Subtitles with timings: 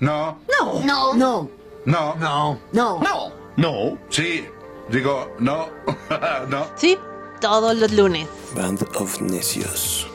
[0.00, 0.38] No.
[0.48, 0.80] No.
[0.84, 1.14] No.
[1.14, 1.50] No.
[1.86, 2.14] No.
[2.16, 2.58] No.
[2.72, 3.00] No.
[3.00, 3.32] No.
[3.56, 3.98] No.
[4.10, 4.46] Sí.
[4.90, 5.68] Digo, no.
[6.48, 6.66] no.
[6.76, 6.98] Sí,
[7.40, 8.28] todos los lunes.
[8.54, 10.06] Band of Necios.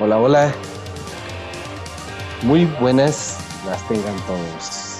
[0.00, 0.54] Hola, hola.
[2.42, 4.98] Muy buenas las tengan todos.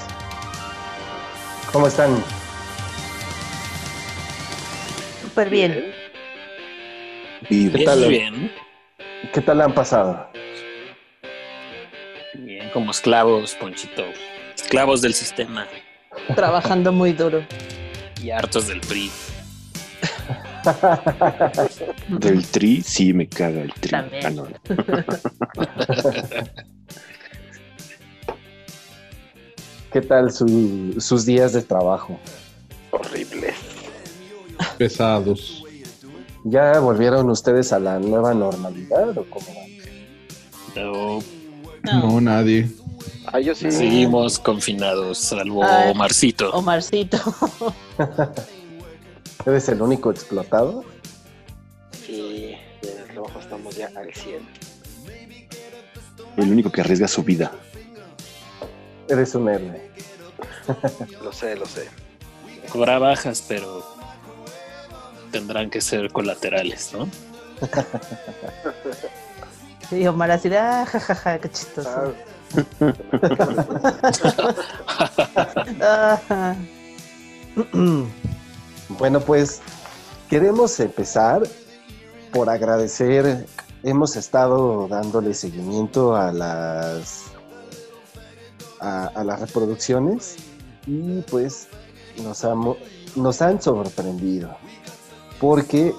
[1.72, 2.22] ¿Cómo están?
[5.34, 5.92] Súper bien.
[7.48, 8.52] ¿Qué tal, Bien,
[9.32, 10.28] ¿Qué tal han pasado?
[12.34, 14.04] bien, como esclavos, Ponchito.
[14.54, 15.66] Esclavos del sistema
[16.36, 17.44] Trabajando muy duro.
[18.22, 19.10] y hartos del PRI.
[22.20, 23.90] Del tri, sí me caga el tri.
[23.90, 24.26] También.
[24.26, 24.46] Ah, no.
[29.92, 32.20] ¿Qué tal su- sus días de trabajo?
[32.92, 33.52] Horrible.
[34.78, 35.62] Pesados.
[36.44, 39.64] ¿Ya volvieron ustedes a la nueva normalidad o cómo van?
[40.74, 41.18] Pero
[41.82, 42.68] No, nadie.
[43.26, 43.70] Ah, yo sí.
[43.70, 45.90] seguimos confinados, salvo Ay.
[45.90, 46.50] Omarcito.
[46.52, 47.18] Omarcito.
[49.46, 50.84] ¿Eres el único explotado?
[52.06, 54.46] Sí, en el trabajo estamos ya al 100.
[56.36, 57.52] El único que arriesga su vida.
[59.08, 59.90] Eres un héroe.
[61.22, 61.88] Lo sé, lo sé.
[62.74, 63.84] Habrá bajas, pero
[65.34, 67.08] tendrán que ser colaterales, ¿no?
[69.90, 72.14] Y Omar así de, ah, jajaja, qué chistoso.
[78.98, 79.60] Bueno, pues
[80.28, 81.42] queremos empezar
[82.32, 83.46] por agradecer.
[83.82, 87.24] Hemos estado dándole seguimiento a las
[88.80, 90.36] a, a las reproducciones
[90.86, 91.68] y pues
[92.22, 92.76] nos, hamo-
[93.14, 94.56] nos han sorprendido
[95.40, 95.94] porque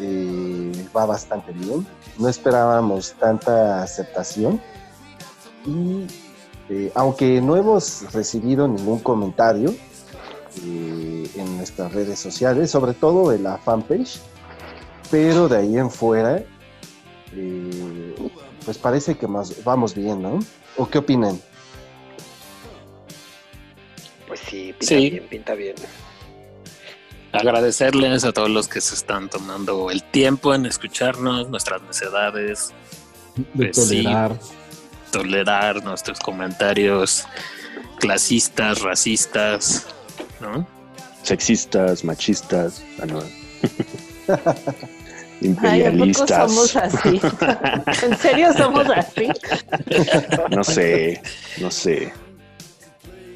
[0.00, 1.86] eh, va bastante bien.
[2.18, 4.60] No esperábamos tanta aceptación
[5.66, 6.06] y
[6.68, 9.74] eh, aunque no hemos recibido ningún comentario,
[10.66, 14.20] eh, en nuestras redes sociales, sobre todo en la fanpage,
[15.10, 16.42] pero de ahí en fuera,
[17.34, 18.14] eh,
[18.64, 20.38] pues parece que más, vamos bien, ¿no?
[20.76, 21.40] ¿O qué opinan?
[24.28, 25.10] Pues sí, pinta Sí.
[25.10, 25.74] bien, pinta bien.
[27.32, 32.72] Agradecerles a todos los que se están tomando el tiempo en escucharnos, nuestras necedades,
[33.54, 34.02] De Pues sí.
[34.02, 34.38] tolerar.
[35.10, 37.24] tolerar nuestros comentarios
[37.98, 39.86] clasistas, racistas,
[40.40, 40.66] ¿no?
[41.22, 42.82] Sexistas, machistas.
[43.00, 43.20] Ah, no.
[44.28, 44.76] Ay, ¿a poco
[45.40, 46.50] Imperialistas.
[46.52, 47.20] somos así?
[48.06, 49.28] ¿En serio somos así?
[50.50, 51.20] No sé,
[51.60, 52.12] no sé.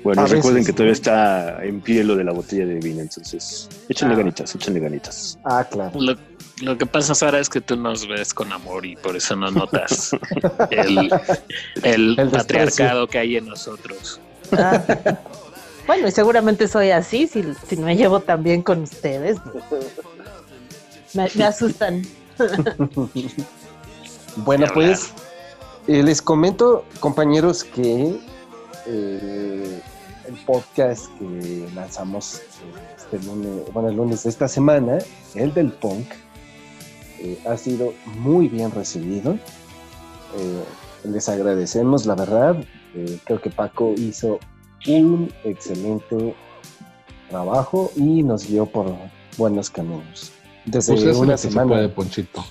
[0.07, 0.67] Bueno, A recuerden veces.
[0.69, 4.19] que todavía está en pie lo de la botella de vino, entonces échenle Ah.
[4.19, 5.37] ganitas, échenle ganitas.
[5.45, 5.99] Ah, claro.
[6.01, 6.15] Lo,
[6.63, 9.51] lo que pasa, Sara, es que tú nos ves con amor y por eso no
[9.51, 10.13] notas
[10.71, 11.11] el, el
[11.83, 12.31] El desprecio.
[12.39, 14.21] patriarcado que hay en nosotros.
[14.53, 14.81] Ah.
[15.89, 19.37] Bueno, y seguramente soy así, si, si me llevo tan bien con ustedes.
[21.15, 22.03] Me, me asustan.
[24.39, 25.13] Bueno, pues
[25.87, 28.19] eh, les comento, compañeros, que
[28.87, 29.81] eh,
[30.29, 32.43] el podcast que lanzamos
[32.97, 34.99] este lunes, bueno, el lunes de esta semana,
[35.35, 36.07] el del punk,
[37.21, 39.35] eh, ha sido muy bien recibido.
[39.35, 40.65] Eh,
[41.05, 42.57] les agradecemos, la verdad.
[42.95, 44.39] Eh, creo que Paco hizo
[44.87, 46.35] un excelente
[47.31, 48.95] trabajo y nos guió por
[49.37, 50.33] buenos caminos.
[50.65, 51.89] Desde Pues una semana.
[51.95, 52.45] Ponchito.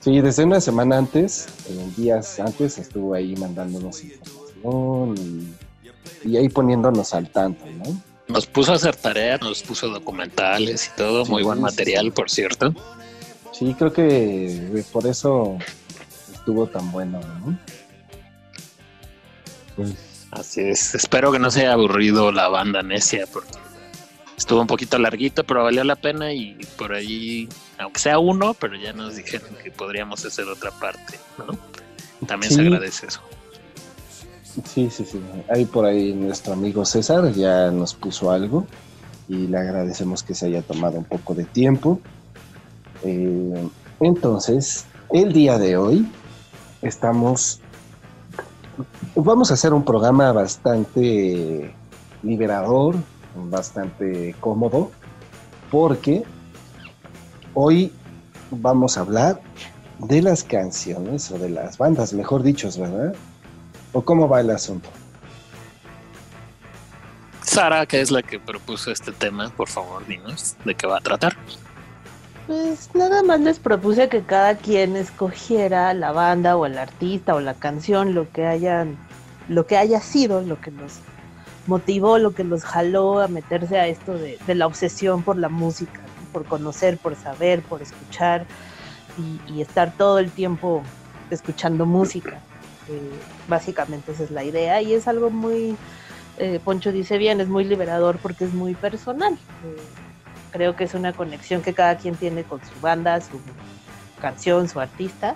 [0.00, 1.48] Sí, desde una semana antes,
[1.96, 5.65] días antes, estuvo ahí mandándonos información y,
[6.26, 8.02] y ahí poniéndonos al tanto, ¿no?
[8.28, 12.10] Nos puso a hacer tareas, nos puso documentales y todo, muy buen material, sí.
[12.10, 12.74] por cierto.
[13.52, 15.56] Sí, creo que eh, por eso
[16.34, 17.58] estuvo tan bueno, ¿no?
[19.76, 19.94] Pues
[20.30, 20.94] Así es.
[20.94, 23.52] Espero que no se haya aburrido la banda necia, porque
[24.36, 27.48] estuvo un poquito larguito, pero valió la pena y por ahí,
[27.78, 31.58] aunque sea uno, pero ya nos dijeron que podríamos hacer otra parte, ¿no?
[32.26, 33.22] También se agradece eso.
[34.64, 35.20] Sí, sí, sí.
[35.48, 38.66] Ahí por ahí nuestro amigo César ya nos puso algo
[39.28, 42.00] y le agradecemos que se haya tomado un poco de tiempo.
[43.02, 43.68] Eh,
[44.00, 46.10] entonces, el día de hoy
[46.82, 47.60] estamos...
[49.14, 51.74] Vamos a hacer un programa bastante
[52.22, 52.96] liberador,
[53.34, 54.90] bastante cómodo,
[55.70, 56.24] porque
[57.54, 57.92] hoy
[58.50, 59.40] vamos a hablar
[59.98, 63.14] de las canciones o de las bandas, mejor dicho, ¿verdad?
[63.96, 64.90] ¿O cómo va el asunto?
[67.40, 71.00] Sara, que es la que propuso este tema, por favor, dinos de qué va a
[71.00, 71.34] tratar.
[72.46, 77.40] Pues nada más les propuse que cada quien escogiera la banda o el artista o
[77.40, 78.98] la canción, lo que hayan,
[79.48, 80.98] lo que haya sido, lo que los
[81.66, 85.48] motivó, lo que los jaló a meterse a esto de, de la obsesión por la
[85.48, 86.32] música, ¿no?
[86.34, 88.44] por conocer, por saber, por escuchar
[89.16, 90.82] y, y estar todo el tiempo
[91.30, 92.42] escuchando música.
[92.88, 93.10] Eh,
[93.48, 95.76] básicamente esa es la idea y es algo muy,
[96.38, 99.34] eh, Poncho dice bien, es muy liberador porque es muy personal.
[99.34, 99.76] Eh,
[100.52, 103.40] creo que es una conexión que cada quien tiene con su banda, su
[104.20, 105.34] canción, su artista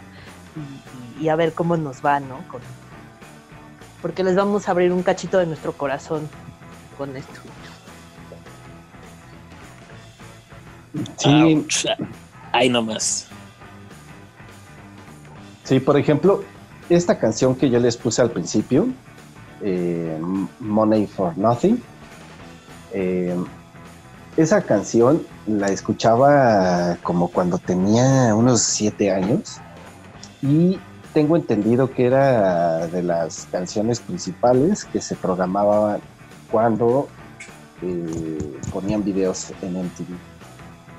[1.20, 2.38] y, a ver cómo nos va, ¿no?
[2.49, 2.62] Con-
[4.00, 6.29] porque les vamos a abrir un cachito de nuestro corazón
[6.97, 7.41] con esto.
[11.19, 11.67] Sí.
[12.52, 13.29] Ahí nomás.
[15.64, 16.43] Sí, por ejemplo,
[16.90, 18.88] esta canción que yo les puse al principio,
[19.62, 20.20] eh,
[20.58, 21.81] Money for Nothing,
[22.92, 23.37] eh,
[24.37, 29.58] esa canción la escuchaba como cuando tenía unos siete años
[30.42, 30.78] y
[31.12, 36.00] tengo entendido que era de las canciones principales que se programaban
[36.50, 37.08] cuando
[37.82, 40.16] eh, ponían videos en MTV.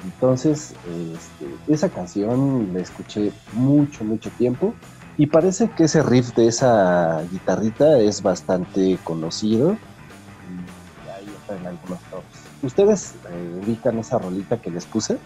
[0.04, 0.74] Entonces,
[1.14, 4.74] este, esa canción la escuché mucho, mucho tiempo
[5.18, 11.68] y parece que ese riff de esa guitarrita es bastante conocido y ahí está en
[11.68, 12.24] algunos tops.
[12.64, 15.18] ¿Ustedes eh, ubican esa rolita que les puse?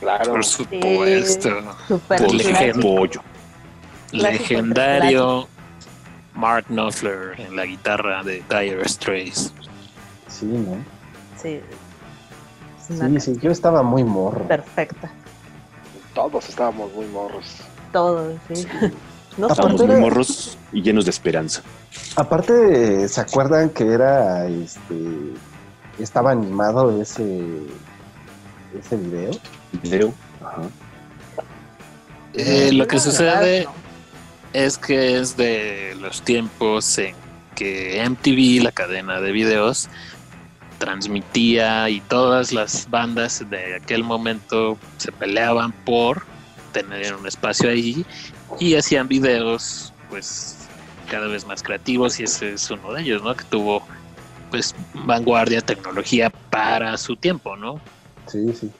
[0.00, 0.32] Claro.
[0.32, 1.48] Por supuesto.
[2.10, 2.82] Ejemplo.
[2.96, 3.22] Pollo.
[4.12, 5.48] Legendario
[6.34, 9.52] Mark Knopfler en la guitarra de Dire Straits.
[10.28, 10.76] Sí, ¿no?
[11.40, 11.60] Sí.
[12.86, 14.46] Sí, sí, yo estaba muy morro.
[14.48, 15.10] perfecta.
[16.14, 17.62] Todos estábamos muy morros.
[17.92, 18.66] Todo, sí.
[19.38, 21.62] No Aparte Estamos muy de- morros y llenos de esperanza.
[22.16, 25.32] Aparte, ¿se acuerdan que era este
[25.98, 27.40] estaba animado ese
[28.78, 29.30] ese video?
[29.82, 30.12] Video.
[30.44, 30.62] Ajá.
[32.34, 33.66] Eh, lo que sucede
[34.52, 37.14] es que es de los tiempos en
[37.54, 39.88] que MTV, la cadena de videos,
[40.76, 46.24] transmitía y todas las bandas de aquel momento se peleaban por
[46.72, 48.04] tener un espacio ahí
[48.58, 50.56] y hacían videos pues
[51.10, 53.34] cada vez más creativos y ese es uno de ellos, ¿no?
[53.34, 53.82] Que tuvo
[54.50, 57.80] pues vanguardia, tecnología para su tiempo, ¿no?
[58.26, 58.70] Sí, sí.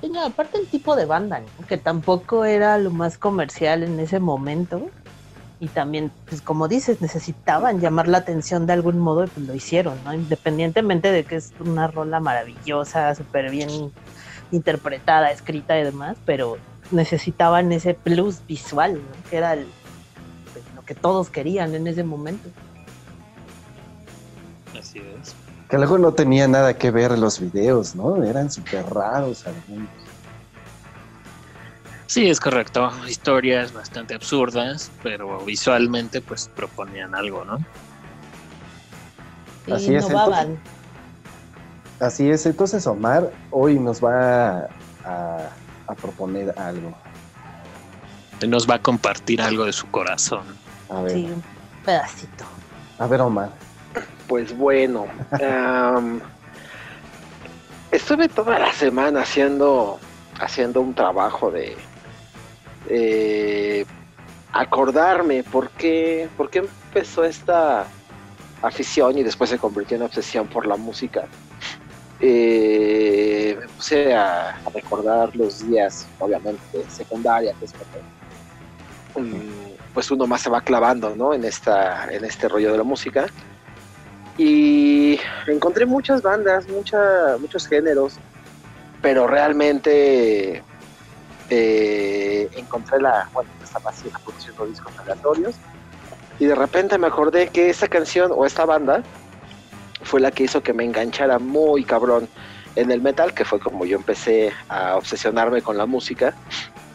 [0.00, 1.66] Sí, no, aparte el tipo de banda, ¿no?
[1.66, 4.86] que tampoco era lo más comercial en ese momento.
[5.60, 9.54] Y también, pues como dices, necesitaban llamar la atención de algún modo y pues lo
[9.54, 10.12] hicieron, ¿no?
[10.12, 13.70] Independientemente de que es una rola maravillosa, súper bien
[14.54, 16.58] interpretada, escrita y demás, pero
[16.90, 19.30] necesitaban ese plus visual, ¿no?
[19.30, 19.66] Que era el-
[20.52, 22.48] pues, lo que todos querían en ese momento.
[24.78, 25.34] Así es.
[25.68, 28.22] Que luego no tenía nada que ver los videos, ¿no?
[28.22, 29.88] Eran súper raros algunos.
[32.06, 32.92] Sí, es correcto.
[33.08, 37.58] Historias bastante absurdas, pero visualmente pues proponían algo, ¿no?
[39.66, 40.58] Y Así es, innovaban.
[42.00, 44.68] Así es, entonces Omar hoy nos va
[45.04, 45.48] a,
[45.86, 46.92] a proponer algo.
[48.46, 50.42] Nos va a compartir algo de su corazón.
[50.90, 51.42] A ver, Sí, un
[51.84, 52.44] pedacito.
[52.98, 53.50] a ver Omar.
[54.26, 55.06] Pues bueno,
[55.42, 56.20] am,
[57.90, 59.98] estuve toda la semana haciendo,
[60.40, 61.76] haciendo un trabajo de
[62.88, 63.86] eh,
[64.52, 67.86] acordarme por qué, por qué empezó esta
[68.62, 71.24] afición y después se convirtió en obsesión por la música.
[72.26, 77.54] Eh, me puse a, recordar los días, obviamente, secundaria,
[79.14, 81.34] mm, pues uno más se va clavando, ¿no?
[81.34, 83.26] En esta, en este rollo de la música.
[84.38, 88.14] Y encontré muchas bandas, mucha, muchos géneros,
[89.02, 90.62] pero realmente
[91.50, 95.56] eh, encontré la, bueno, estaba haciendo produciendo discos aleatorios
[96.38, 99.02] y de repente me acordé que esta canción o esta banda
[100.04, 102.28] fue la que hizo que me enganchara muy cabrón
[102.76, 106.34] en el metal, que fue como yo empecé a obsesionarme con la música.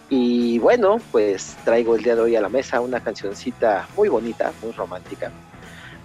[0.10, 4.52] Y bueno, pues traigo el día de hoy a la mesa una cancioncita muy bonita,
[4.62, 5.32] muy romántica,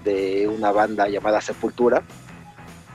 [0.04, 2.02] de una banda llamada Sepultura.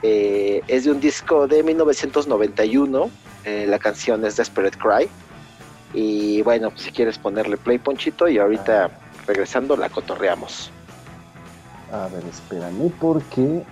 [0.02, 3.10] Eh, es de un disco de 1991,
[3.44, 5.08] eh, la canción es Desperate Cry.
[5.92, 8.90] Y bueno, pues si quieres ponerle play, Ponchito, y ahorita
[9.26, 10.70] regresando la cotorreamos.
[11.92, 13.64] A ver, espérame porque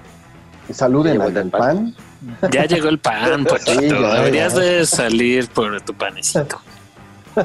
[0.74, 1.94] saluden al el del pan.
[2.40, 2.50] pan.
[2.52, 3.80] Ya llegó el pan, Pochito.
[3.80, 4.60] Sí, ya, Deberías ya.
[4.60, 6.60] de salir por tu panecito.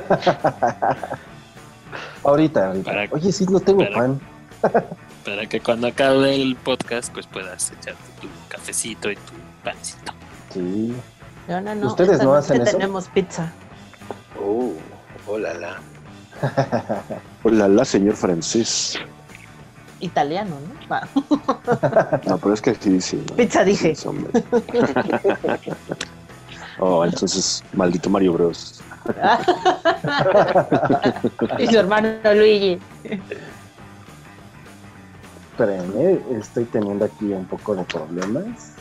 [2.23, 2.91] ahorita, ahorita.
[2.91, 4.21] Para- Oye, sí, no tengo para- pan.
[5.25, 9.31] Para que cuando acabe el podcast, pues puedas echarte tu cafecito y tu
[9.63, 10.11] pancito.
[10.53, 10.93] Sí.
[11.47, 11.87] No, no, no.
[11.87, 12.71] ¿Ustedes no hacen eso?
[12.77, 13.49] tenemos pizza.
[14.37, 14.73] Uh,
[15.25, 15.77] hola, la.
[17.43, 18.99] Hola, la señor francés.
[20.03, 20.73] Italiano, ¿no?
[22.27, 23.17] No, pero es que aquí dice.
[23.29, 23.35] ¿no?
[23.35, 23.95] Pizza dije.
[23.95, 24.07] Sí.
[26.79, 28.81] Oh, entonces, maldito Mario Bros.
[31.59, 32.79] y su hermano Luigi.
[35.51, 38.71] Espérenme, estoy teniendo aquí un poco de problemas.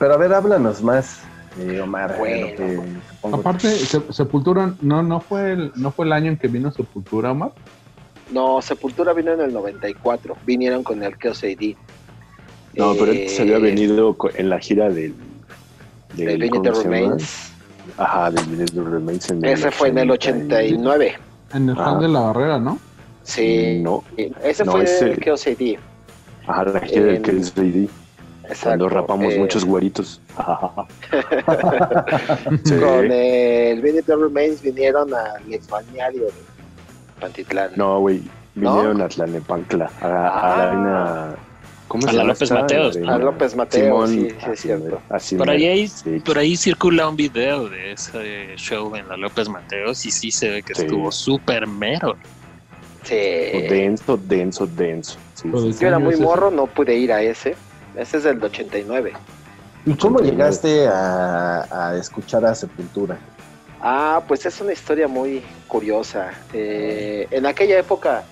[0.00, 1.20] Pero a ver, háblanos más,
[1.60, 2.16] eh, Omar.
[2.18, 2.48] Bueno.
[2.48, 2.76] lo que
[3.08, 6.48] supongo que- Aparte, Se- Sepultura, no, no fue el, no fue el año en que
[6.48, 7.52] vino Sepultura, Omar.
[8.32, 10.36] No, Sepultura vino en el 94.
[10.46, 11.74] Vinieron con el Chaos AD.
[12.74, 15.14] No, pero Eh, se había venido co- en la gira del.
[16.16, 16.96] El del Viñete ¿cómo se llama?
[16.96, 17.52] Remains.
[17.98, 19.30] Ajá, del Viñete Remains.
[19.30, 21.14] En Ese fue en el 89.
[21.54, 21.76] En el.
[21.78, 22.78] Hall de la Barrera, ¿no?
[23.24, 23.78] Sí.
[23.82, 24.02] No,
[24.42, 25.78] Ese No, fue ese- el Chaos AD.
[26.46, 27.88] ajá, la gira del En- es AD.
[28.44, 28.64] Exacto.
[28.64, 30.20] Cuando rapamos Eh, muchos güeritos.
[32.64, 32.74] Sí.
[32.76, 36.32] Con el Viñete Remains vinieron al ex balneario de
[37.22, 37.70] Pantitlán.
[37.76, 38.22] No, güey.
[38.54, 38.74] ¿No?
[38.74, 39.90] Vinieron a Tlalnepantla.
[40.00, 40.56] A, a Ah.
[40.56, 41.34] la arena.
[41.88, 42.50] ¿Cómo A la López?
[42.50, 42.96] Mateos.
[42.96, 45.00] La A López Mateo, sí, sí, es cierto.
[45.10, 46.20] así Por ahí, hay- Sí.
[46.24, 50.48] por ahí circula un video de ese show en la López Mateos y sí se
[50.48, 50.82] ve que Sí.
[50.82, 52.16] estuvo súper mero.
[53.02, 53.14] Sí.
[53.14, 55.18] Denso, denso, denso.
[55.44, 57.56] Yo era muy morro, no pude ir a ese.
[57.96, 59.12] Ese es del 89.
[59.84, 60.30] ¿Y cómo 89.
[60.30, 63.18] llegaste a, a escuchar a Sepultura?
[63.84, 66.30] Ah, pues es una historia muy curiosa.
[66.52, 68.22] Eh, en aquella época,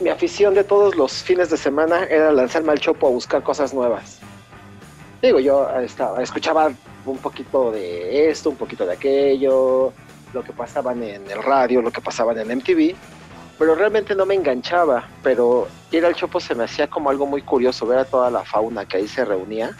[0.00, 3.74] mi afición de todos los fines de semana era lanzarme al chopo a buscar cosas
[3.74, 4.18] nuevas.
[5.20, 6.72] Digo, yo estaba, escuchaba
[7.04, 9.92] un poquito de esto, un poquito de aquello,
[10.32, 12.94] lo que pasaban en el radio, lo que pasaban en MTV,
[13.58, 15.06] pero realmente no me enganchaba.
[15.22, 18.42] Pero ir al chopo se me hacía como algo muy curioso, ver a toda la
[18.42, 19.76] fauna que ahí se reunía.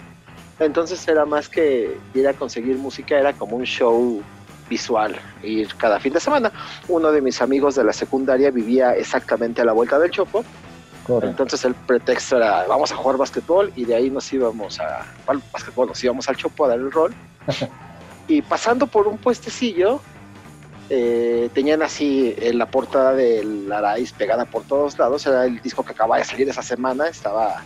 [0.59, 4.23] Entonces era más que ir a conseguir música, era como un show
[4.69, 6.53] visual, ir cada fin de semana.
[6.89, 10.45] Uno de mis amigos de la secundaria vivía exactamente a la vuelta del Chopo,
[11.07, 11.29] Correcto.
[11.31, 15.41] entonces el pretexto era vamos a jugar básquetbol y de ahí nos íbamos a al
[15.53, 17.15] básquetbol, nos íbamos al Chopo a dar el rol.
[18.29, 20.01] y pasando por un puestecillo,
[20.91, 25.85] eh, tenían así en la portada del Araiz pegada por todos lados, era el disco
[25.85, 27.63] que acababa de salir esa semana, estaba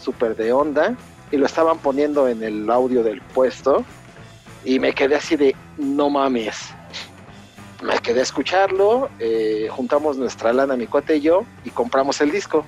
[0.00, 0.96] súper de onda
[1.30, 3.84] y lo estaban poniendo en el audio del puesto
[4.64, 6.70] y me quedé así de no mames.
[7.82, 12.30] Me quedé a escucharlo, eh, juntamos nuestra lana, mi cuate y yo, y compramos el
[12.30, 12.64] disco.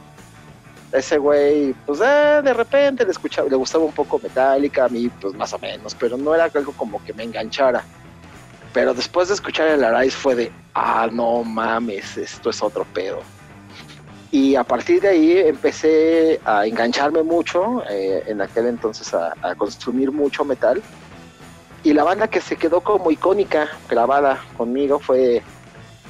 [0.91, 5.09] Ese güey, pues eh, de repente le, escuchaba, le gustaba un poco Metallica, a mí
[5.21, 7.85] pues más o menos, pero no era algo como que me enganchara.
[8.73, 13.21] Pero después de escuchar el Arise fue de, ah, no mames, esto es otro pedo.
[14.33, 19.55] Y a partir de ahí empecé a engancharme mucho, eh, en aquel entonces a, a
[19.55, 20.83] consumir mucho metal.
[21.85, 25.43] Y la banda que se quedó como icónica, grabada conmigo, fue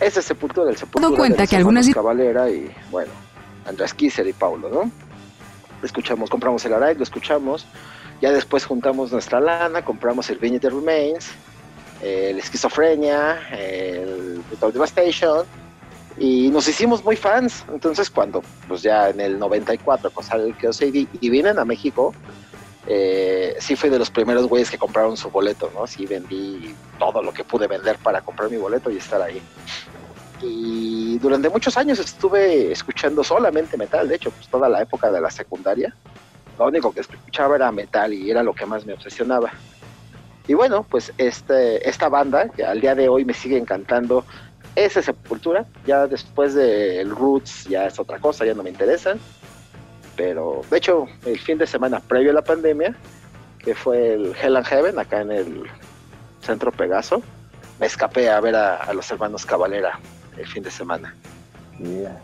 [0.01, 1.09] ese Sepultura, el Sepultura.
[1.09, 3.11] Dado cuenta de que algunas- Cavalera y, bueno,
[3.67, 4.91] Andrés Kisser y Paulo, ¿no?
[5.83, 7.67] Escuchamos, compramos el Arise, lo escuchamos.
[8.23, 11.27] Ya después juntamos nuestra lana, compramos el Vignette Remains,
[12.01, 15.45] el Esquizofrenia, el Brutal Devastation,
[16.17, 17.65] y nos hicimos muy fans.
[17.73, 22.15] Entonces, cuando, pues ya en el 94, con sale el AD, y vienen a México,
[22.87, 25.87] eh, sí fui de los primeros güeyes que compraron su boleto, ¿no?
[25.87, 29.41] Sí vendí todo lo que pude vender para comprar mi boleto y estar ahí.
[30.43, 35.21] Y durante muchos años estuve escuchando solamente metal, de hecho, pues toda la época de
[35.21, 35.95] la secundaria.
[36.59, 39.53] Lo único que escuchaba era metal y era lo que más me obsesionaba.
[40.47, 44.25] Y bueno, pues este, esta banda, que al día de hoy me sigue encantando,
[44.77, 45.65] es Sepultura.
[45.87, 49.19] Ya después del Roots ya es otra cosa, ya no me interesan.
[50.17, 52.95] Pero de hecho, el fin de semana previo a la pandemia,
[53.59, 55.65] que fue el Hell and Heaven acá en el
[56.43, 57.23] Centro Pegaso,
[57.81, 59.99] me escapé a ver a, a los hermanos Cavalera
[60.37, 61.15] el fin de semana.
[61.79, 62.21] Yeah.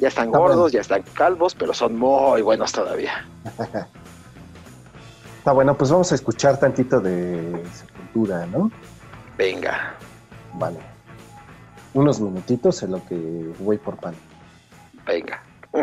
[0.00, 0.72] Ya están Está gordos, bueno.
[0.72, 3.26] ya están calvos, pero son muy buenos todavía.
[5.38, 8.70] Está bueno, pues vamos a escuchar tantito de Sepultura, ¿no?
[9.38, 9.94] Venga.
[10.54, 10.78] Vale.
[11.94, 13.14] Unos minutitos en lo que
[13.58, 14.14] voy por pan.
[15.06, 15.42] Venga.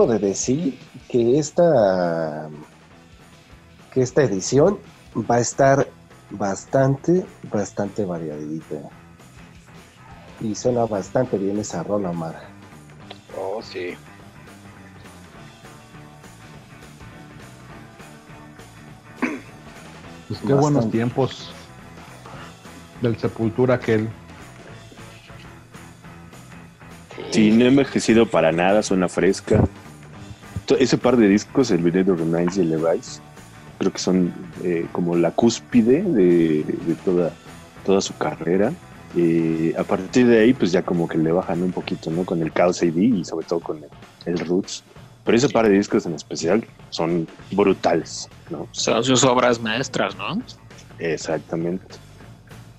[0.00, 0.78] Debo de decir
[1.10, 2.48] que esta,
[3.92, 4.78] que esta edición
[5.30, 5.86] va a estar
[6.30, 8.76] bastante, bastante variadita.
[10.40, 12.34] Y suena bastante bien esa rola, Mar.
[13.38, 13.94] Oh, sí.
[20.28, 21.52] Pues qué buenos tiempos
[23.02, 24.08] del Sepultura aquel.
[27.32, 29.62] Sí, no ha envejecido para nada, suena fresca.
[30.78, 33.20] Ese par de discos, el Video Remains y el Levi's,
[33.78, 37.32] creo que son eh, como la cúspide de, de toda,
[37.84, 38.72] toda su carrera.
[39.16, 42.24] Eh, a partir de ahí, pues ya como que le bajan un poquito, ¿no?
[42.24, 43.90] Con el Chaos AD y sobre todo con el,
[44.26, 44.84] el Roots.
[45.24, 48.68] Pero ese par de discos en especial son brutales, ¿no?
[48.72, 50.40] Son sus obras maestras, ¿no?
[50.98, 51.96] Exactamente.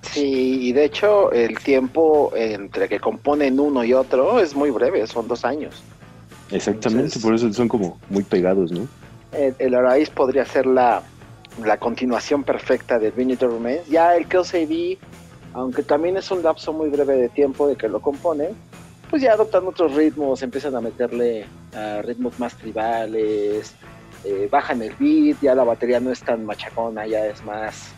[0.02, 5.06] Sí, y de hecho el tiempo entre que componen uno y otro es muy breve,
[5.06, 5.82] son dos años.
[6.52, 8.86] Exactamente, Entonces- por eso son como muy pegados, ¿no?
[9.32, 11.02] El, el Arise podría ser la,
[11.64, 13.86] la continuación perfecta de Vinity Remains.
[13.88, 14.98] Ya el Kills AD,
[15.54, 18.50] aunque también es un lapso muy breve de tiempo de que lo componen,
[19.08, 23.74] pues ya adoptan otros ritmos, empiezan a meterle a ritmos más tribales,
[24.24, 27.88] eh, bajan el beat, ya la batería no es tan machacona, ya es más,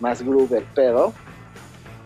[0.00, 1.12] más groove el pedo.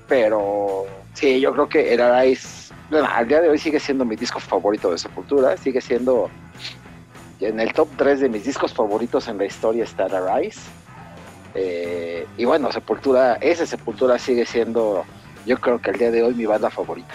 [0.08, 2.48] Pero sí, yo creo que el Arise,
[2.90, 6.30] bueno, al día de hoy sigue siendo mi disco favorito de Sepultura, sigue siendo
[7.40, 10.60] en el top 3 de mis discos favoritos en la historia está Arise.
[11.54, 15.04] Eh, y bueno, Sepultura, ese Sepultura sigue siendo,
[15.46, 17.14] yo creo que al día de hoy mi banda favorita.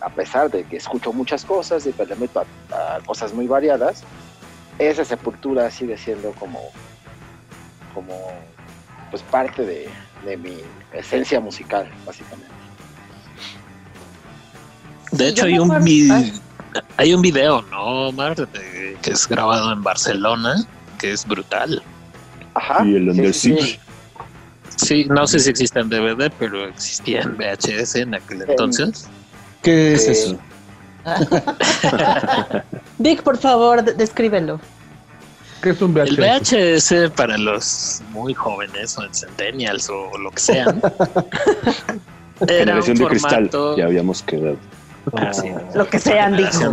[0.00, 4.04] A pesar de que escucho muchas cosas y le meto a, cosas muy variadas,
[4.78, 6.60] esa Sepultura sigue siendo como,
[7.94, 8.14] como
[9.10, 9.88] pues parte
[10.24, 10.60] de mi
[10.92, 12.55] esencia musical, básicamente.
[15.12, 16.32] De hecho, hay un, vi- Ay.
[16.96, 18.34] hay un video, ¿no, Omar?
[18.36, 20.64] De- que es grabado en Barcelona,
[20.98, 21.82] que es brutal.
[22.54, 22.84] Ajá.
[22.84, 23.56] Y el sí, Under sí, sí.
[23.56, 23.80] Siege.
[24.76, 29.06] Sí, no sé si existe en DVD, pero existía en VHS en aquel entonces.
[29.62, 30.10] ¿Qué es Sí.
[30.12, 30.38] eso?
[32.98, 34.60] Vic, por favor, de- descríbelo.
[35.62, 36.52] ¿Qué es un El VHS?
[36.52, 40.82] VHS para los muy jóvenes o en centennials o lo que sean.
[42.48, 44.56] era un de cristal, ya habíamos quedado.
[45.14, 45.30] Ah.
[45.74, 46.72] Lo que sean, dijo.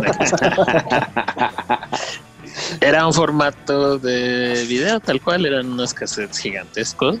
[2.80, 7.18] Era un formato de video, tal cual, eran unos cassettes gigantescos.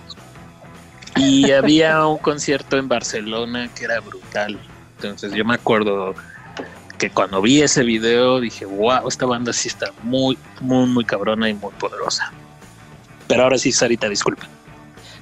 [1.16, 4.58] Y había un concierto en Barcelona que era brutal.
[4.96, 6.14] Entonces yo me acuerdo
[6.98, 11.48] que cuando vi ese video dije, wow, esta banda sí está muy, muy, muy cabrona
[11.48, 12.32] y muy poderosa.
[13.28, 14.46] Pero ahora sí, Sarita, disculpa.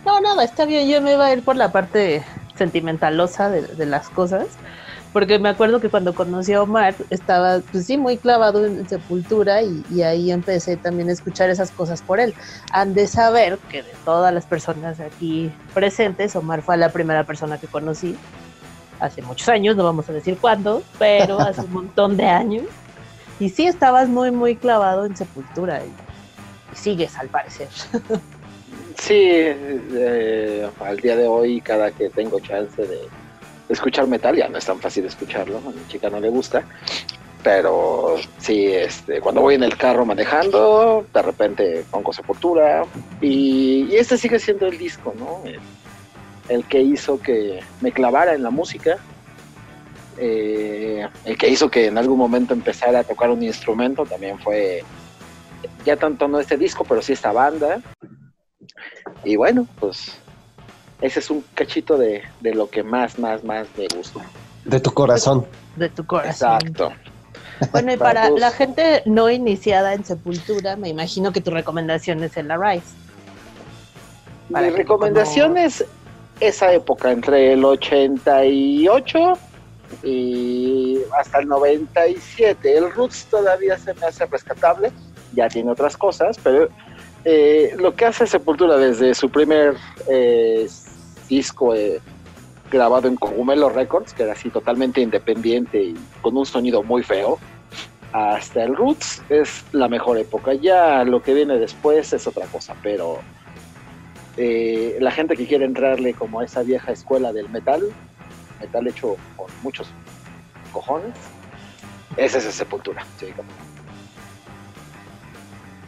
[0.05, 0.89] No, nada, está bien.
[0.89, 2.25] Yo me iba a ir por la parte
[2.57, 4.47] sentimentalosa de, de las cosas.
[5.13, 9.63] Porque me acuerdo que cuando conocí a Omar estaba, pues sí, muy clavado en Sepultura
[9.63, 12.35] y, y ahí empecé también a escuchar esas cosas por él.
[12.73, 17.59] Han de saber que de todas las personas aquí presentes, Omar fue la primera persona
[17.59, 18.17] que conocí
[19.01, 22.65] hace muchos años, no vamos a decir cuándo, pero hace un montón de años.
[23.39, 25.93] Y sí, estabas muy, muy clavado en Sepultura y,
[26.73, 27.69] y sigues al parecer.
[28.99, 33.09] Sí, eh, al día de hoy, cada que tengo chance de, de
[33.73, 36.65] escuchar metal, ya no es tan fácil escucharlo, a mi chica no le gusta,
[37.43, 42.85] pero sí, este, cuando voy en el carro manejando, de repente pongo Sepultura,
[43.21, 45.43] y, y este sigue siendo el disco, ¿no?
[45.45, 45.61] El,
[46.49, 48.99] el que hizo que me clavara en la música,
[50.19, 54.85] eh, el que hizo que en algún momento empezara a tocar un instrumento, también fue,
[55.85, 57.81] ya tanto no este disco, pero sí esta banda,
[59.25, 60.22] y bueno, pues
[61.03, 64.21] ese es un cachito de, de lo que más, más, más me gusta.
[64.65, 65.45] De tu corazón.
[65.77, 66.59] De tu corazón.
[66.61, 66.93] Exacto.
[67.73, 72.37] Bueno, y para la gente no iniciada en Sepultura, me imagino que tu recomendación es
[72.37, 72.87] el Arise.
[74.49, 75.85] Mi recomendación es
[76.41, 79.19] esa época, entre el 88
[80.03, 82.79] y hasta el 97.
[82.79, 84.93] El Roots todavía se me hace rescatable,
[85.35, 86.69] ya tiene otras cosas, pero
[87.25, 89.77] eh, lo que hace Sepultura desde su primer
[90.09, 90.69] eh,
[91.29, 92.01] disco eh,
[92.71, 97.39] grabado en Cogumelo Records, que era así totalmente independiente y con un sonido muy feo,
[98.13, 100.55] hasta el Roots es la mejor época.
[100.55, 103.19] Ya lo que viene después es otra cosa, pero
[104.37, 107.83] eh, la gente que quiere entrarle como a esa vieja escuela del metal,
[108.61, 109.89] metal hecho con muchos
[110.73, 111.15] cojones,
[112.17, 113.05] esa es esa sepultura.
[113.19, 113.49] sí, como-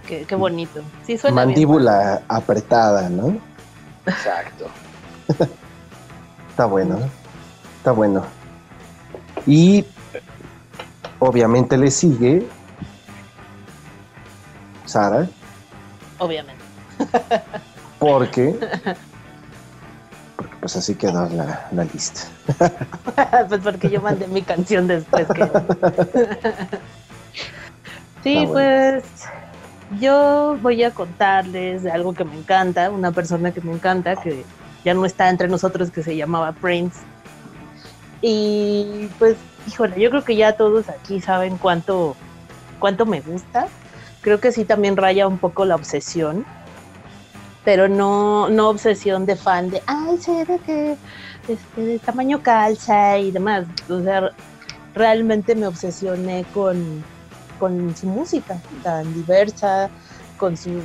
[0.07, 0.83] Qué, qué bonito.
[1.07, 1.49] Sí, suena bien.
[1.49, 3.38] Mandíbula apretada, ¿no?
[4.07, 4.66] exacto.
[6.51, 6.99] Está bueno.
[7.79, 8.25] Está bueno.
[9.47, 9.85] Y
[11.19, 12.47] obviamente le sigue
[14.87, 15.27] Sara,
[16.19, 16.63] Obviamente.
[17.99, 18.55] porque,
[20.37, 22.21] porque pues así quedó la, la lista.
[23.49, 25.45] pues porque yo mandé mi canción después que.
[28.23, 28.53] sí, Ah, bueno.
[28.53, 29.05] pues
[30.01, 34.45] yo voy a contarles de algo que me encanta, una persona que me encanta, que
[34.85, 37.01] ya no está entre nosotros, que se llamaba Prince.
[38.20, 42.16] Y pues, híjole, yo creo que ya todos aquí saben cuánto,
[42.79, 43.68] cuánto me gusta.
[44.20, 46.47] Creo que sí también raya un poco la obsesión,
[47.64, 50.97] pero no, no obsesión de fan de, ay, sé de que
[51.49, 53.66] este, de tamaño calza y demás.
[53.88, 54.31] O sea,
[54.94, 57.05] realmente me obsesioné con,
[57.59, 59.90] con su música tan diversa,
[60.38, 60.81] con su,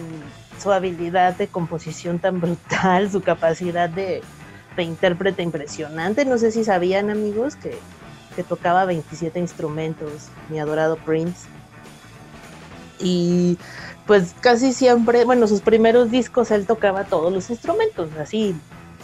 [0.60, 4.22] su habilidad de composición tan brutal, su capacidad de,
[4.78, 6.24] intérprete impresionante.
[6.24, 7.78] No sé si sabían, amigos, que,
[8.36, 11.48] que tocaba 27 instrumentos, mi adorado Prince.
[13.00, 13.58] Y
[14.06, 18.56] pues casi siempre, bueno, sus primeros discos él tocaba todos los instrumentos, así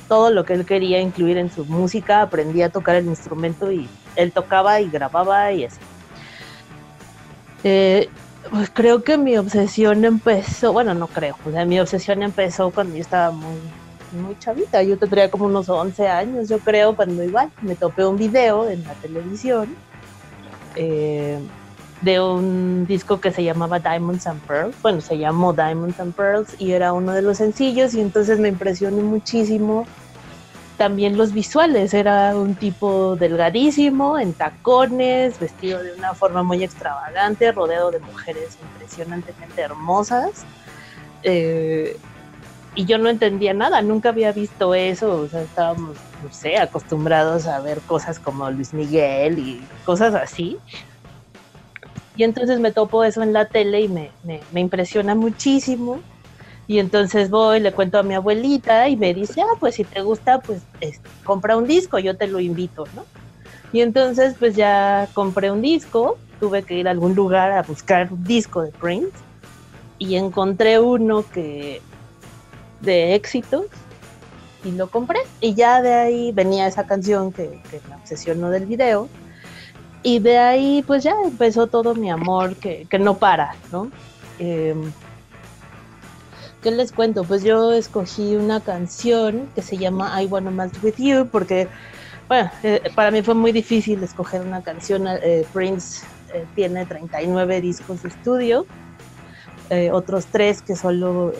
[0.07, 3.87] todo lo que él quería incluir en su música, aprendía a tocar el instrumento y
[4.15, 5.79] él tocaba y grababa y así.
[7.63, 8.09] Eh,
[8.51, 12.95] pues creo que mi obsesión empezó, bueno, no creo, o sea, mi obsesión empezó cuando
[12.95, 13.57] yo estaba muy,
[14.21, 18.17] muy chavita, yo tendría como unos 11 años, yo creo, cuando igual me topé un
[18.17, 19.75] video en la televisión
[20.75, 21.39] eh,
[22.01, 26.55] de un disco que se llamaba Diamonds and Pearls, bueno, se llamó Diamonds and Pearls
[26.59, 29.85] y era uno de los sencillos y entonces me impresionó muchísimo
[30.77, 37.51] también los visuales, era un tipo delgadísimo, en tacones, vestido de una forma muy extravagante,
[37.51, 40.45] rodeado de mujeres impresionantemente hermosas.
[41.23, 41.97] Eh,
[42.75, 47.47] y yo no entendía nada, nunca había visto eso, o sea, estábamos, no sé, acostumbrados
[47.47, 50.57] a ver cosas como Luis Miguel y cosas así.
[52.17, 56.01] Y entonces me topo eso en la tele y me, me, me impresiona muchísimo.
[56.67, 60.01] Y entonces voy, le cuento a mi abuelita y me dice, ah, pues si te
[60.01, 63.05] gusta, pues es- compra un disco, yo te lo invito, ¿no?
[63.71, 68.11] Y entonces pues ya compré un disco, tuve que ir a algún lugar a buscar
[68.11, 69.11] un disco de Prince
[69.99, 71.81] y encontré uno que
[72.81, 73.65] de éxitos
[74.63, 75.19] y lo compré.
[75.41, 79.07] Y ya de ahí venía esa canción que, que me obsesionó del video.
[80.03, 83.89] Y de ahí pues ya empezó todo mi amor que, que no para, ¿no?
[84.39, 84.91] Em,
[86.65, 87.23] ¿Qué les cuento?
[87.23, 91.67] Pues yo escogí una canción que se llama I Wanna Melt With You porque,
[92.27, 95.05] bueno, eh, para mí fue muy difícil escoger una canción.
[95.07, 98.65] eh, Prince eh, tiene 39 discos de estudio,
[99.91, 101.33] otros tres que solo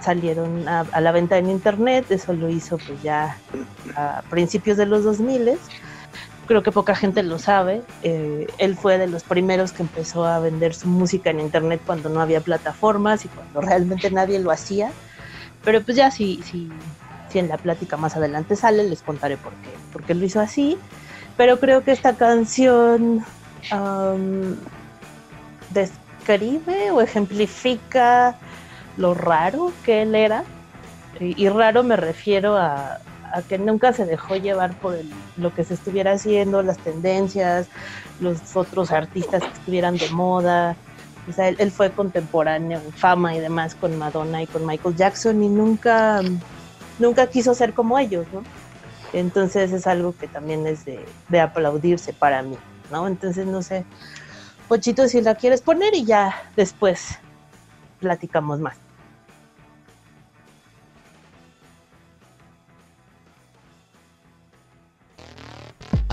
[0.00, 3.36] salieron a, a la venta en internet, eso lo hizo pues ya
[3.94, 5.58] a principios de los 2000
[6.50, 7.80] creo que poca gente lo sabe.
[8.02, 12.08] eh, él fue de los primeros que empezó a vender su música en internet cuando
[12.08, 14.90] no había plataformas y cuando realmente nadie lo hacía.
[15.64, 16.68] Pero pues ya si, si,
[17.28, 20.40] si en la plática más adelante sale, les contaré por qué, por qué lo hizo
[20.40, 20.76] así.
[21.36, 23.24] Pero creo que esta canción
[25.72, 28.34] describe o ejemplifica
[28.96, 30.42] lo raro que él era.
[31.20, 32.98] Y raro me refiero a,
[33.32, 34.96] a que nunca se dejó llevar por
[35.36, 37.68] lo que se estuviera haciendo, las tendencias,
[38.20, 40.76] los otros artistas que estuvieran de moda.
[41.28, 45.48] O sea, él, fue contemporáneo fama y demás con Madonna y con Michael Jackson y
[45.48, 46.20] nunca,
[46.98, 48.42] nunca quiso ser como ellos, ¿no?
[49.12, 52.56] Entonces es algo que también es de, de aplaudirse para mí,
[52.90, 53.06] ¿no?
[53.06, 53.84] Entonces no sé,
[54.70, 57.18] Pochito, si la quieres poner y ya después
[57.98, 58.76] platicamos más.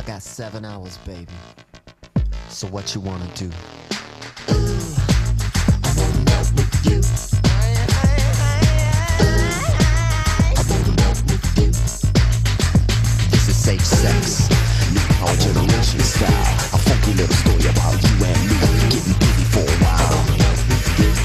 [0.08, 1.28] Got seven hours, baby.
[2.48, 3.48] So what you wanna do?
[3.48, 4.96] Ooh,
[5.84, 7.00] I wanna melt with you.
[9.20, 9.44] Ooh,
[10.56, 11.68] I wanna melt with you.
[13.32, 14.48] This is safe sex,
[14.94, 16.56] new our generation style.
[16.72, 18.56] A funky little story about you and me
[18.88, 20.24] getting busy for a while.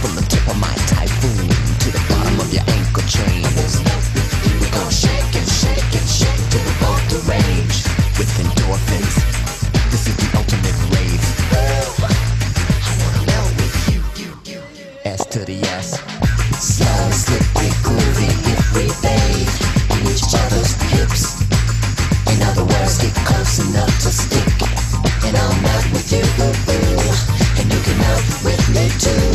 [0.02, 3.41] From the tip of my typhoon to the bottom of your ankle chains.
[8.22, 9.14] with endorphins.
[9.90, 11.24] This is the ultimate rave.
[11.50, 11.58] I
[15.04, 15.98] S to the S.
[16.62, 19.50] Slow, slick, and groovy if we bathe
[19.90, 21.42] in each other's hips.
[22.30, 24.70] In other words, get close enough to stick.
[25.26, 27.58] And I'll melt with you, ooh, ooh.
[27.58, 29.26] And you can melt with me too.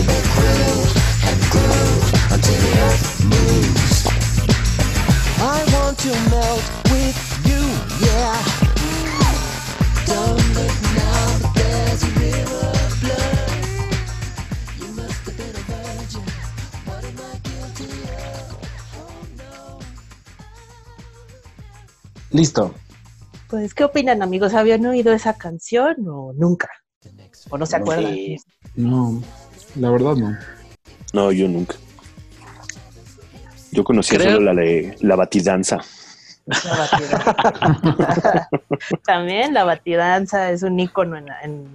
[0.00, 0.96] And we'll groove
[1.28, 4.08] and groove until the earth moves.
[5.44, 7.33] I want to melt with
[22.34, 22.74] Listo.
[23.48, 24.54] Pues, ¿qué opinan, amigos?
[24.54, 26.68] ¿Habían oído esa canción o nunca?
[27.48, 28.16] ¿O no se acuerdan?
[28.74, 29.22] No,
[29.76, 30.36] la verdad no.
[31.12, 31.76] No, yo nunca.
[33.70, 35.78] Yo conocía solo la de la batidanza.
[36.46, 38.48] La batidanza.
[39.06, 41.66] También la batidanza es un ícono en, la- en,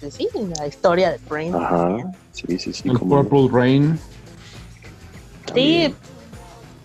[0.00, 1.56] pues sí, en la historia de Prince.
[1.56, 1.68] Ajá.
[1.76, 2.12] también.
[2.32, 2.88] Sí, sí, sí.
[2.88, 4.00] El como Purple Rain.
[5.54, 5.94] Sí,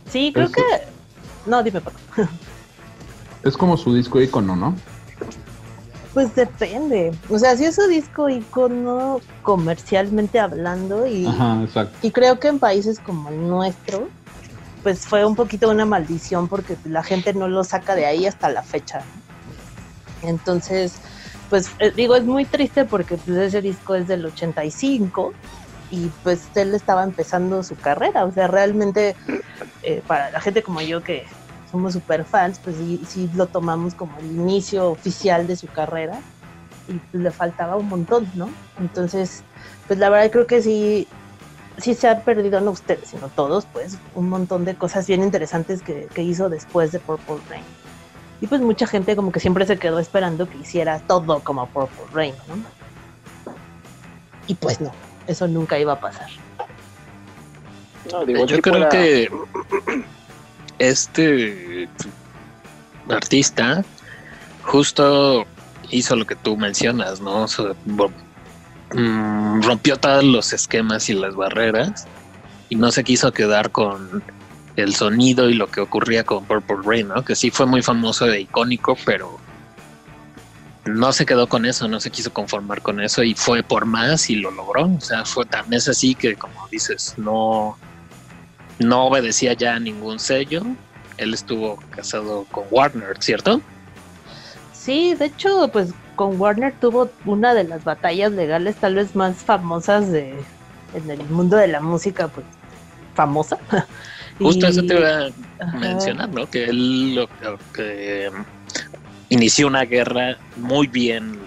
[0.10, 0.62] sí, creo Es- que...
[1.46, 1.98] No, dime, Paco.
[3.44, 4.74] Es como su disco icono, ¿no?
[6.16, 7.14] Pues depende.
[7.30, 11.96] O sea, si es su disco icono comercialmente hablando y, Ajá, exacto.
[12.02, 14.08] y creo que en países como el nuestro,
[14.86, 18.50] pues fue un poquito una maldición porque la gente no lo saca de ahí hasta
[18.50, 19.02] la fecha.
[20.22, 20.94] Entonces,
[21.50, 25.34] pues eh, digo, es muy triste porque pues, ese disco es del 85
[25.90, 28.26] y pues él estaba empezando su carrera.
[28.26, 29.16] O sea, realmente
[29.82, 31.26] eh, para la gente como yo que
[31.72, 36.20] somos super fans, pues sí, sí lo tomamos como el inicio oficial de su carrera
[36.88, 38.52] y le faltaba un montón, ¿no?
[38.80, 39.42] Entonces,
[39.88, 41.08] pues la verdad creo que sí,
[41.78, 45.82] sí se han perdido, no ustedes, sino todos, pues un montón de cosas bien interesantes
[45.82, 47.64] que, que hizo después de Purple Rain.
[48.42, 52.06] Y pues mucha gente como que siempre se quedó esperando que hiciera todo como Purple
[52.14, 52.56] Rain, ¿no?
[54.48, 54.92] Y pues no,
[55.28, 56.30] eso nunca iba a pasar.
[58.12, 59.30] No, digo, el Yo creo que
[60.80, 61.90] este
[63.10, 63.84] artista
[64.64, 65.46] justo
[65.90, 67.44] hizo lo que tú mencionas, ¿no?
[67.44, 67.74] O sea,
[68.96, 72.08] bo- mm, rompió todos los esquemas y las barreras
[72.70, 74.24] y no se quiso quedar con
[74.76, 77.24] el sonido y lo que ocurría con Purple Rain, ¿no?
[77.24, 79.38] Que sí fue muy famoso e icónico, pero
[80.86, 84.30] no se quedó con eso, no se quiso conformar con eso y fue por más
[84.30, 84.86] y lo logró.
[84.86, 87.78] O sea, fue tan es así que, como dices, no,
[88.80, 90.64] no obedecía ya a ningún sello.
[91.18, 93.62] Él estuvo casado con Warner, ¿cierto?
[94.74, 99.36] Sí, de hecho, pues con Warner tuvo una de las batallas legales tal vez más
[99.38, 100.36] famosas de
[100.94, 102.46] en el mundo de la música, pues
[103.14, 103.58] famosa.
[104.40, 105.28] Justo Y- eso te iba
[105.60, 106.50] a mencionar, ¿no?
[106.50, 108.32] Que él lo, lo que
[109.30, 111.40] inició una guerra muy bien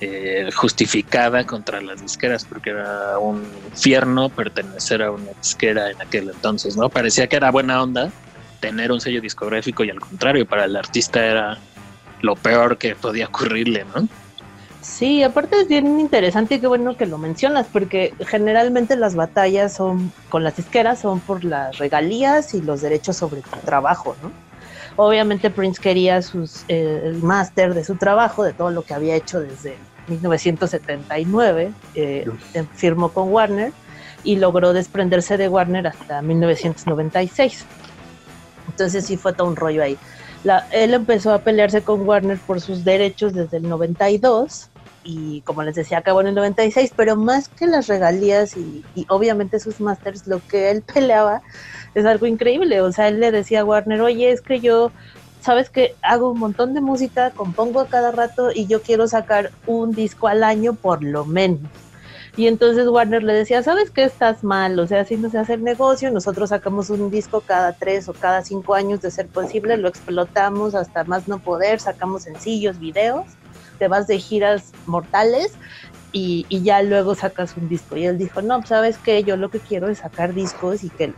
[0.00, 6.30] eh, justificada contra las disqueras, porque era un infierno pertenecer a una disquera en aquel
[6.30, 6.88] entonces, ¿no?
[6.88, 8.10] Parecía que era buena onda
[8.60, 11.58] tener un sello discográfico y al contrario, para el artista era
[12.20, 14.08] lo peor que podía ocurrirle, ¿no?
[14.80, 19.74] Sí, aparte es bien interesante y qué bueno que lo mencionas, porque generalmente las batallas
[19.74, 24.30] son con las disqueras son por las regalías y los derechos sobre tu trabajo, ¿no?
[24.96, 29.14] Obviamente Prince quería sus, eh, el máster de su trabajo, de todo lo que había
[29.14, 29.76] hecho desde
[30.08, 33.72] 1979, eh, eh, firmó con Warner
[34.24, 37.64] y logró desprenderse de Warner hasta 1996.
[38.68, 39.96] Entonces sí fue todo un rollo ahí.
[40.44, 44.70] La- él empezó a pelearse con Warner por sus derechos desde el 92
[45.04, 49.06] y como les decía acabó en el 96, pero más que las regalías y, y
[49.08, 51.42] obviamente sus masters, lo que él peleaba
[51.94, 52.80] es algo increíble.
[52.82, 54.92] O sea, él le decía a Warner, oye, es que yo,
[55.40, 59.50] sabes que hago un montón de música, compongo a cada rato y yo quiero sacar
[59.66, 61.87] un disco al año por lo menos.
[62.38, 64.78] Y entonces Warner le decía, ¿sabes qué estás mal?
[64.78, 68.12] O sea, así no se hace el negocio, nosotros sacamos un disco cada tres o
[68.12, 73.24] cada cinco años de ser posible, lo explotamos hasta más no poder, sacamos sencillos, videos,
[73.80, 75.50] te vas de giras mortales
[76.12, 77.96] y, y ya luego sacas un disco.
[77.96, 79.24] Y él dijo, no, pues, ¿sabes qué?
[79.24, 81.12] Yo lo que quiero es sacar discos y que,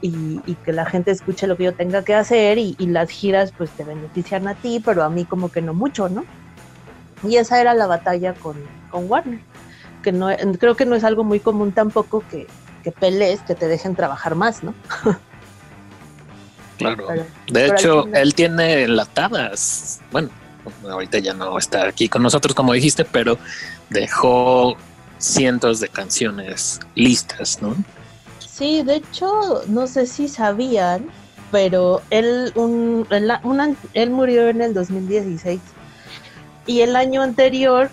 [0.00, 3.10] y, y que la gente escuche lo que yo tenga que hacer y, y las
[3.10, 6.24] giras pues te benefician a ti, pero a mí como que no mucho, ¿no?
[7.24, 8.54] Y esa era la batalla con,
[8.92, 9.40] con Warner
[10.02, 12.46] que no creo que no es algo muy común tampoco que,
[12.82, 14.74] que pelees, que te dejen trabajar más, ¿no?
[16.78, 17.04] Claro.
[17.06, 20.00] Pero- De hecho, él tiene enlatadas.
[20.10, 20.30] Bueno,
[20.88, 23.38] ahorita ya no está aquí con nosotros, como dijiste, pero
[23.90, 24.76] dejó
[25.18, 27.74] cientos de canciones listas, ¿no?
[28.40, 31.06] Sí, de hecho, no sé si sabían,
[31.50, 35.60] pero él, un, él, un él murió en el 2016
[36.66, 37.90] y el año anterior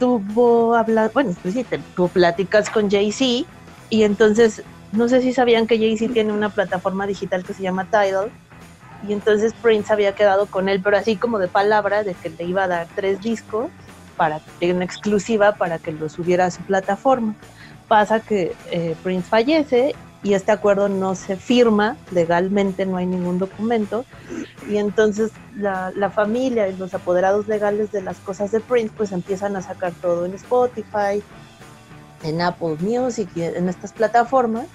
[0.00, 3.50] estuvo hablando, bueno, pues sí, te- tuvo pláticas con Jay-Z
[3.90, 7.86] y entonces, no sé si sabían que Jay-Z tiene una plataforma digital que se llama
[7.86, 8.32] Tidal
[9.00, 12.44] y entonces Prince había quedado con él, pero así como de palabra, de que le
[12.44, 13.72] iba a dar tres discos
[14.16, 17.36] para en exclusiva para que lo subiera a su plataforma.
[17.88, 23.38] Pasa que eh, Prince fallece y este acuerdo no se firma legalmente, no hay ningún
[23.38, 24.04] documento,
[24.68, 29.56] y entonces la, familia y los apoderados legales de las cosas de Prince pues empiezan
[29.56, 31.22] a sacar todo en Spotify,
[32.22, 34.66] en Apple Music en estas plataformas,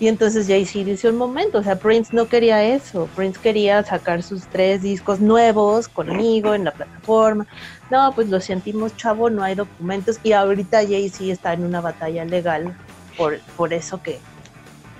[0.00, 4.24] Y entonces Jay-Z dice un momento, o sea, Prince no quería eso, Prince quería sacar
[4.24, 7.46] sus tres discos nuevos conmigo en la plataforma.
[7.90, 10.18] No, pues lo sentimos, chavo, no hay documentos.
[10.24, 12.76] Y ahorita Jay-Z está en una batalla legal
[13.16, 14.18] por, por eso que,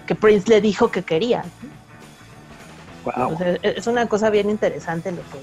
[0.07, 1.45] que Prince le dijo que quería.
[3.05, 3.35] Wow.
[3.35, 5.39] O sea, es una cosa bien interesante lo que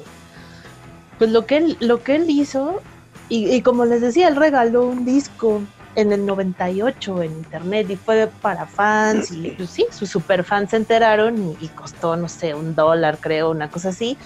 [1.21, 2.81] pues lo que él, lo que él hizo
[3.29, 5.61] y, y como les decía él regaló un disco
[5.93, 10.71] en el 98 en internet y fue para fans y pues, sí sus super fans
[10.71, 14.17] se enteraron y, y costó no sé un dólar creo una cosa así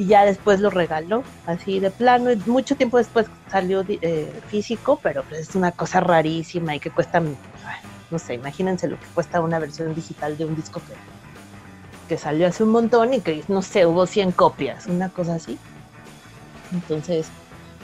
[0.00, 4.98] y ya después lo regaló así de plano y mucho tiempo después salió eh, físico
[5.00, 7.22] pero pues, es una cosa rarísima y que cuesta
[8.12, 10.80] no sé imagínense lo que cuesta una versión digital de un disco
[12.08, 15.58] que salió hace un montón y que, no sé, hubo 100 copias, una cosa así.
[16.72, 17.26] Entonces,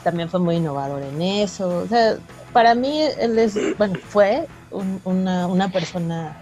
[0.03, 1.67] también fue muy innovador en eso.
[1.79, 2.17] O sea,
[2.53, 6.37] para mí, él es, bueno, fue un- una, una persona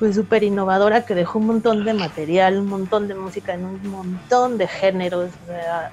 [0.00, 3.86] pues súper innovadora que dejó un montón de material, un montón de música en un
[3.88, 5.30] montón de géneros.
[5.44, 5.90] O sea,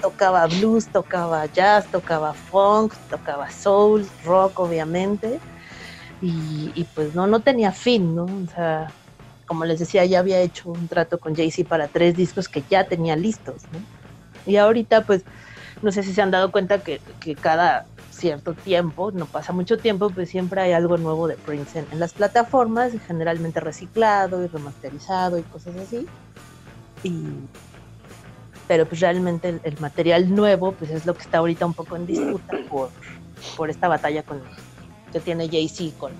[0.00, 5.38] tocaba blues, tocaba jazz, tocaba funk, tocaba soul, rock, obviamente.
[6.22, 8.24] Y, pues no, no tenía fin, ¿no?
[8.24, 8.88] O sea,
[9.46, 12.84] como les decía, ya había hecho un trato con Jay-Z para tres discos que ya
[12.84, 13.78] tenía listos, ¿no?
[14.46, 15.22] Y ahorita, pues,
[15.82, 19.78] no sé si se han dado cuenta que, que cada cierto tiempo, no pasa mucho
[19.78, 24.46] tiempo, pues siempre hay algo nuevo de Prince en, en las plataformas, generalmente reciclado y
[24.46, 26.06] remasterizado y cosas así.
[27.02, 27.24] Y,
[28.68, 31.96] pero pues realmente el, el material nuevo, pues es lo que está ahorita un poco
[31.96, 32.90] en disputa por,
[33.56, 34.42] por esta batalla con,
[35.12, 36.12] que tiene Jay-Z con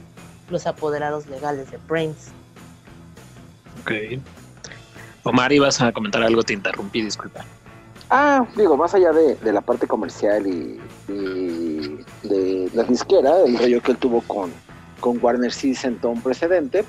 [0.50, 2.30] los apoderados legales de Prince.
[3.82, 4.20] Ok.
[5.22, 7.44] Omar, ibas a comentar algo, te interrumpí, disculpa.
[8.08, 13.56] Ah, digo, más allá de, de la parte comercial y, y de la disquera, el
[13.56, 14.52] rollo que él tuvo con,
[14.98, 16.84] con Warner sí sentó un precedente,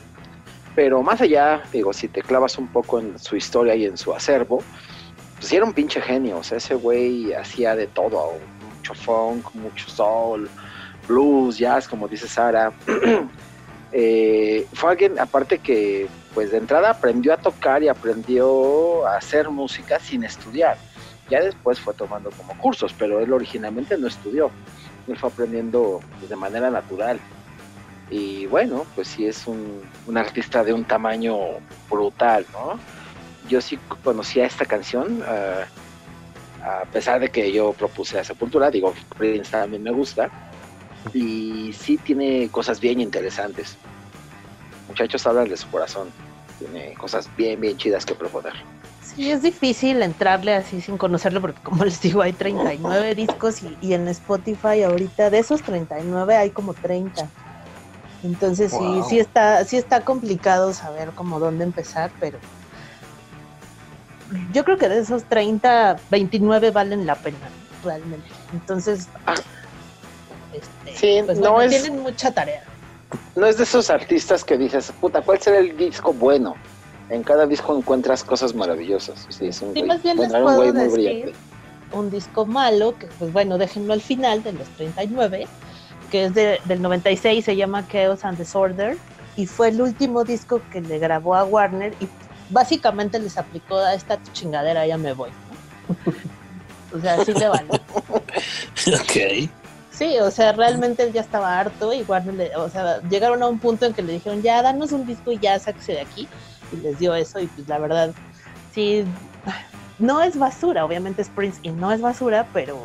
[0.73, 4.13] pero más allá, digo, si te clavas un poco en su historia y en su
[4.13, 4.63] acervo,
[5.35, 8.33] pues sí era un pinche genio, o sea, ese güey hacía de todo,
[8.77, 10.49] mucho funk, mucho soul,
[11.07, 12.73] blues, jazz, como dice Sara.
[13.93, 19.49] Eh, fue alguien, aparte que, pues de entrada aprendió a tocar y aprendió a hacer
[19.49, 20.77] música sin estudiar
[21.31, 24.51] ya después fue tomando como cursos, pero él originalmente no estudió.
[25.07, 27.19] Él fue aprendiendo de manera natural.
[28.09, 31.37] Y bueno, pues sí es un, un artista de un tamaño
[31.89, 32.77] brutal, ¿no?
[33.47, 35.63] Yo sí conocía esta canción, ah,
[36.61, 40.29] a pesar de que yo propuse a Sepultura, digo, Prince también me gusta,
[41.13, 43.77] y sí tiene cosas bien interesantes.
[44.87, 46.09] Muchachos, hablan de su corazón,
[46.59, 48.53] tiene cosas bien, bien chidas que proponer.
[49.03, 53.77] Sí, es difícil entrarle así sin conocerlo porque como les digo hay 39 discos y,
[53.81, 57.27] y en Spotify ahorita de esos 39 hay como 30.
[58.23, 59.03] Entonces Wow.
[59.03, 62.37] sí, sí está, sí está complicado saber como dónde empezar, pero
[64.53, 67.39] yo creo que de esos 30, 29 valen la pena
[67.83, 68.27] realmente.
[68.53, 69.33] Entonces, Ah.
[70.53, 72.63] Este, Sí, pues no bueno, es- tienen mucha tarea.
[73.35, 76.55] no es de esos artistas que dices, puta, ¿cuál será el disco bueno?
[77.09, 79.25] En cada disco encuentras cosas maravillosas.
[79.29, 81.33] Sí, es un Sí, güey, más bien bueno, les un puedo muy decir brillante.
[81.91, 85.47] un disco malo, que pues bueno, déjenlo al final de los 39,
[86.09, 88.97] que es de- del 96, se llama Chaos and Disorder,
[89.35, 92.07] y fue el último disco que le grabó a Warner y
[92.49, 95.31] básicamente les aplicó a esta chingadera, ya me voy.
[95.31, 95.95] ¿no?
[96.97, 97.67] o sea, así le vale.
[98.87, 99.49] Ok.
[100.01, 103.47] Sí, o sea, realmente él ya estaba harto y Warner, le- o sea, llegaron a
[103.47, 106.27] un punto en que le dijeron, ya, danos un disco y ya, sáquese de aquí.
[106.71, 108.11] Y les dio eso y pues la verdad,
[108.73, 109.05] sí,
[109.99, 112.81] no es basura, obviamente es Prince y no es basura, pero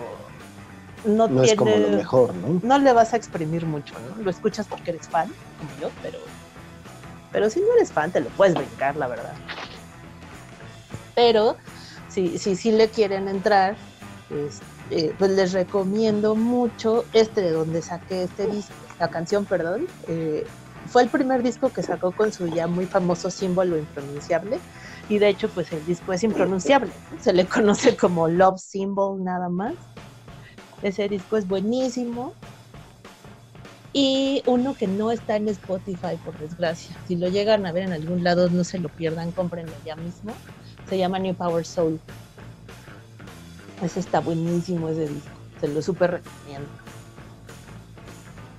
[1.06, 1.52] no, No tiene...
[1.52, 2.60] es como lo mejor, ¿no?
[2.62, 4.22] No le vas a exprimir mucho, ¿no?
[4.22, 6.18] Lo escuchas porque eres fan, como yo, pero...
[7.32, 9.32] Pero si no eres fan, te lo puedes brincar, la verdad.
[11.14, 11.56] Pero
[12.10, 13.74] si si, si le quieren entrar,
[14.28, 14.60] es-
[14.90, 19.86] eh, pues les recomiendo mucho este de donde saqué este disco, la canción, perdón.
[20.08, 20.46] eh,
[20.88, 24.60] fue el primer disco que sacó con su ya muy famoso símbolo impronunciable
[25.08, 29.48] y de hecho pues el disco es impronunciable, se le conoce como Love Symbol nada
[29.48, 29.74] más.
[30.82, 32.34] Ese disco es buenísimo.
[33.92, 36.94] Y uno que no está en Spotify, por desgracia.
[37.08, 40.34] Si lo llegan a ver en algún lado, no se lo pierdan, cómprenlo ya mismo.
[40.88, 41.98] Se llama New Power Soul.
[43.82, 45.30] Ese está buenísimo ese disco.
[45.60, 46.68] Se lo súper recomiendo.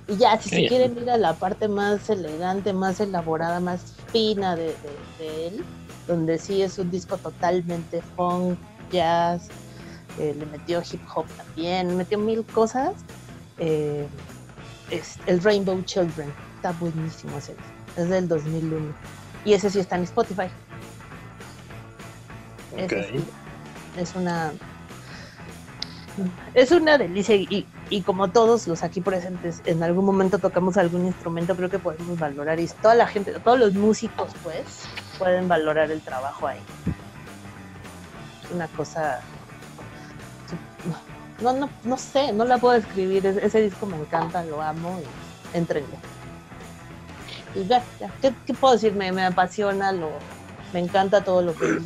[0.06, 0.68] Y ya, si se Bien.
[0.68, 5.64] quieren ir a la parte más elegante, más elaborada, más fina de, de- de él,
[6.06, 8.58] donde sí es un disco totalmente funk,
[8.90, 9.48] jazz,
[10.18, 12.92] eh, le metió hip hop también, metió mil cosas.
[13.58, 14.08] eh,
[14.90, 17.72] es el Rainbow Children, está buenísimo ese disco.
[17.96, 18.94] Es del 2001.
[19.44, 20.48] Y ese sí está en Spotify.
[22.76, 23.06] Ese Ok.
[23.10, 23.24] sí.
[24.00, 24.52] Es una.
[26.54, 31.06] Es una delicia y, y como todos los aquí presentes en algún momento tocamos algún
[31.06, 34.62] instrumento, creo que podemos valorar y toda la gente, todos los músicos pues
[35.18, 36.60] pueden valorar el trabajo ahí.
[38.54, 39.20] Una cosa
[41.40, 43.24] no, no, no sé, no la puedo describir.
[43.26, 45.00] Es- ese disco me encanta, lo amo
[45.52, 45.96] y entrenle.
[47.54, 48.10] Y ya, ya.
[48.20, 48.92] ¿Qué, qué puedo decir?
[48.94, 50.10] Me, me apasiona, lo,
[50.72, 51.78] me encanta todo lo que.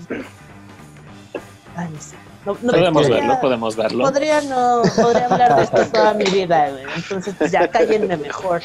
[1.76, 2.16] Ay, no sé.
[2.44, 4.04] No- no- Podemos podría- verlo, podemos verlo.
[4.04, 6.84] Podría no, podría hablar de esto toda mi vida, güey.
[6.96, 8.62] Entonces, pues ya cállenme mejor.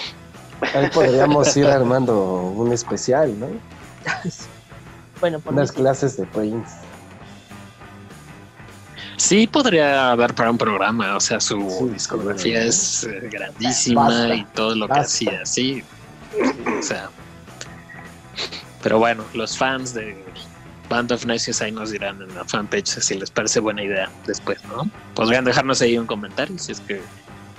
[0.73, 2.15] Ahí podríamos ir armando
[2.55, 3.47] un especial, ¿no?
[5.19, 6.71] Bueno, por Unas clases de Prince.
[9.17, 12.67] Sí, podría haber para un programa, o sea, su Sí, discografía sí.
[12.67, 15.83] es eh, grandísima Basta, y todo lo que hacía, sí.
[16.79, 17.09] O sea,
[18.83, 20.23] pero bueno, los fans de
[20.89, 24.63] Band of Necios ahí nos dirán en la fanpage si les parece buena idea después,
[24.65, 24.89] ¿no?
[25.15, 27.01] Podrían dejarnos ahí un comentario si es que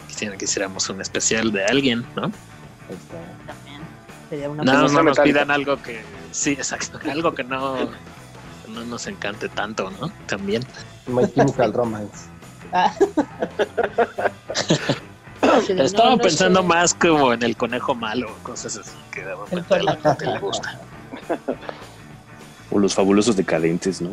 [0.09, 2.33] quisieran que hiciéramos un especial de alguien, ¿no?
[3.47, 3.83] También.
[4.31, 6.03] Sería una No, no nos pidan algo que,
[6.33, 7.91] sí, exacto, algo que no,
[8.69, 10.11] no nos encante tanto, ¿no?
[10.27, 10.65] También.
[11.07, 12.27] My Chemical Romance.
[12.73, 12.93] Ah.
[15.67, 16.67] Sí, no, Estaba no pensando sé.
[16.67, 20.39] más como en el conejo malo, cosas así que de repente a la gente le
[20.39, 20.81] gusta.
[22.71, 24.11] O los fabulosos decadentes, ¿no?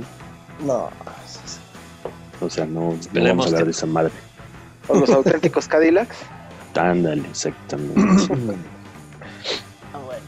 [0.66, 0.90] No.
[2.42, 4.12] O sea, no, no vamos a hablar que- de esa madre.
[4.88, 6.16] O los auténticos Cadillacs.
[6.76, 8.02] Ándale, exactamente.
[9.94, 10.24] Ah, bueno.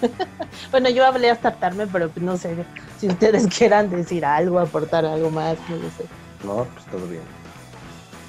[0.70, 2.54] bueno, yo hablé hasta hartarme, pero no sé
[2.98, 6.04] si ustedes quieran decir algo, aportar algo más, no lo sé.
[6.44, 7.20] No, pues todo bien.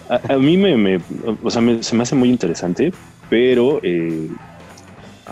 [0.10, 0.99] A, a mí me, me-
[1.41, 2.93] o sea, me- se me hace muy interesante,
[3.30, 4.28] pero eh,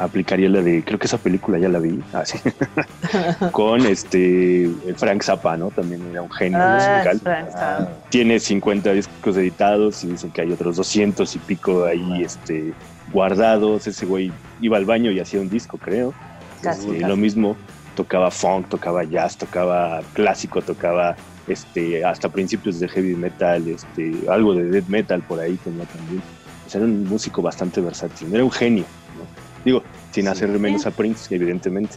[0.03, 2.37] aplicaría la de, creo que esa película ya la vi, ah, sí,
[3.51, 5.69] con este Frank Zappa, ¿no?
[5.71, 7.19] También era un genio Ah, musical.
[7.19, 7.77] Frank Zappa.
[7.83, 12.73] Ah, Tiene 50 discos editados y dicen que hay otros 200 y pico ahí este,
[13.11, 13.87] guardados.
[13.87, 14.31] Ese güey
[14.61, 16.13] iba al baño y hacía un disco, creo.
[16.61, 17.09] Casi, Este, casi.
[17.09, 17.55] lo mismo,
[17.95, 21.15] tocaba funk, tocaba jazz, tocaba clásico, tocaba
[21.47, 26.21] este, hasta principios de heavy metal, este, algo de death metal por ahí tenía también.
[26.67, 28.83] O sea, era un músico bastante versátil, era un genio.
[29.63, 30.29] Digo, sin Sí.
[30.31, 31.95] hacer menos a Prince, evidentemente.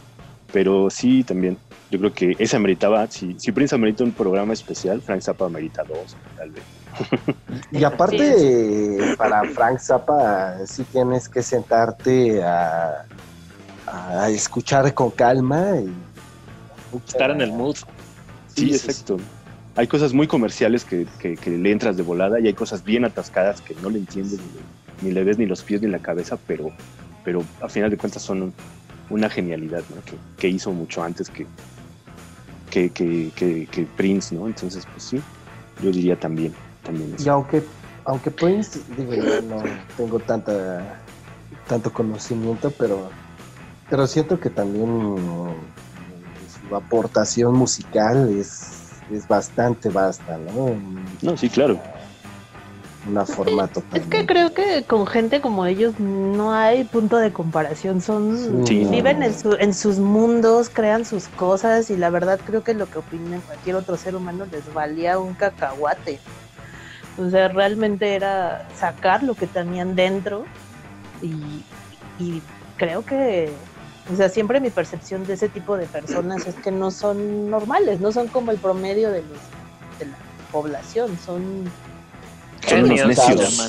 [0.51, 1.57] Pero sí, también,
[1.89, 5.83] yo creo que esa meritaba, si, si Prince amerita un programa especial, Frank Zappa amerita
[5.83, 6.63] dos, tal vez.
[7.71, 13.05] Y aparte, para Frank Zappa, sí tienes que sentarte a,
[13.87, 15.91] a escuchar con calma y
[17.07, 17.75] Estar en el mood.
[17.75, 19.17] Sí, Sí, sí, exacto.
[19.75, 23.05] Hay cosas muy comerciales que, que- que le entras de volada y hay cosas bien
[23.05, 24.39] atascadas que no le entiendes
[25.01, 26.71] ni, ni le ves ni los pies ni la cabeza, pero,
[27.23, 28.53] pero a final de cuentas son un-
[29.09, 30.01] una genialidad ¿no?
[30.05, 31.45] que, que hizo mucho antes que,
[32.69, 34.47] que, que, Prince, ¿no?
[34.47, 35.21] Entonces, pues sí,
[35.81, 36.53] yo diría también,
[36.83, 37.63] también Y aunque,
[38.05, 39.61] aunque Prince, digo, yo no
[39.97, 40.99] tengo tanta
[41.67, 43.09] tanto conocimiento, pero,
[43.89, 44.89] pero siento que también
[46.67, 50.75] su aportación musical es, es bastante vasta, ¿no?
[51.21, 51.79] No, sí, claro.
[53.05, 57.99] Una formato Es que creo que con gente como ellos no hay punto de comparación.
[57.99, 58.85] Son Sí.
[58.85, 62.89] viven en, su- en sus mundos, crean sus cosas y la verdad creo que lo
[62.89, 66.19] que opinen cualquier otro ser humano les valía un cacahuate.
[67.17, 70.45] O sea, realmente era sacar lo que tenían dentro
[71.21, 71.61] y,
[72.17, 72.41] y
[72.77, 73.51] creo que,
[74.11, 77.99] o sea, siempre mi percepción de ese tipo de personas es que no son normales,
[77.99, 79.37] no son como el promedio de los
[79.99, 80.17] de la
[80.53, 81.65] población, son
[82.67, 83.67] Son unos necios.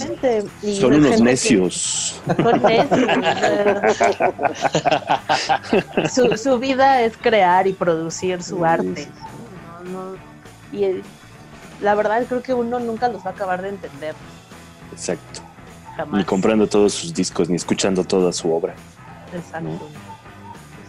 [0.78, 2.20] Son unos necios.
[2.26, 2.62] son
[6.10, 9.04] su, su vida es crear y producir su Sí, arte.
[9.04, 9.08] sí,
[9.92, 10.12] ¿no?
[10.12, 10.16] No-
[10.72, 11.02] y
[11.80, 14.14] la verdad creo que uno nunca los va a acabar de entender.
[14.92, 15.40] Exacto.
[15.96, 16.18] Jamás.
[16.18, 18.74] Ni comprando todos sus discos, ni escuchando toda su obra.
[19.32, 19.88] Exacto.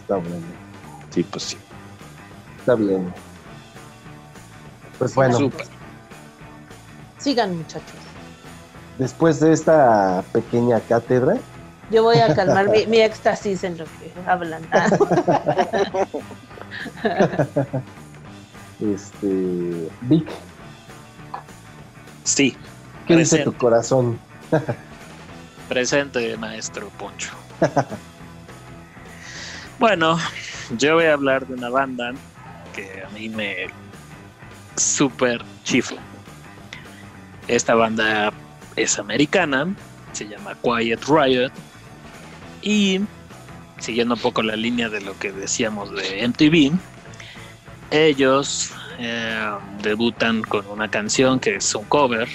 [0.00, 0.46] Está bueno,
[1.10, 1.56] Sí, pues sí.
[2.58, 3.12] está bien.
[4.98, 5.66] Pues bueno, Súper.
[7.26, 7.98] Sigan muchachos.
[8.98, 11.34] después de esta pequeña cátedra,
[11.90, 14.62] Yo voy a calmar mi, mi éxtasis en lo que hablan.
[14.70, 14.88] Ah,
[18.80, 20.28] este, Vic,
[22.22, 22.56] Sí,
[23.08, 24.20] ¿qué dice tu corazón?
[25.68, 27.32] presente, maestro Poncho.
[29.80, 30.16] bueno,
[30.78, 32.12] yo voy a hablar de una banda
[32.72, 33.66] que a mí me
[34.76, 36.00] super chifla.
[37.48, 38.32] Esta banda
[38.74, 39.74] es americana,
[40.12, 41.52] se llama Quiet Riot
[42.62, 43.00] y
[43.78, 46.76] siguiendo un poco la línea de lo que decíamos de MTV,
[47.90, 49.50] ellos eh,
[49.82, 52.28] debutan con una canción que es un cover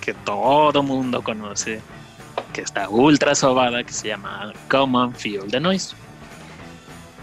[0.00, 1.80] que todo mundo conoce,
[2.52, 5.94] que está ultra sobada, que se llama Common Feel the Noise.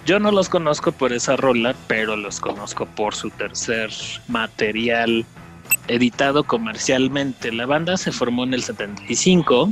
[0.06, 3.92] Yo no los conozco por esa rola, pero los conozco por su tercer
[4.28, 5.26] material
[5.88, 7.52] editado comercialmente.
[7.52, 9.72] La banda se formó en el 75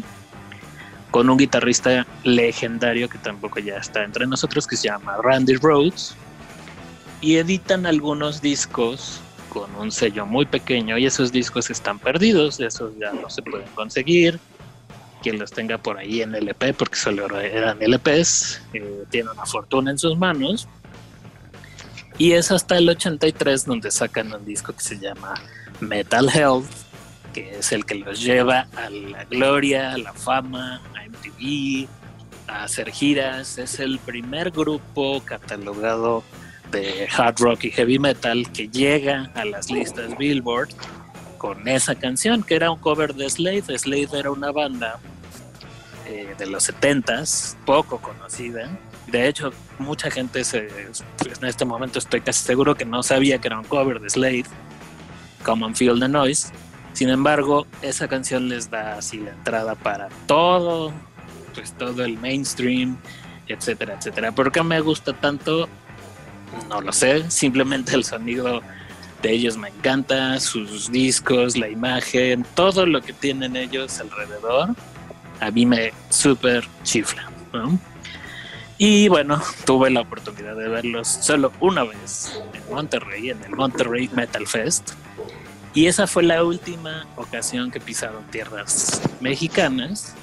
[1.11, 6.15] con un guitarrista legendario que tampoco ya está entre nosotros, que se llama Randy Rhodes.
[7.21, 12.91] Y editan algunos discos con un sello muy pequeño y esos discos están perdidos, esos
[12.99, 14.39] ya no se pueden conseguir.
[15.23, 19.91] Quien los tenga por ahí en LP, porque solo eran LPs, eh, tiene una fortuna
[19.91, 20.67] en sus manos.
[22.17, 25.33] Y es hasta el 83 donde sacan un disco que se llama
[25.79, 26.69] Metal Health,
[27.33, 31.87] que es el que los lleva a la gloria, a la fama, a MTV,
[32.47, 33.57] a hacer giras.
[33.57, 36.23] Es el primer grupo catalogado
[36.71, 40.69] de hard rock y heavy metal que llega a las listas Billboard
[41.37, 43.77] con esa canción, que era un cover de Slade.
[43.77, 44.99] Slade era una banda
[46.07, 48.69] eh, de los 70s, poco conocida.
[49.07, 50.69] De hecho, mucha gente se,
[51.17, 54.09] pues, en este momento estoy casi seguro que no sabía que era un cover de
[54.09, 54.45] Slade,
[55.45, 56.51] Common Feel the Noise.
[56.93, 60.91] Sin embargo, esa canción les da así la entrada para todo,
[61.53, 62.97] pues todo el mainstream,
[63.47, 64.31] etcétera, etcétera.
[64.31, 65.69] ¿Por qué me gusta tanto?
[66.69, 68.61] No lo sé, simplemente el sonido
[69.21, 74.75] de ellos me encanta, sus discos, la imagen, todo lo que tienen ellos alrededor,
[75.39, 77.29] a mí me súper chifla.
[77.53, 77.79] ¿no?
[78.77, 84.09] Y bueno, tuve la oportunidad de verlos solo una vez en Monterrey, en el Monterrey
[84.13, 84.91] Metal Fest.
[85.75, 90.15] Y esa fue la última ocasión que pisaron tierras mexicanas,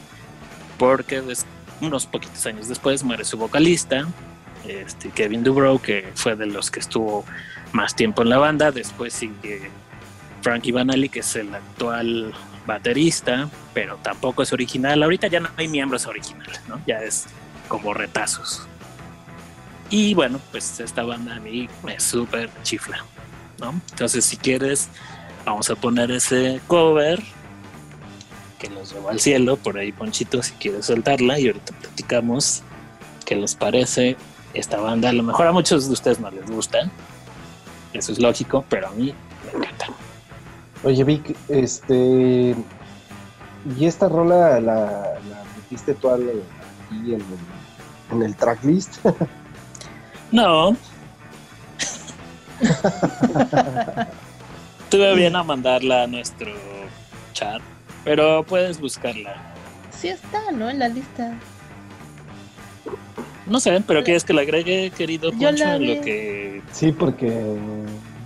[0.79, 1.47] porque des-
[1.81, 4.09] unos poquitos años después muere su vocalista,
[4.67, 7.25] este, Kevin Dubrow, que fue de los que estuvo
[7.73, 8.73] más tiempo en la banda.
[8.73, 9.71] Después sigue
[10.41, 12.33] Frankie Banali, que es el actual
[12.67, 15.03] baterista, pero tampoco es original.
[15.03, 16.81] Ahorita ya no hay miembros originales, ¿no?
[16.87, 17.27] Ya es
[17.69, 18.67] como retazos.
[19.91, 23.05] Y bueno, pues esta banda a mí me súper chifla.
[23.91, 24.89] Entonces, si quieres,
[25.45, 27.23] vamos a poner ese cover
[28.59, 32.63] que los llevó al cielo, por ahí Ponchito, si quieres soltarla, y ahorita platicamos
[33.25, 34.17] qué les parece
[34.55, 35.09] esta banda.
[35.11, 36.91] A lo mejor a muchos de ustedes no les gusta,
[37.93, 39.15] eso es lógico, pero a mí
[39.53, 39.87] me encanta.
[40.85, 42.55] Oye, Vic, este.
[43.79, 46.43] ¿Y esta rola la, la metiste tú al-
[46.87, 47.25] aquí en
[48.11, 48.97] en el tracklist?
[50.33, 50.77] No.
[54.93, 56.53] Tuve bien a mandarla a nuestro
[57.33, 57.63] chat,
[58.05, 59.55] pero puedes buscarla.
[59.99, 60.69] Sí está, ¿no?
[60.69, 61.33] En la lista.
[63.47, 66.93] No sé, pero ¿quieres que la agregue, querido Yo Poncho, la en lo que, Sí,
[66.93, 67.27] porque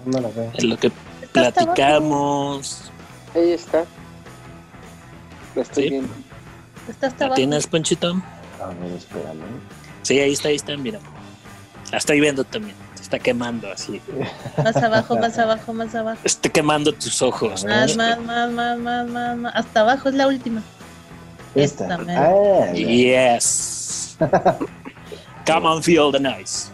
[0.06, 0.50] no la veo.
[0.54, 0.90] en lo que
[1.22, 1.74] Está hasta abajo.
[1.76, 2.90] platicamos?
[3.36, 3.84] Ahí está.
[5.54, 5.90] La estoy Sí.
[5.90, 6.12] viendo.
[6.88, 7.36] Está hasta ¿La abajo.
[7.36, 8.20] tienes, Ponchito?
[8.60, 9.42] A ver, espérame.
[10.02, 10.98] Sí, ahí está, ahí está, mira.
[11.92, 12.74] La estoy viendo también.
[13.07, 14.02] Está quemando así.
[14.64, 16.18] Más abajo, más abajo, más abajo.
[16.24, 17.64] Está quemando tus ojos.
[17.64, 19.54] Más, más, más, más, más, más, más.
[19.54, 20.61] Hasta abajo es la última.
[21.54, 21.84] Esta.
[21.84, 22.04] Esta.
[22.09, 22.72] Ah.
[22.72, 24.16] Yes.
[25.46, 26.72] Come on, feel the nice.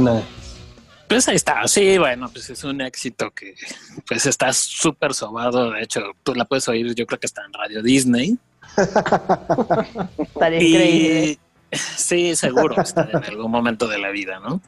[0.00, 0.22] Buena.
[1.08, 3.54] Pues ahí está, sí, bueno, pues es un éxito que
[4.08, 7.52] pues está súper sobado, de hecho, tú la puedes oír, yo creo que está en
[7.52, 8.36] Radio Disney.
[10.18, 11.38] Estaría increíble.
[11.70, 14.60] Y sí, seguro, está en algún momento de la vida, ¿no?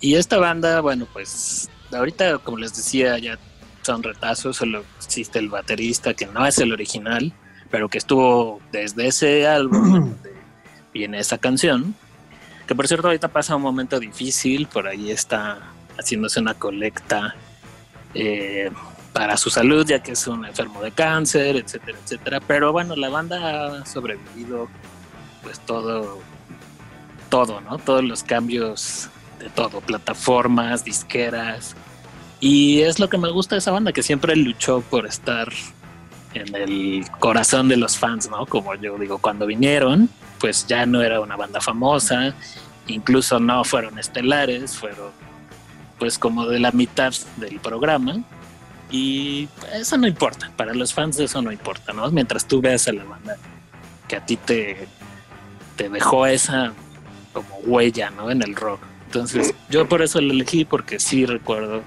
[0.00, 3.38] Y esta banda, bueno, pues ahorita, como les decía, ya
[3.82, 7.32] son retazos, solo existe el baterista que no es el original,
[7.70, 10.34] pero que estuvo desde ese álbum donde
[10.94, 11.96] viene esa canción.
[12.66, 15.58] Que por cierto, ahorita pasa un momento difícil, por ahí está
[15.98, 17.36] haciéndose una colecta
[18.14, 18.70] eh,
[19.12, 22.40] para su salud, ya que es un enfermo de cáncer, etcétera, etcétera.
[22.40, 24.68] Pero bueno, la banda ha sobrevivido,
[25.42, 26.20] pues todo,
[27.30, 27.78] todo, ¿no?
[27.78, 29.08] Todos los cambios
[29.38, 31.76] de todo, plataformas, disqueras.
[32.40, 35.48] Y es lo que me gusta de esa banda, que siempre luchó por estar
[36.36, 38.46] en el corazón de los fans, ¿no?
[38.46, 40.08] Como yo digo, cuando vinieron,
[40.38, 42.34] pues ya no era una banda famosa,
[42.86, 45.10] incluso no fueron estelares, fueron
[45.98, 48.22] pues como de la mitad del programa.
[48.90, 52.10] Y eso no importa, para los fans eso no importa, ¿no?
[52.10, 53.36] Mientras tú veas a la banda
[54.06, 54.86] que a ti te,
[55.74, 56.72] te dejó esa
[57.32, 58.30] como huella, ¿no?
[58.30, 58.80] En el rock.
[59.06, 61.82] Entonces, yo por eso lo elegí, porque sí recuerdo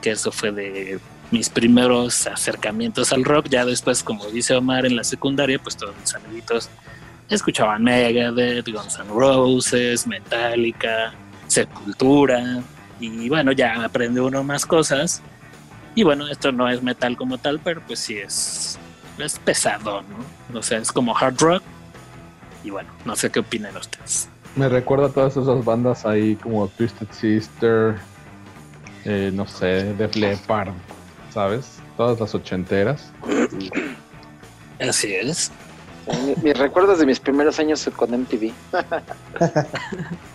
[0.00, 1.00] que eso fue de
[1.30, 3.48] mis primeros acercamientos al rock.
[3.48, 6.70] Ya después, como dice Omar, en la secundaria, pues todos mis amiguitos
[7.28, 11.12] escuchaban Megadeth, Guns N' Roses, Metallica,
[11.46, 12.62] Sepultura.
[13.00, 15.22] Y bueno, ya aprende uno más cosas.
[15.94, 18.78] Y bueno, esto no es metal como tal, pero pues sí es,
[19.18, 20.58] es pesado, ¿no?
[20.58, 21.62] O sea, es como hard rock.
[22.64, 24.28] Y bueno, no sé qué opinan ustedes.
[24.56, 27.96] Me recuerda a todas esas bandas ahí como Twisted Sister,
[29.04, 30.72] eh, no sé, Def Leppard,
[31.32, 31.78] ¿sabes?
[31.96, 33.10] Todas las ochenteras.
[34.80, 35.50] Así es.
[36.24, 38.52] Mi- Mis recuerdos de mis primeros años con MTV.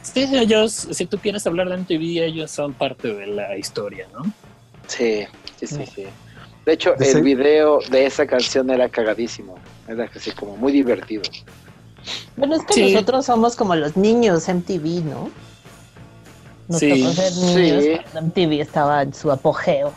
[0.03, 4.31] Sí, ellos, si tú quieres hablar de MTV, ellos son parte de la historia, ¿no?
[4.87, 5.25] Sí,
[5.59, 6.05] sí, sí, sí.
[6.65, 9.55] De hecho, De ese- el video de esa canción era cagadísimo.
[9.87, 11.23] Era así como muy divertido.
[12.37, 12.93] Bueno, es que Sí.
[12.93, 15.29] nosotros somos como los niños MTV, ¿no?
[16.67, 17.91] Nos Sí, tocó ser niños sí.
[18.11, 19.93] cuando MTV estaba en su apogeo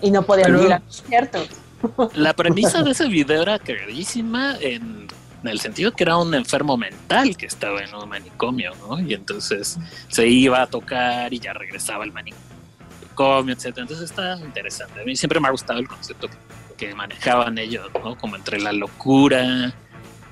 [0.00, 1.48] y no podían ir a conciertos.
[2.14, 5.06] La premisa de ese video era cagadísima en,
[5.42, 9.00] en el sentido que era un enfermo mental que estaba en un manicomio, ¿no?
[9.00, 9.78] Y entonces
[10.08, 13.82] se iba a tocar y ya regresaba al manicomio, etcétera.
[13.82, 15.00] Entonces está interesante.
[15.00, 16.36] A mí siempre me ha gustado el concepto que,
[16.76, 18.16] que manejaban ellos, ¿no?
[18.16, 19.72] Como entre la locura,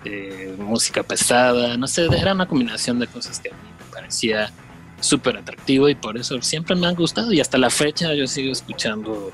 [0.05, 4.53] eh, música pesada, no sé, era una combinación de cosas que a mí me parecía
[5.07, 8.53] súper atractivo y por eso siempre me han gustado y hasta la fecha yo sigo
[8.53, 9.31] escuchando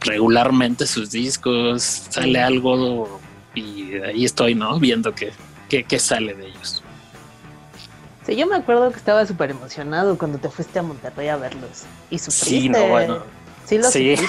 [0.00, 3.20] regularmente sus discos, sale algo
[3.54, 4.78] y ahí estoy, ¿no?
[4.78, 5.32] Viendo qué
[5.68, 6.82] que, que sale de ellos.
[8.24, 11.84] Sí, yo me acuerdo que estaba súper emocionado cuando te fuiste a Monterrey a verlos.
[12.10, 12.60] Y sufriste.
[12.60, 13.22] Sí, no, bueno.
[13.64, 14.16] Sí, lo Sí.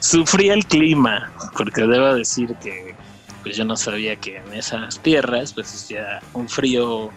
[0.00, 2.94] Sufrí el clima, porque debo decir que
[3.42, 7.10] pues yo no sabía que en esas tierras pues hacía un frío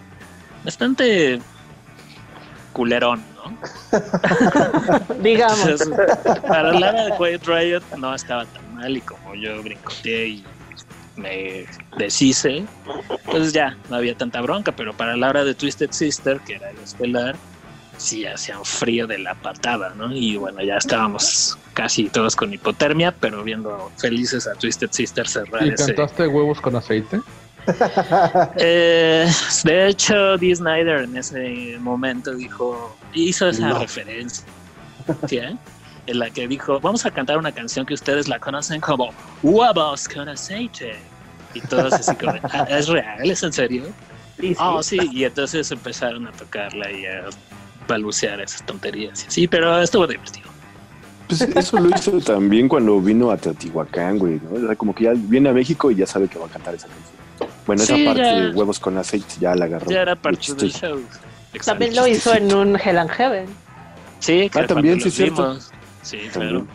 [0.64, 1.40] bastante
[2.74, 3.58] culerón, ¿no?
[5.22, 5.60] Digamos.
[5.60, 5.90] Entonces,
[6.48, 10.44] para la hora de Quiet Riot no estaba tan mal y como yo brincoteé y
[11.16, 11.66] me
[11.98, 12.66] deshice,
[13.26, 16.70] pues ya no había tanta bronca, pero para la hora de Twisted Sister, que era
[16.70, 17.36] el estelar,
[17.98, 20.12] sí hacía un frío de la patada, ¿no?
[20.16, 25.66] Y bueno, ya estábamos casi todos con hipotermia, pero viendo felices a Twisted Sister cerrar
[25.66, 25.88] ¿Y ese...
[25.88, 27.20] cantaste huevos con aceite?
[28.58, 29.28] Eh,
[29.64, 33.80] de hecho, Dee Snyder en ese momento dijo, hizo esa No.
[33.80, 34.44] referencia
[36.08, 39.10] en la que dijo, vamos a cantar una canción que ustedes la conocen como
[39.44, 40.96] Huevos con aceite.
[41.54, 43.30] Y todos así como, "Ah, ¿es real?
[43.30, 43.84] ¿Es en serio?
[44.40, 44.56] Y sí.
[44.60, 44.98] Oh, sí.
[45.12, 47.26] Y entonces empezaron a tocarla y a
[47.88, 49.26] balbucear esas tonterías.
[49.28, 50.48] Sí, pero estuvo divertido.
[51.28, 54.52] Pues eso lo hizo también cuando vino a Teotihuacán, güey, ¿no?
[54.52, 56.74] O sea, como que ya viene a México y ya sabe que va a cantar
[56.76, 57.09] esa canción.
[57.66, 58.36] Bueno, esa parte ya.
[58.36, 59.90] de huevos con aceite ya la agarró.
[59.90, 61.02] Ya era parte del show.
[61.66, 63.46] También lo hizo en un Hell and Heaven.
[64.20, 65.48] Sí, que Ah, también, sí, cierto.
[65.50, 65.72] vimos.
[66.02, 66.66] Sí, claro.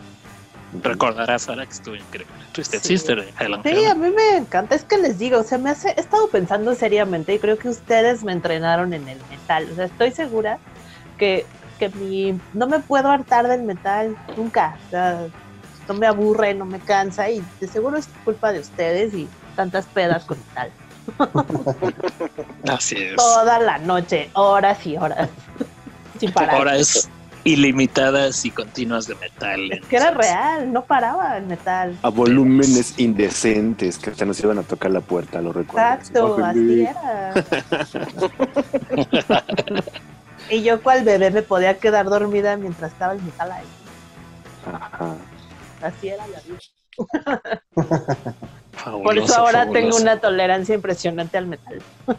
[0.83, 2.33] Recordarás ahora que estuvo increíble.
[2.51, 2.87] Twisted Sí.
[2.97, 3.25] Sister
[3.63, 4.75] Sí, a mí me encanta.
[4.75, 7.69] Es que les digo, o sea, me hace, he estado pensando seriamente y creo que
[7.69, 9.67] ustedes me entrenaron en el metal.
[9.71, 10.57] O sea, estoy segura
[11.17, 11.45] que,
[11.79, 14.77] que mi, no me puedo hartar del metal nunca.
[14.87, 15.27] O sea,
[15.87, 19.85] no me aburre, no me cansa y de seguro es culpa de ustedes y tantas
[19.87, 20.71] pedas con metal.
[22.69, 23.15] Así es.
[23.15, 25.29] Toda la noche, horas y horas.
[26.19, 26.61] Sin parar.
[26.61, 27.09] Horas
[27.43, 29.71] ilimitadas y continuas de metal.
[29.71, 31.97] Es que era real, no paraba el metal.
[32.01, 35.87] A volúmenes indecentes que hasta nos iban a tocar la puerta, lo recuerdo.
[35.87, 37.33] Exacto, así era.
[40.49, 43.65] Y yo cual bebé me podía quedar dormida mientras estaba el metal ahí.
[44.71, 45.15] Ajá.
[45.81, 46.59] Así era la vida.
[48.91, 49.73] Por eso ahora fabuloso.
[49.73, 51.81] tengo una tolerancia impresionante al metal.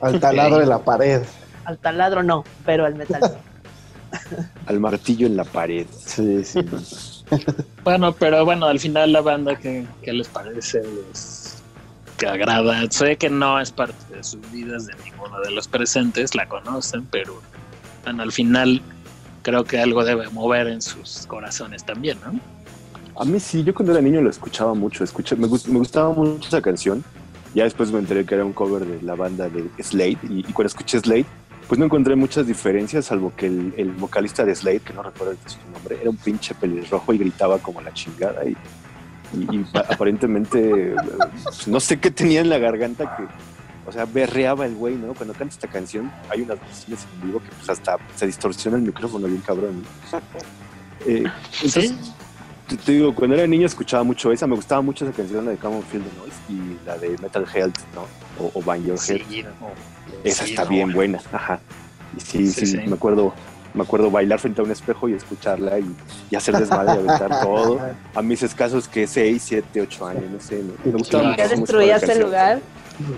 [0.00, 1.22] Al taladro de la pared.
[1.64, 3.20] Al taladro no, pero al metal.
[3.24, 4.36] sí.
[4.66, 5.86] Al martillo en la pared.
[5.90, 6.60] Sí, sí.
[7.84, 10.82] Bueno, pero bueno, al final la banda, ¿qué, qué les parece?
[10.82, 11.62] ¿Les
[12.18, 12.82] que agrada?
[12.90, 17.06] Sé que no es parte de sus vidas de ninguno de los presentes, la conocen,
[17.06, 17.40] pero
[18.04, 18.82] bueno, al final
[19.42, 22.38] creo que algo debe mover en sus corazones también, ¿no?
[23.18, 26.12] A mí sí, yo cuando era niño lo escuchaba mucho, escuché, me, gust- me gustaba
[26.12, 27.02] mucho esa canción.
[27.54, 30.52] Ya después me enteré que era un cover de la banda de Slade y, y
[30.52, 31.24] cuando escuché Slade,
[31.66, 35.34] pues no encontré muchas diferencias, salvo que el, el vocalista de Slade, que no recuerdo
[35.46, 38.50] su nombre, era un pinche pelirrojo y gritaba como la chingada y,
[39.36, 40.94] y- y pa- aparentemente
[41.42, 43.24] pues, no sé qué tenía en la garganta que,
[43.88, 45.14] o sea, berreaba el güey, ¿no?
[45.14, 48.84] Cuando canta esta canción hay unas versiones en vivo que pues hasta se distorsiona el
[48.84, 49.82] micrófono bien cabrón.
[50.12, 50.18] ¿no?
[51.06, 51.22] Eh,
[51.62, 51.96] entonces, te,
[52.76, 55.56] te digo, cuando era niño escuchaba mucho esa, me gustaba mucho esa canción, la de
[55.56, 58.02] Come on Feel the Noise y la de Metal Health, ¿no?
[58.44, 59.20] O, o Bang Your Head.
[59.28, 59.70] Sí, no.
[60.24, 61.60] esa Sí, está no, bien buena, ajá.
[62.16, 62.76] Y sí, sí, Sí, sí.
[62.86, 63.32] me acuerdo,
[63.74, 65.94] me acuerdo bailar frente a un espejo y escucharla y,
[66.30, 67.80] y hacer desmadre y aventar todo.
[68.14, 71.36] A mis escasos que 6, 7, 8 años, no sé, me, me gustaba Claro.
[71.36, 72.60] mucho ¿Ya destruías el lugar?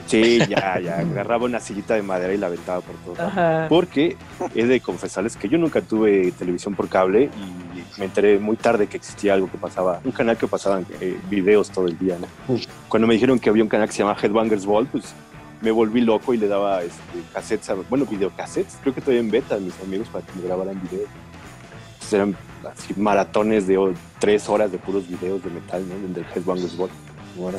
[0.06, 3.26] Sí, ya, ya, agarraba una sillita de madera y la aventaba por todo.
[3.26, 3.66] Ajá.
[3.68, 4.16] Porque
[4.54, 8.86] he de confesarles que yo nunca tuve televisión por cable y me enteré muy tarde
[8.86, 12.16] que existía algo que pasaba, un canal que pasaban eh, videos todo el día.
[12.20, 12.56] ¿no?
[12.88, 15.14] Cuando me dijeron que había un canal que se llama Headbangers Ball, pues
[15.62, 17.00] me volví loco y le daba este,
[17.34, 20.46] cassettes, a- bueno, videocassettes, creo que todavía en beta a mis amigos para que me
[20.46, 21.08] grabaran videos.
[21.98, 22.36] Pues eran
[22.70, 26.14] así maratones de oh, tres horas de puros videos de metal, ¿no?
[26.14, 26.90] Del Headbangers Ball.
[27.38, 27.58] Ahora.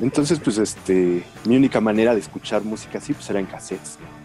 [0.00, 4.24] Entonces, pues, este, mi única manera de escuchar música así, pues, era en cassettes, ¿no?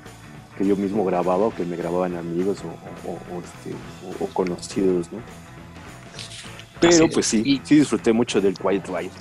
[0.57, 3.73] que yo mismo grababa o que me grababan amigos o, o- o, este,
[4.19, 5.19] o- conocidos, ¿no?
[6.81, 9.11] Pero, Así pues sí, Y- sí disfruté mucho del Quiet Riot.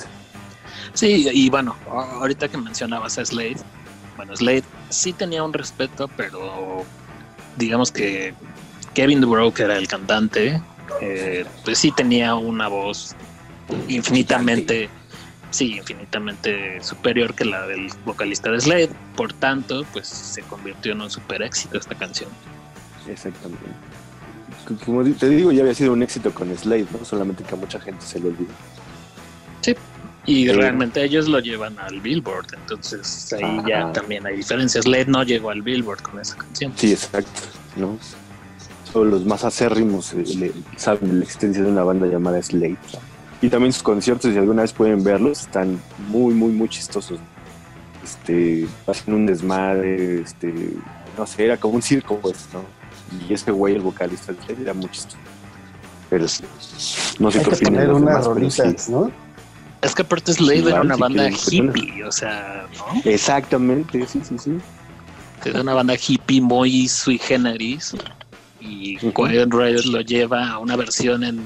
[0.95, 3.57] Sí, y bueno, ahorita que mencionabas a Slade,
[4.17, 6.85] bueno, Slade sí tenía un respeto, pero
[7.57, 8.35] digamos que
[8.95, 10.61] Kevin DuBrow, que era el cantante,
[11.01, 13.15] eh, pues sí tenía una voz
[13.89, 14.89] infinitamente,
[15.51, 18.91] sí, infinitamente superior que la del vocalista de Slade.
[19.17, 22.31] Por tanto, pues se convirtió en un super éxito esta canción.
[23.09, 23.65] Exactamente.
[24.85, 27.05] Como te digo, ya había sido un éxito con Slade, ¿no?
[27.05, 28.53] Solamente que a mucha gente se le olvidó.
[30.27, 30.53] Y Sí.
[30.53, 34.85] realmente ellos lo llevan al Billboard, entonces ahí ya también hay diferencias.
[34.85, 36.71] Slade no llegó al Billboard con esa canción.
[36.77, 37.41] Sí, exacto,
[37.77, 37.97] ¿no?
[38.93, 42.77] Solo los más acérrimos eh, le- saben la existencia de una banda llamada Slade.
[43.41, 47.18] Y también sus conciertos, si alguna vez pueden verlos, están muy, muy, muy chistosos.
[48.03, 50.53] Este, hacen un desmadre, este,
[51.16, 52.62] no sé, era como un circo, pues, ¿no?
[53.28, 55.16] Y ese güey, el vocalista era muy chistoso.
[56.11, 56.45] Pero sí,
[57.18, 58.62] no sé Hay qué que opinan poner unas demás, pero sí.
[58.62, 59.11] rolitas, ¿no?
[59.82, 63.01] Es que aparte Slade Sí, era una sí, banda hippie, o sea, ¿no?
[63.05, 64.59] Exactamente, sí, sí, sí.
[65.45, 67.95] Era una banda hippie muy sui generis
[68.61, 69.12] y Ujú.
[69.12, 71.41] Quiet Riot lo lleva a una versión en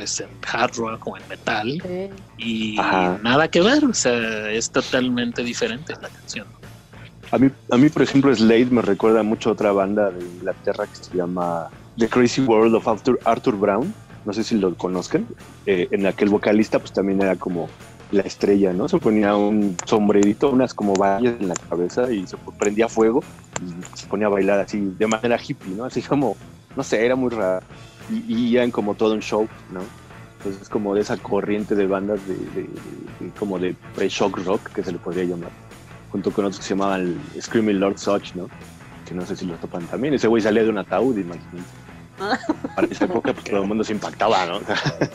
[0.00, 2.08] pues en hard rock o en metal Sí.
[2.38, 3.18] y Ajá.
[3.22, 6.46] nada que ver, o sea, es totalmente diferente la canción.
[7.30, 10.86] A mí, a mí, por ejemplo, Slade me recuerda mucho a otra banda de Inglaterra
[10.86, 13.94] que se llama The Crazy World of Arthur, Arthur Brown.
[14.24, 15.26] No sé si lo conozcan.
[15.66, 17.68] Eh, en la que el vocalista pues también era como
[18.10, 18.88] la estrella, ¿no?
[18.88, 23.22] Se ponía un sombrerito, unas como vallas en la cabeza y se prendía fuego
[23.62, 25.84] y se ponía a bailar así de manera hippie, ¿no?
[25.84, 26.36] Así como,
[26.74, 27.64] no sé, era muy raro.
[28.10, 29.80] Y, y eran como todo un show, ¿no?
[30.38, 32.62] Entonces como de esa corriente de bandas de, de-
[33.20, 35.50] de- como de pre-shock rock que se le podría llamar
[36.10, 38.48] junto con otros que se llamaban Screaming Lord Such, ¿no?
[39.06, 40.14] Que no sé si lo topan también.
[40.14, 41.68] Ese güey salía de un ataúd, imagínate.
[42.74, 44.60] Para esa época, pues todo el mundo se impactaba, ¿no?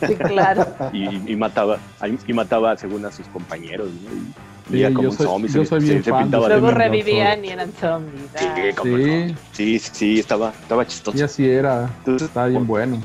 [0.07, 0.65] Sí, claro.
[0.93, 1.77] y, y mataba,
[2.27, 4.11] y mataba según a sus compañeros, ¿no?
[4.11, 4.33] Y,
[4.69, 6.31] Sí, y era yo como un soy- zombie, yo se, soy se- bien se fan
[6.31, 8.23] de Luego revivían y eran zombies.
[8.35, 8.71] Sí, ah.
[8.83, 11.17] Sí, Sí, sí, sí, estaba, estaba chistoso.
[11.17, 11.89] y así era.
[11.99, 13.01] Entonces, Está bien bueno.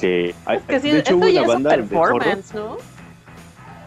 [0.00, 2.18] que, hay- Es que sí, de hecho, esto ya una es un banda de horror.
[2.22, 2.76] performance, ¿no?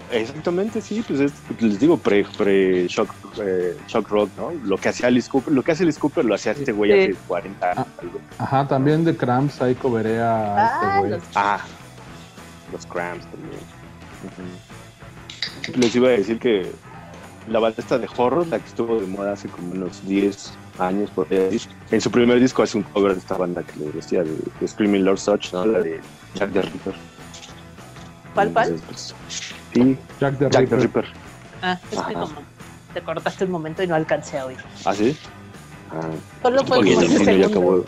[0.09, 4.51] Exactamente, sí, pues es, les digo, pre, pre shock, eh, shock rock, ¿no?
[4.63, 7.11] Lo que hacía Alice Cooper, lo que hace Alice Cooper lo hacía este güey Sí.
[7.11, 7.85] hace 40 años.
[8.01, 8.19] algo.
[8.37, 11.11] Ajá, también de Cramps ahí coberé a Ah, este güey.
[11.11, 11.59] los Ah,
[12.71, 13.59] los Cramps también.
[14.23, 14.43] Ujú.
[15.75, 16.71] Les iba a decir que
[17.49, 21.09] la banda esta de horror, la que estuvo de moda hace como unos 10 años,
[21.11, 21.59] por ahí,
[21.91, 24.67] en su primer disco hace un cover de esta banda que le decía de, de
[24.67, 25.65] Screaming Lord Such, ¿no?
[25.65, 25.99] La de
[26.35, 26.93] Jack the Ripper.
[28.33, 28.79] ¿Cuál, cuál?
[29.73, 31.05] Sí, Jack the Jack the Ripper.
[31.05, 31.05] Ripper.
[31.61, 32.29] Ah, es que como
[32.93, 34.57] te cortaste un momento y no alcancé a oír.
[34.85, 35.17] ¿Ah, sí?
[35.91, 36.09] Ah,
[36.43, 37.85] Solo ese no, ya acabó.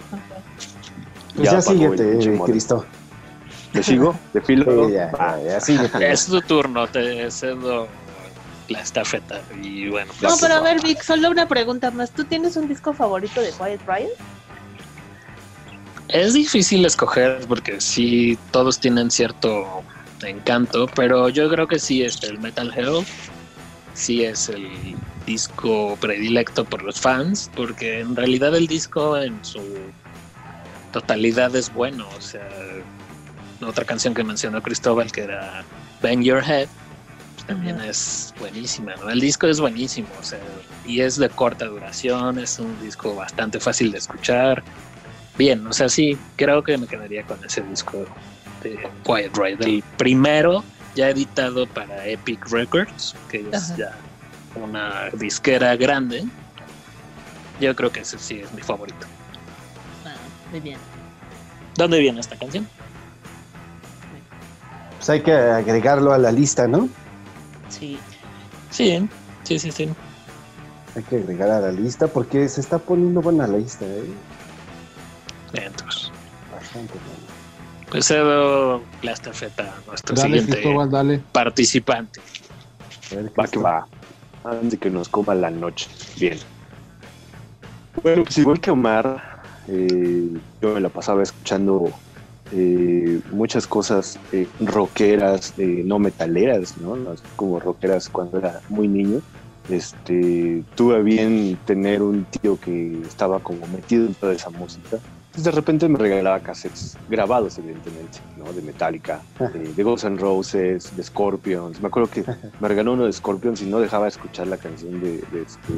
[1.36, 2.52] Pues Ya ya, el síguete, modem.
[2.52, 2.86] Cristo.
[3.74, 4.15] ¿Le sigo?
[4.34, 4.88] ¿De filo?
[4.88, 6.11] Sí, ya, Ah, ya, ya, síguete.
[6.11, 7.88] Es tu turno, te cedo
[8.67, 9.41] la estafeta.
[9.61, 12.11] Y bueno, No, pues, pero a ver, Vic, solo una pregunta más.
[12.11, 14.09] ¿Tú tienes un disco favorito de Quiet Riot?
[16.09, 19.84] es difícil escoger porque sí, todos tienen cierto
[20.24, 23.05] encanto, pero yo creo que sí, este, el Metal Hell
[23.93, 24.95] sí es el
[25.26, 29.61] disco predilecto por los fans, porque en realidad el disco en su
[30.91, 32.07] totalidad es bueno.
[32.17, 32.49] O sea,
[33.62, 35.64] otra canción que mencionó Cristóbal, que era
[36.01, 36.68] Bang Your Head,
[37.36, 37.88] pues, también Ajá.
[37.88, 38.95] es buenísima.
[38.95, 39.10] ¿no?
[39.10, 40.39] El disco es buenísimo, o sea,
[40.86, 44.64] y es de corta duración, es un disco bastante fácil de escuchar.
[45.38, 48.05] Bien, o sea, sí, creo que me quedaría con ese disco
[48.64, 50.64] de Quiet Riot, el primero
[50.95, 53.76] ya editado para Epic Records, que es Ajá.
[53.78, 53.97] ya
[54.55, 56.26] una disquera grande.
[57.62, 59.05] Yo creo que ese sí es mi favorito.
[60.05, 60.16] Ah,
[60.51, 60.78] muy bien.
[61.76, 62.68] ¿Dónde viene esta canción?
[65.00, 66.89] Pues hay que agregarlo a la lista, ¿no?
[67.70, 67.97] Sí.
[68.70, 69.08] Sí,
[69.43, 69.89] sí, sí, sí.
[70.95, 74.04] Hay que agregar a la lista porque se está poniendo buena la lista, ¿eh?
[75.54, 76.12] Entonces,
[76.52, 77.89] Bastante buena.
[77.89, 81.24] pues cedo la estafeta a nuestro Dale, siguiente Cristóbal, dale.
[81.32, 82.20] participante.
[83.12, 83.88] A ver, Va que va.
[84.43, 85.88] Antes de que nos coma la noche.
[86.18, 86.38] Bien.
[88.04, 90.30] Bueno, pues igual que Omar, eh,
[90.62, 91.89] yo me la pasaba escuchando
[92.52, 96.97] eh, muchas cosas eh, rockeras, eh, no metaleras, ¿no?
[97.36, 99.22] Como rockeras cuando era muy niño.
[99.70, 104.97] Este, tuve bien tener un tío que estaba como metido en toda esa música.
[105.28, 108.52] Entonces de repente me regalaba cassettes grabados, evidentemente, ¿no?
[108.52, 111.80] De Metallica, de, de Guns N' Roses, de Scorpions.
[111.82, 112.26] Me acuerdo que
[112.60, 115.74] me regaló uno de Scorpions y no dejaba de escuchar la canción de, de este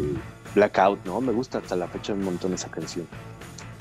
[0.55, 1.19] Blackout, ¿no?
[1.19, 3.05] Me gusta hasta la fecha un montón esa canción.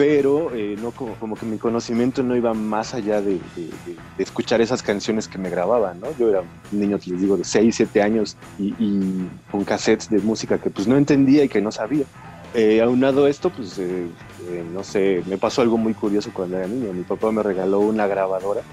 [0.01, 4.03] Pero eh, no como, como que mi conocimiento no iba más allá de, de- de-
[4.16, 6.16] de escuchar esas canciones que me grababan, ¿no?
[6.16, 10.20] Yo era un niño, les digo, de 6, 7 años y, y con cassettes de
[10.22, 12.07] música que pues no entendía y que no sabía.
[12.55, 16.57] Eh, aunado a esto, pues eh, eh, no sé, me pasó algo muy curioso cuando
[16.57, 16.94] era niño.
[16.94, 18.64] Mi papá me regaló una grabadora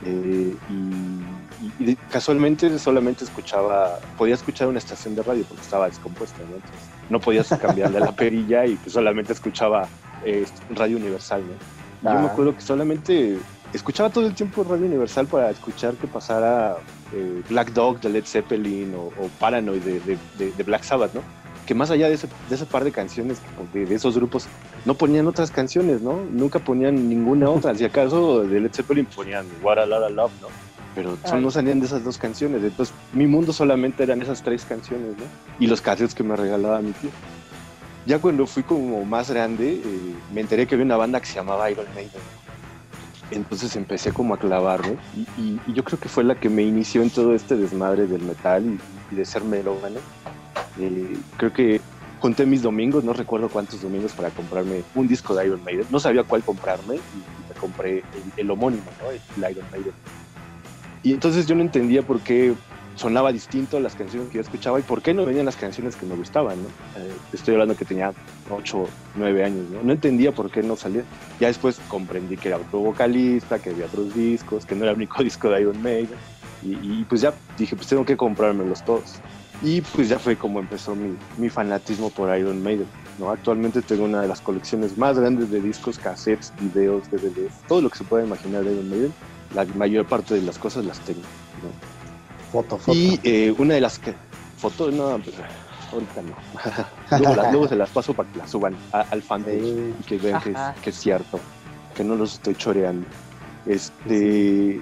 [0.00, 6.44] eh, y, y- casualmente solamente escuchaba, podía escuchar una estación de radio porque estaba descompuesta,
[6.46, 6.56] ¿no?
[6.56, 9.86] Entonces, no podías cambiarle la perilla y pues solamente escuchaba
[10.24, 12.12] eh, Radio Universal, ¿no?
[12.12, 12.30] Yo me Ah.
[12.32, 13.38] acuerdo que solamente
[13.72, 16.76] escuchaba todo el tiempo Radio Universal para escuchar que pasara
[17.12, 21.14] eh, Black Dog de Led Zeppelin o, o Paranoid de, de- de- de Black Sabbath,
[21.14, 21.20] ¿no?
[21.66, 22.28] Que más allá de ese,
[22.70, 23.38] par de canciones,
[23.72, 24.46] de, de esos grupos,
[24.84, 26.20] no ponían otras canciones, ¿no?
[26.30, 27.74] Nunca ponían ninguna otra.
[27.74, 30.48] Si acaso de Led Zeppelin ponían What a Lot of Love, ¿no?
[30.96, 31.44] Pero son- Ay.
[31.44, 32.64] no salían de esas dos canciones.
[32.64, 35.24] Entonces, mi mundo solamente eran esas tres canciones, ¿no?
[35.60, 37.10] Y los cassettes que me regalaba mi tío.
[38.06, 41.34] Ya cuando fui como más grande, eh, me enteré que había una banda que se
[41.34, 42.12] llamaba Iron Maiden.
[43.30, 46.62] Entonces empecé como a clavarme y, y- y yo creo que fue la que me
[46.62, 48.78] inició en todo este desmadre del metal y,
[49.14, 49.98] y de ser melómano.
[50.78, 51.80] Eh, creo que
[52.20, 55.86] junté mis domingos, no recuerdo cuántos domingos para comprarme un disco de Iron Maiden.
[55.90, 58.04] No sabía cuál comprarme y, y me compré el,
[58.36, 59.10] el homónimo, ¿no?
[59.10, 59.92] el Iron Maiden.
[61.06, 62.52] Y entonces yo no entendía por qué
[62.96, 66.04] sonaba distinto las canciones que yo escuchaba y por qué no venían las canciones que
[66.04, 66.68] me gustaban, ¿no?
[67.00, 68.12] Eh, estoy hablando que tenía
[68.50, 69.84] 8, 9 años, ¿no?
[69.84, 71.04] No entendía por qué no salía.
[71.38, 74.96] Ya después comprendí que era otro vocalista, que había otros discos, que no era el
[74.96, 76.18] único disco de Iron Maiden.
[76.64, 79.20] Y, y, pues ya dije, pues tengo que comprármelos todos.
[79.62, 82.88] Y pues ya fue como empezó mi, mi fanatismo por Iron Maiden,
[83.20, 83.30] ¿no?
[83.30, 87.90] Actualmente tengo una de las colecciones más grandes de discos, cassettes, videos, DVDs, todo lo
[87.90, 89.12] que se pueda imaginar de Iron Maiden.
[89.56, 91.20] La mayor parte de las cosas las tengo,
[91.62, 92.52] ¿no?
[92.52, 92.96] Foto, foto.
[92.96, 94.14] Y eh, una de las que.
[94.58, 95.42] Fotos, no, ahorita
[96.22, 97.18] no.
[97.18, 99.94] luego, las- luego se las paso para que las suban a- al fanpage Sí.
[99.98, 101.40] y que vean que es, que es cierto,
[101.96, 103.06] que no los estoy choreando.
[103.64, 104.80] Este.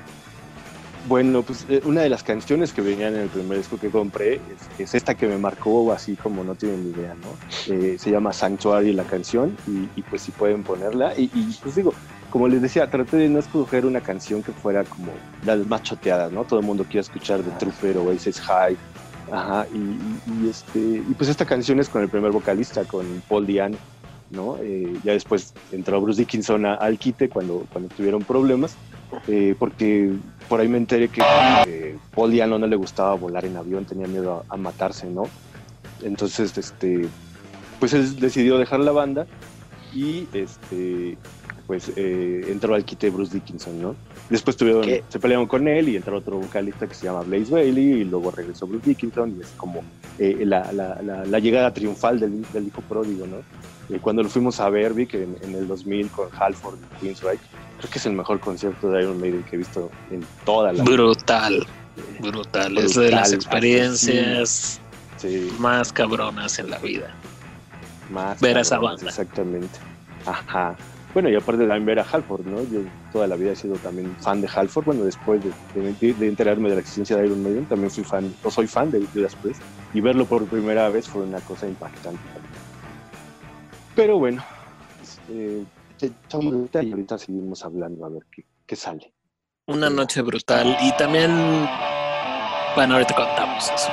[1.07, 4.37] Bueno, pues eh, una de las canciones que venían en el primer disco que compré
[4.37, 7.75] es, es esta que me marcó así como no tienen ni idea, ¿no?
[7.75, 11.13] Eh, se llama Sanctuary la canción y, pues si pueden ponerla.
[11.15, 11.93] Y, y, pues digo,
[12.31, 15.13] como les decía, traté de no escoger una canción que fuera como
[15.45, 16.45] las más choteadas, ¿no?
[16.45, 18.77] Todo el mundo quiere escuchar The Trooper o Aces High.
[19.31, 23.77] Ajá, y, este, y pues esta canción es con el primer vocalista, con Paul Diano,
[24.31, 24.57] ¿no?
[24.63, 28.77] Eh, ya después entró Bruce Dickinson al quite cuando, cuando tuvieron problemas,
[29.29, 30.13] eh, porque
[30.49, 31.23] por ahí me enteré que
[31.67, 35.25] eh, Paul Diano no le gustaba volar en avión, tenía miedo a, a matarse, ¿no?
[36.03, 37.07] Entonces, este,
[37.81, 39.27] pues él decidió dejar la banda
[39.93, 41.17] y este,
[41.67, 43.97] pues eh, entró al quite Bruce Dickinson, ¿no?
[44.29, 45.05] Después tuvieron, ¿Qué?
[45.09, 48.31] se pelearon con él y entró otro vocalista que se llama Blaze Bailey y luego
[48.31, 49.83] regresó Bruce Dickinson y es como
[50.19, 53.37] eh, la, la- la- la llegada triunfal del, del hijo pródigo, ¿no?
[53.95, 57.05] Eh, cuando lo fuimos a ver, vi que en, en el 2000 con Halford y
[57.05, 57.43] Queensryche,
[57.79, 60.83] creo que es el mejor concierto de Iron Maiden que he visto en toda la
[60.85, 61.67] Brutal,
[62.21, 62.79] brutal.
[62.79, 64.81] Es de las Brutal, experiencias
[65.17, 67.15] Sí, más cabronas en la vida.
[68.11, 69.09] más Ver a esa banda.
[69.09, 69.79] Exactamente.
[70.27, 70.77] Ajá.
[71.15, 72.59] Bueno, y aparte también ver a Halford, ¿no?
[72.65, 72.81] Yo
[73.13, 74.85] toda la vida he sido también fan de Halford.
[74.87, 78.35] Bueno, después de, de- de enterarme de la existencia de Iron Maiden, también fui fan,
[78.43, 79.63] o soy fan de Judas Priest.
[79.95, 82.19] Y verlo por primera vez fue una cosa impactante.
[83.95, 84.43] Pero bueno,
[85.03, 85.63] este,
[86.01, 89.13] y ahorita seguimos hablando a ver qué, qué sale.
[89.67, 90.77] Una noche brutal.
[90.83, 91.31] Y también,
[92.75, 93.91] bueno, ahorita contamos eso.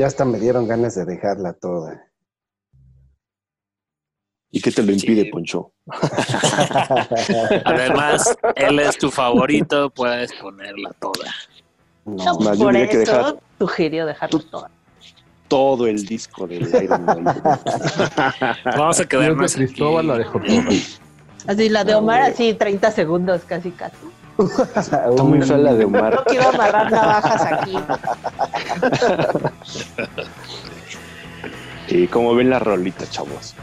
[0.00, 2.06] Ya hasta me dieron ganas de dejarla toda.
[4.50, 5.30] ¿Y qué te lo impide, Sí.
[5.30, 5.74] Poncho?
[7.66, 11.30] Además, él es tu favorito, puedes ponerla toda.
[12.06, 14.68] No, Más, yo Por que dejar- sugirió dejarlo todo.
[15.48, 17.24] Todo el disco del Iron Maiden.
[18.64, 19.54] Vamos a de quedarnos.
[19.54, 20.64] Cristóbal la dejó toda.
[21.46, 23.96] Así la de Omar, así 30 segundos casi casi.
[24.76, 26.14] Está muy fea la de Omar.
[26.14, 27.76] No quiero amarrar navajas aquí.
[31.88, 33.54] Y como ven las rolitas, chavos.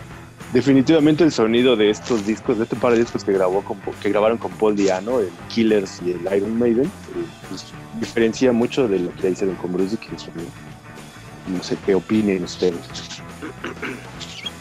[0.54, 4.10] Definitivamente el sonido de estos discos, de este par de discos que grabó con, que
[4.10, 7.66] grabaron con Paul Diano, el Killers y el Iron Maiden, eh, pues,
[8.00, 10.34] diferencia mucho de lo que hicieron con Bruce Dickinson.
[10.36, 11.58] ¿no?
[11.58, 12.80] No sé qué opinen ustedes.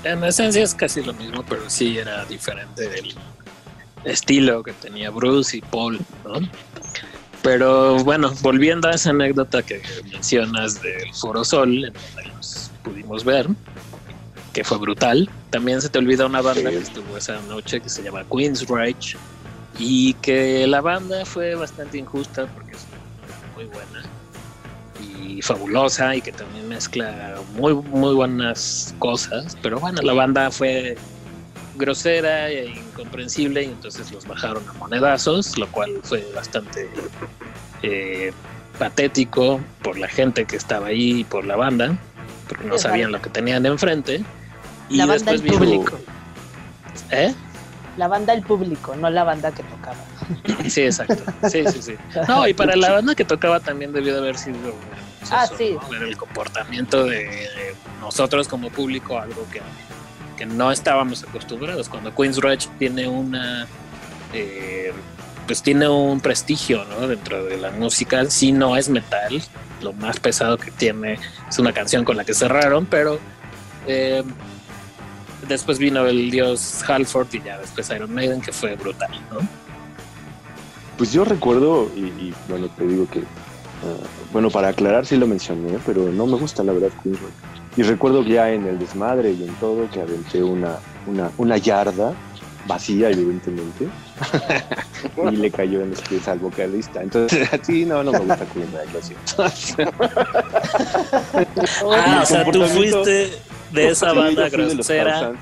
[0.04, 3.14] En esencia es casi lo mismo, pero sí era diferente del
[4.06, 6.40] estilo que tenía Bruce y Paul, ¿no?
[7.42, 9.80] Pero bueno, volviendo a esa anécdota que
[10.10, 13.46] mencionas del Foro Sol, en donde nos pudimos ver,
[14.52, 15.28] que fue brutal.
[15.50, 19.18] También se te olvida una banda que estuvo esa noche que se llama Queensryche
[19.78, 22.86] y que la banda fue bastante injusta porque es
[23.54, 24.02] muy buena
[25.28, 30.96] y fabulosa y que también mezcla muy muy buenas cosas, pero bueno, la banda fue
[31.76, 36.88] grosera e incomprensible y entonces los bajaron a monedazos, lo cual fue bastante
[37.82, 38.32] eh,
[38.78, 41.96] patético por la gente que estaba ahí y por la banda,
[42.48, 44.24] porque no sabían lo que tenían enfrente.
[44.88, 45.98] Y La banda después vino- público.
[47.10, 47.34] ¿Eh?
[47.96, 49.96] La banda del público, no la banda que tocaba.
[50.68, 51.16] Sí, exacto.
[51.50, 51.94] Sí, sí, sí.
[52.28, 54.74] No, y para la banda que tocaba también debió de haber sido
[55.30, 55.76] Ah, eso, sí.
[55.80, 55.88] ¿no?
[55.88, 59.60] Ver el comportamiento de, de nosotros como público, algo que,
[60.36, 61.88] que no estábamos acostumbrados.
[61.88, 63.66] Cuando Queensrÿche tiene una
[64.32, 64.92] eh,
[65.46, 67.06] pues tiene un prestigio ¿no?
[67.06, 69.40] dentro de la música, sí no es metal,
[69.80, 71.18] lo más pesado que tiene
[71.48, 73.18] es una canción con la que cerraron, pero
[73.86, 74.22] eh,
[75.48, 79.38] después vino el dios Halford y ya después Iron Maiden, que fue brutal, ¿no?
[80.98, 85.78] Pues yo recuerdo, y, bueno, te digo que, ah, bueno, para aclarar sí lo mencioné,
[85.84, 87.55] pero no me gusta la verdad Queensrÿche.
[87.76, 91.56] Y recuerdo que ya en el desmadre y en todo que aventé una, una, una
[91.58, 92.12] yarda
[92.66, 93.86] vacía, evidentemente,
[95.32, 97.02] y le cayó en los pies al vocalista.
[97.02, 99.94] Entonces, así no, no me gusta Queensrÿche, lo siento.
[101.92, 103.30] Ah, o sea, tú fuiste
[103.72, 105.32] de esa Sí, banda grosera.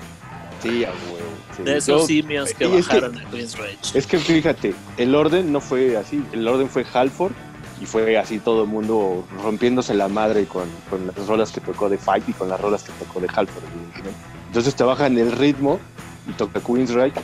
[0.63, 1.19] Sí, a huevo.
[1.57, 1.63] sí.
[1.63, 3.99] de esos Yo- simios que es que- bajaron a Queensrÿche.
[3.99, 7.33] Es que fíjate, el orden no fue así, el orden fue Halford
[7.81, 10.69] y fue así todo el mundo rompiéndose la madre con,
[11.07, 13.65] las rolas que tocó de Fight y con las rolas que tocó de Halford.
[14.47, 15.81] Entonces te bajan el ritmo
[16.29, 17.21] y toca Queensryche,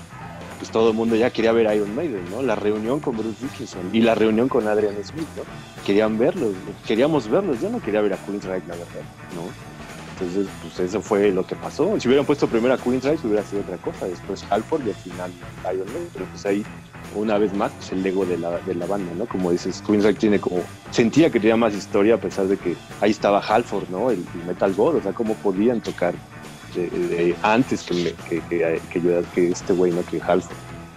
[0.59, 2.43] pues todo el mundo ya quería ver Iron Maiden, ¿no?
[2.43, 5.43] La reunión con Bruce Dickinson y la reunión con Adrian Smith, ¿no?
[5.87, 6.55] Querían verlos,
[6.87, 9.03] queríamos verlos, yo no quería ver a Queensryche, la verdad,
[9.35, 9.71] ¿no?
[10.21, 11.99] Entonces, pues eso fue lo que pasó.
[11.99, 14.07] Si hubieran puesto primero a Queensryche hubiera sido otra cosa.
[14.07, 15.33] Después Halford y al final
[15.73, 16.09] Iron Maiden.
[16.13, 16.63] Pero pues ahí,
[17.15, 19.27] una vez más, pues el ego de la, de la banda, ¿no?
[19.27, 20.63] Como dices, Queensryche tiene como...
[20.91, 24.11] Sentía que tenía más historia a pesar de que ahí estaba Halford, ¿no?
[24.11, 24.97] El, el Metal God.
[24.97, 26.15] O sea, cómo podían tocar
[26.75, 30.05] de- de- antes que, que, que, que yo- que este güey, ¿no?
[30.05, 30.55] Que Halford.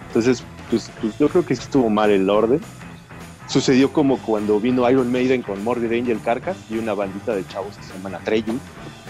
[0.07, 2.61] Entonces, pues, pues yo creo que sí estuvo mal el orden.
[3.47, 7.75] Sucedió como cuando vino Iron Maiden con Morbid Angel Carcass y una bandita de chavos
[7.77, 8.53] que se llaman Atreyu,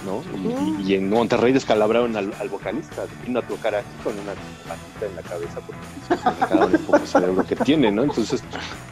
[0.06, 0.22] ¿no?
[0.38, 3.04] Y, y- y en Monterrey descalabraron al, al vocalista.
[3.26, 4.34] Vino a tocar aquí con una
[4.68, 8.04] bandita en la cabeza porque se le acabaron el poco cerebro que tiene, ¿no?
[8.04, 8.43] Entonces,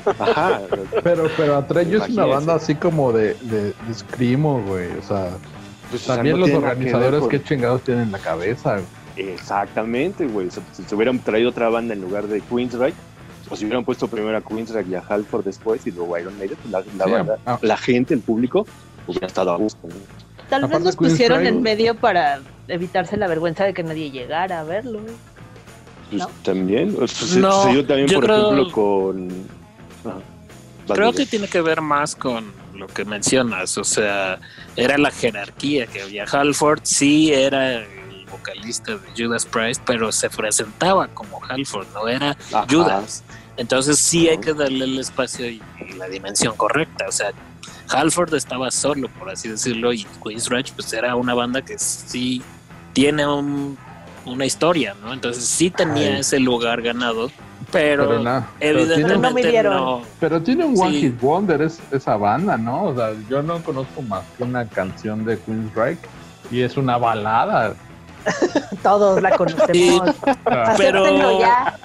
[0.05, 0.61] ajá.
[1.03, 4.87] Pero, pero Atreyu es una banda así como de, de, de Screamo, güey.
[4.97, 5.29] O sea,
[5.89, 8.73] pues, o sea, también no los que organizadores, con- qué chingados tienen en la cabeza,
[8.73, 8.85] güey.
[9.17, 10.47] Exactamente, güey.
[10.47, 12.95] O sea, si se hubieran traído otra banda en lugar de Queensryche,
[13.49, 16.57] o si hubieran puesto primero a Queensryche y a Halford después y luego Iron Maiden,
[16.61, 17.59] pues la, la Sí, banda, ah.
[17.61, 18.65] la gente, el público,
[19.07, 19.87] hubiera estado a gusto.
[19.87, 19.93] ¿no?
[20.51, 24.63] Tal vez los pusieron en medio para evitarse la vergüenza de que nadie llegara a
[24.63, 24.99] verlo.
[26.09, 26.29] Pues ¿No?
[26.43, 29.47] también, o sea, No, sucedió también, yo por creo- ejemplo, con.
[30.93, 34.39] Creo que tiene que ver más con lo que mencionas, o sea,
[34.75, 36.25] era la jerarquía que había.
[36.25, 42.31] Halford sí era el vocalista de Judas Priest, pero se presentaba como Halford, no era
[42.51, 42.65] Ajá.
[42.69, 43.23] Judas.
[43.61, 47.05] Entonces sí hay que darle el espacio y, y la dimensión correcta.
[47.07, 47.31] O sea,
[47.89, 52.41] Halford estaba solo, por así decirlo, y Queensrÿche pues era una banda que sí
[52.93, 53.77] tiene un-
[54.25, 55.13] una historia, ¿no?
[55.13, 56.19] Entonces sí tenía Ay.
[56.21, 57.29] ese lugar ganado,
[57.71, 60.01] pero, Pero, na- pero tiene, evidentemente No no.
[60.19, 61.01] pero tiene un One Sí.
[61.01, 62.85] Hit Wonder es, esa banda, ¿no?
[62.85, 66.01] O sea, yo no conozco más que una canción de Queensryche
[66.49, 67.75] y es una balada.
[68.83, 70.15] Todos la conocemos.
[70.77, 71.77] Pero- ya.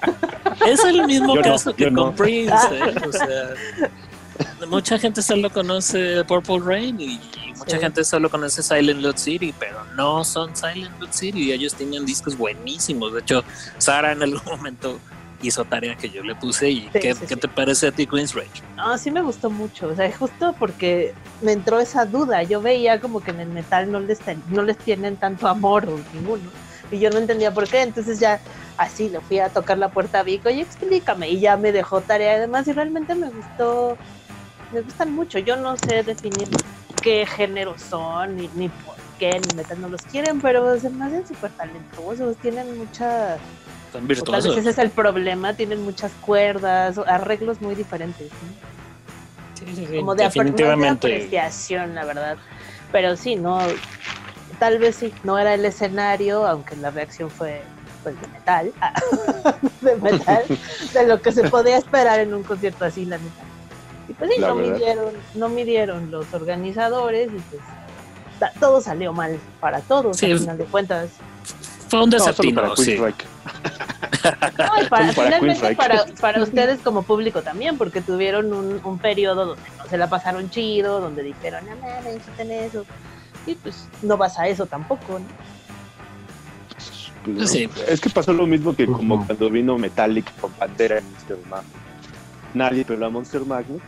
[0.66, 2.14] Es el mismo Yo no, caso que con no.
[2.14, 2.94] Prince, ¿eh?
[3.06, 7.82] O sea, mucha gente solo conoce Purple Rain y, y mucha Sí.
[7.82, 11.52] gente solo conoce Silent Lot City, pero no son Silent Lot City.
[11.52, 13.12] Ellos tenían discos buenísimos.
[13.12, 13.44] De hecho,
[13.78, 14.98] Sara en algún momento
[15.42, 16.70] hizo tarea que yo le puse.
[16.70, 17.40] ¿Y Sí, qué, sí, qué sí.
[17.40, 18.50] te parece a ti, Queen's Rage?
[18.76, 19.88] No, sí me gustó mucho.
[19.88, 22.42] O sea, justo porque me entró esa duda.
[22.42, 25.86] Yo veía como que en el metal no les, ten- no les tienen tanto amor
[25.88, 26.50] o ninguno.
[26.90, 27.82] Y yo no entendía por qué.
[27.82, 28.40] Entonces ya
[28.76, 30.44] así le fui a tocar la puerta a Vic.
[30.46, 31.28] Oye, explícame.
[31.30, 32.66] Y ya me dejó tarea además.
[32.68, 33.98] Y realmente me gustó.
[34.72, 35.38] Me gustan mucho.
[35.38, 36.48] Yo no sé definir
[37.02, 41.04] qué género son, ni, ni por qué, ni metal no los quieren, pero se me
[41.04, 42.36] hacen súper talentosos.
[42.38, 43.38] Tienen mucha.
[43.92, 44.56] Son o tal vez virtuosos.
[44.58, 45.54] ese es el problema.
[45.54, 48.28] Tienen muchas cuerdas, arreglos muy diferentes.
[49.54, 51.06] Sí, sí, sí, como de, no es de definitivamente.
[51.14, 52.36] apreciación, la verdad.
[52.92, 53.58] Pero sí, no,
[54.58, 57.62] tal vez sí, no era el escenario, aunque la reacción fue
[58.02, 58.72] pues, de metal,
[59.80, 60.44] de metal,
[60.92, 63.44] de lo que se podía esperar en un concierto así, la neta.
[64.08, 64.72] Y pues sí, La no verdad.
[64.72, 67.62] midieron, no midieron los organizadores y pues
[68.60, 70.30] todo salió mal para todos, Sí.
[70.32, 71.10] al final de cuentas.
[71.88, 72.96] Fue un No, desatino, para sí.
[72.96, 73.26] Queensryche.
[74.58, 78.80] No, y para, Solo para finalmente para, para ustedes como público también, porque tuvieron un,
[78.82, 82.84] un periodo donde no se la pasaron chido, donde dijeron, no mames, quiten eso.
[83.46, 85.26] Y pues no vas a eso tampoco, ¿no?
[87.24, 87.68] Pues, Sí.
[87.88, 91.72] Es que pasó lo mismo que como cuando vino Metallic con Pantera en Monster Magnet.
[92.54, 93.80] Nadie peló a Monster Magnet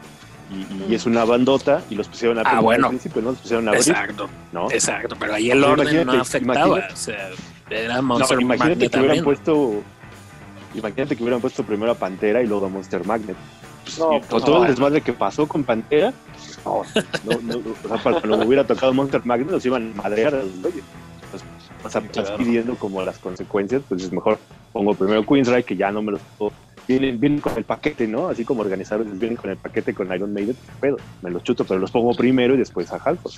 [0.50, 2.86] y, y es una bandota y los pusieron a Ah, bueno.
[2.86, 3.30] al principio, ¿no?
[3.30, 4.70] Los pusieron a abrir, Exacto, ¿no?
[4.70, 5.16] exacto.
[5.18, 6.66] Pero ahí el Pero orden no imagínate, afectaba.
[6.66, 6.92] imagínate.
[6.94, 7.28] O sea,
[7.70, 9.82] era No, Monster imagínate Magnet que hubieran puesto
[10.74, 13.36] imagínate que hubieran puesto primero a Pantera y luego a Monster Magnet.
[13.84, 14.64] Pues, No, y con pues, todo no.
[14.64, 16.12] el desmadre que pasó con Pantera,
[16.64, 16.82] no,
[17.24, 20.38] no, no, o sea, para cuando hubiera tocado Monster Magnet los iban a madrear a
[20.42, 20.84] los güeyes.
[21.30, 21.42] Pues,
[21.84, 22.38] o sea, Sí, estás claro.
[22.38, 24.38] pidiendo como las consecuencias, pues es mejor
[24.72, 26.52] pongo primero Queensryche, que ya no me los puedo.
[26.88, 28.28] Vienen, vienen con el paquete, ¿no?
[28.28, 31.64] Así como organizadores vienen con el paquete con Iron Maiden, pues, pedo, me los chuto,
[31.64, 33.34] pero los pongo primero y después a Halford.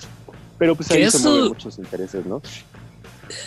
[0.57, 2.41] Pero pues ahí Que se eso- mueven muchos intereses, ¿no?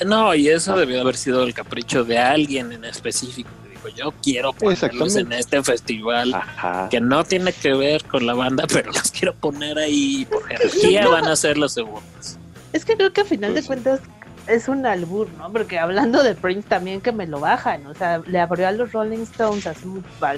[0.06, 3.50] No, y eso debió haber sido el capricho de alguien en específico.
[3.62, 6.88] Que dijo, yo quiero ponerlos en este festival Ajá.
[6.90, 10.44] que no tiene que ver con la banda, pero los quiero poner ahí y por
[10.46, 12.36] jerarquía van a ser los segundos.
[12.72, 13.66] Es que creo que a final Pues de sí.
[13.68, 14.00] cuentas
[14.46, 15.50] es un albur, ¿no?
[15.52, 18.92] Porque hablando de Prince también que me lo bajan, o sea, le abrió a los
[18.92, 19.86] Rolling Stones así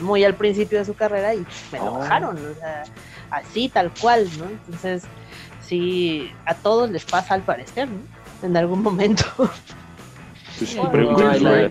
[0.01, 1.99] muy, al- principio de su carrera y me lo Oh.
[1.99, 2.85] bajaron, o sea,
[3.31, 4.45] así tal cual, ¿no?
[4.45, 5.05] Entonces,
[5.61, 8.01] sí, a todos les pasa al parecer, ¿no?
[8.47, 9.25] En algún momento.
[10.59, 11.13] Pues sí, No, pero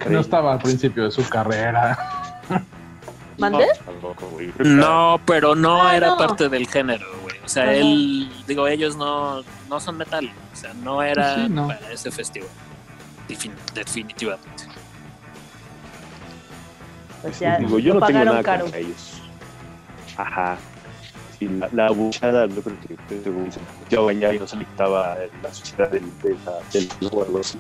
[0.10, 1.98] no, estaba al principio de su carrera.
[3.40, 3.66] ¿Mandé?
[4.60, 6.18] No, pero no Ah, era no.
[6.18, 7.25] parte del género, güey.
[7.46, 7.74] O sea, Ajá.
[7.74, 10.32] él, digo, ellos no, no son metal.
[10.52, 11.68] O sea, no era Sí, no.
[11.68, 12.50] para ese festival.
[13.30, 14.64] Defin- definitivamente.
[17.22, 18.64] Pues ya Digo, yo lo no tengo nada caro.
[18.64, 19.22] contra ellos.
[20.18, 20.58] Ajá.
[21.38, 24.48] sí, la, la abuchada, yo creo que que según se metió a bañar y no
[24.48, 27.60] se le quitaba la suciedad del, de la- del o algo así.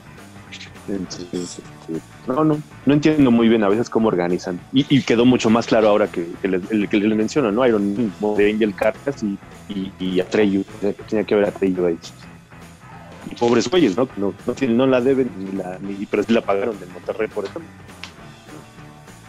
[0.87, 1.61] Entonces,
[2.27, 4.59] no, no, no entiendo muy bien a veces cómo organizan.
[4.71, 7.65] Y, y quedó mucho más claro ahora que, que les, el que les menciono, ¿no?
[7.65, 9.37] Iron Man, de Angel Carcas y,
[9.67, 10.63] y, y Atreyu.
[11.09, 11.97] Tenía, que haber Atreyu ahí.
[13.31, 14.07] Y pobres güeyes, ¿no?
[14.17, 17.45] No, no, no la deben, ni la, ni, pero sí la pagaron en Monterrey, por
[17.45, 17.69] ejemplo.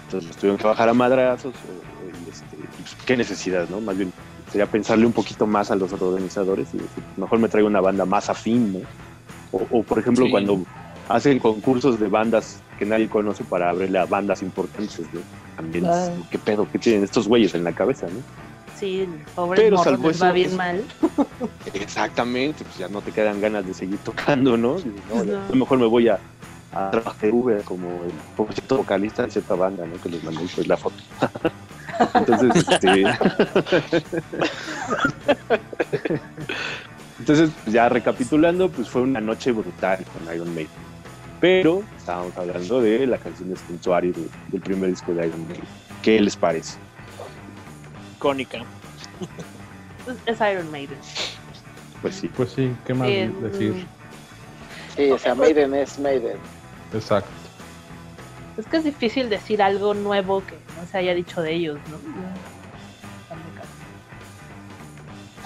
[0.06, 1.54] Entonces tuvieron que bajar a madrazos.
[1.54, 3.80] o- este, pues, qué necesidad, ¿no?
[3.80, 4.12] Más bien
[4.52, 8.04] sería pensarle un poquito más a los organizadores y decir, mejor me traigo una banda
[8.04, 8.78] más afín, ¿no?
[9.52, 10.30] O, o, por ejemplo, Sí.
[10.30, 10.60] cuando
[11.08, 15.20] hacen concursos de bandas que nadie conoce para abrirle a bandas importantes, ¿no?
[15.56, 15.86] También.
[16.30, 16.66] ¿qué pedo?
[16.70, 18.20] ¿Qué tienen estos güeyes en la cabeza, no?
[18.78, 20.84] Sí, pobre Pero salvo les va eso, bien es- mal.
[21.74, 24.76] Exactamente, pues ya no te quedan ganas de seguir tocando, ¿no?
[25.08, 25.24] No.
[25.24, 26.18] yo mejor me voy a,
[26.72, 28.12] a trabajar Uber como el
[28.68, 29.98] vocalista de cierta banda, ¿no?
[30.02, 30.96] Que les mandé pues la foto.
[32.14, 33.04] Entonces, este...
[37.18, 40.68] Entonces, ya recapitulando, pues fue una noche brutal con Iron Maiden.
[41.40, 45.64] Pero estábamos hablando de la canción de Sanctuary de- del primer disco de Iron Maiden.
[46.02, 46.78] ¿Qué les parece?
[48.16, 48.58] Icónica.
[50.06, 50.98] Es, es Iron Maiden.
[52.00, 52.28] Pues sí.
[52.36, 53.86] Pues sí, ¿qué más Eh, decir?
[54.96, 56.38] Sí, o sea, Maiden es Maiden.
[56.94, 57.28] Exacto.
[58.56, 61.98] Es que es difícil decir algo nuevo que no se haya dicho de ellos, ¿no?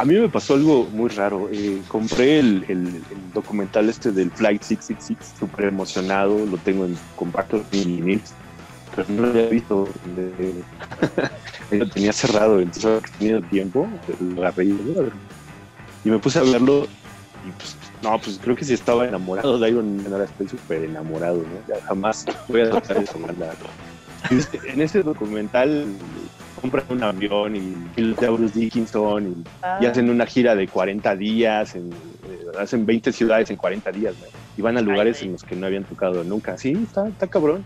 [0.01, 1.51] A mí me pasó algo muy raro.
[1.53, 3.05] Eh, compré el,
[3.35, 8.23] documental este del Flight 666, súper emocionado, lo tengo en compacto vinil,
[8.97, 9.87] pero no lo había visto.
[10.17, 10.65] de-
[11.79, 13.87] lo tenía cerrado, entonces he tenido tiempo,
[14.21, 14.71] lo y,
[16.05, 16.89] y me puse a verlo
[17.47, 20.83] y pues, no, pues creo que sí estaba enamorado de Iron Man, ahora estoy súper
[20.85, 21.75] enamorado, ¿no?
[21.87, 23.53] Jamás voy a dejar esa banda.
[24.65, 25.87] En ese documental
[26.61, 30.69] compran un avión y pilotea a Bruce Dickinson y Ah, y hacen una gira de
[30.69, 34.27] 40 días, en, eh, hacen 20 ciudades en 40 días, ¿no?
[34.57, 35.27] y van a lugares güey.
[35.27, 36.57] en los que no habían tocado nunca.
[36.59, 37.65] Sí, está, está cabrón.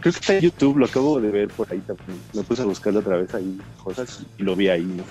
[0.00, 2.18] Creo que está en YouTube, lo acabo de ver por ahí también.
[2.32, 4.82] Me puse a buscarlo otra vez ahí, cosas, y lo vi ahí.
[4.82, 5.04] ¿no?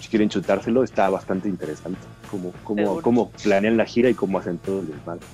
[0.00, 2.00] Si quieren chutárselo, está bastante interesante.
[2.30, 5.24] Cómo, cómo, cómo planean la gira y cómo hacen todo el desmadre.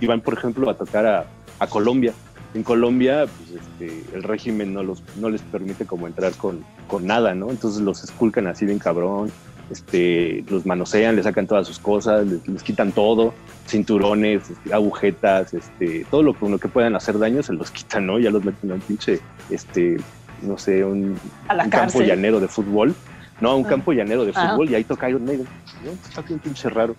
[0.00, 1.26] Y van, por ejemplo, a tocar a,
[1.58, 2.12] a Colombia.
[2.54, 7.06] En Colombia, pues, este, el régimen no, los, no les permite como entrar con, con
[7.06, 7.50] nada, ¿no?
[7.50, 9.32] Entonces los esculcan así bien cabrón,
[9.70, 13.32] este, los manosean, les sacan todas sus cosas, les, les quitan todo,
[13.66, 18.18] cinturones, este, agujetas, este, todo lo, lo que puedan hacer daño se los quitan, ¿no?
[18.18, 19.96] Ya los meten a un pinche, este,
[20.42, 21.16] no sé, un,
[21.48, 22.94] a la un campo llanero de fútbol.
[23.40, 23.68] No, un Ah.
[23.70, 24.50] campo llanero de Ah.
[24.50, 25.46] fútbol y ahí toca Iron Maiden.
[25.84, 25.90] ¿no?
[25.92, 26.94] Está bien pinche raro.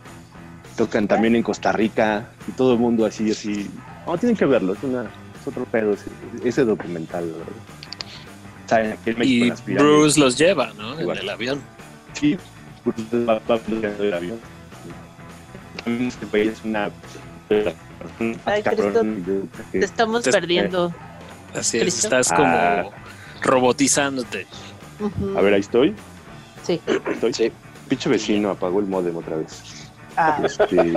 [0.75, 3.69] Tocan también en Costa Rica y todo el mundo así, así.
[4.07, 5.05] No, tienen que verlo, es, una,
[5.43, 6.05] es otro pedo ese,
[6.43, 7.31] ese documental.
[8.67, 9.65] Saben, aquí en México Y en las.
[9.83, 10.93] Bruce los lleva, ¿no?
[10.95, 11.17] En Igual.
[11.19, 11.61] el avión.
[12.13, 12.37] Sí,
[12.85, 14.39] Bruce va, va peleando el avión.
[15.83, 16.89] También este país es una.
[18.45, 20.93] Ay, cabrón, Te estamos Te- perdiendo.
[21.55, 22.07] Así es, ¿Cristo?
[22.07, 22.83] estás como Ah.
[23.41, 24.47] robotizándote.
[24.99, 25.37] Ujú.
[25.37, 25.93] A ver, ahí estoy.
[26.63, 26.81] Sí.
[27.11, 27.33] Estoy.
[27.33, 27.51] Sí.
[27.89, 29.61] Pinche vecino apagó el modem otra vez.
[30.15, 30.77] Ah, Este...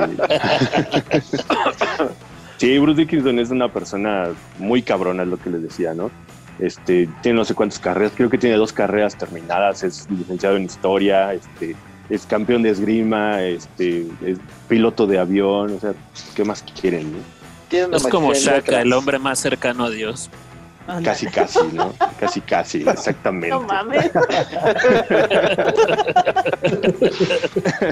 [2.57, 4.28] sí, Bruce Dickinson es una persona
[4.59, 6.11] muy cabrona, es lo que les decía, ¿no?
[6.59, 10.65] Este, tiene no sé cuántas carreras, creo que tiene dos carreras terminadas, es licenciado en
[10.65, 11.77] historia, este,
[12.09, 14.39] es campeón de esgrima, este, es
[14.69, 15.95] piloto de avión, o sea,
[16.35, 17.12] ¿qué más quieren?
[17.12, 17.19] no?
[17.97, 20.31] Es como Shaka, el hombre más cercano a Dios.
[20.87, 21.13] Anda.
[21.13, 21.93] Casi, casi, ¿no?
[22.19, 23.51] Casi, casi, exactamente.
[23.51, 24.11] No mames.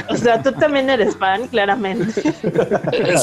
[0.09, 2.23] o sea, tú también eres fan, claramente.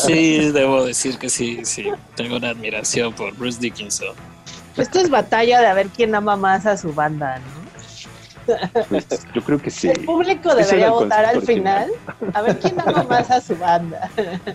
[0.06, 1.90] Sí, debo decir que sí, sí.
[2.16, 4.16] Tengo una admiración por Bruce Dickinson.
[4.78, 7.62] Esto es batalla de a ver quién ama más a su banda, ¿no?
[8.90, 9.90] Pues, yo creo que sí.
[9.90, 11.92] El público debería el votar al final.
[12.34, 14.10] A ver quién ama más a su banda.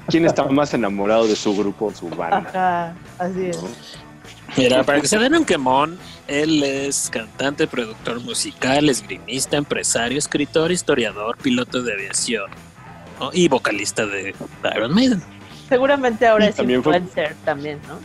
[0.09, 2.39] ¿Quién está más enamorado de su grupo o su banda?
[2.39, 3.59] Ajá, así es.
[4.57, 10.73] Mira, para que se den un quemón, él es cantante, productor musical, esgrimista, empresario, escritor,
[10.73, 12.51] historiador, piloto de aviación
[13.20, 13.31] ¿no?
[13.33, 14.35] y vocalista de
[14.74, 15.23] Iron Maiden.
[15.69, 17.99] Seguramente ahora Y es también fue- influencer también, ¿no?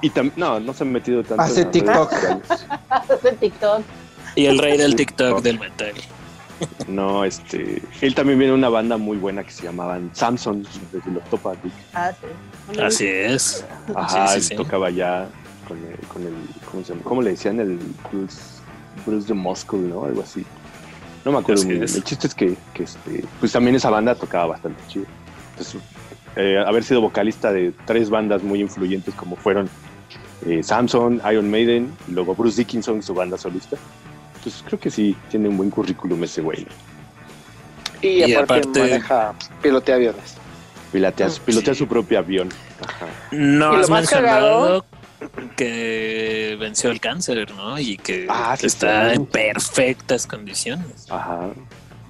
[0.00, 1.42] Y también, no, no se han metido tanto.
[1.44, 2.12] Hace en TikTok.
[2.90, 3.82] Hace TikTok.
[4.34, 5.92] Y el rey del TikTok del metal.
[6.88, 7.80] No, este.
[8.00, 11.10] Él también viene de una banda muy buena que se llamaban Samson, no sé si
[11.10, 11.52] los topa.
[11.94, 12.80] Ah, sí.
[12.80, 13.64] Así es.
[13.94, 14.56] Ajá, Sí, él sí, sí.
[14.56, 15.28] tocaba ya
[15.72, 16.34] con el, con el.
[16.70, 17.02] ¿Cómo se llama?
[17.04, 17.60] ¿Cómo le decían?
[17.60, 17.78] El
[18.10, 18.40] Bruce,
[19.06, 20.04] Bruce de Moscow, ¿no?
[20.04, 20.44] Algo así.
[21.24, 21.84] No me acuerdo muy bien.
[21.84, 25.06] El chiste es que, que, este, pues también esa banda tocaba bastante chido.
[25.52, 25.80] Entonces,
[26.36, 29.68] eh, haber sido vocalista de tres bandas muy influyentes como fueron
[30.46, 33.76] eh, Samson, Iron Maiden, y luego Bruce Dickinson, su banda solista.
[34.42, 36.66] Pues creo que sí, tiene un buen currículum ese güey.
[38.00, 40.34] Y, Y aparte, aparte- maneja, pilotea aviones.
[40.90, 41.78] Pilotea, Mm, pilotea sí.
[41.78, 42.48] su propio avión.
[42.84, 43.06] Ajá.
[43.30, 44.84] No Y lo has más mencionado
[45.56, 47.78] que venció el cáncer, ¿no?
[47.78, 49.16] Y que Ah, sí, está sí.
[49.16, 51.06] en perfectas condiciones.
[51.10, 51.50] Ajá.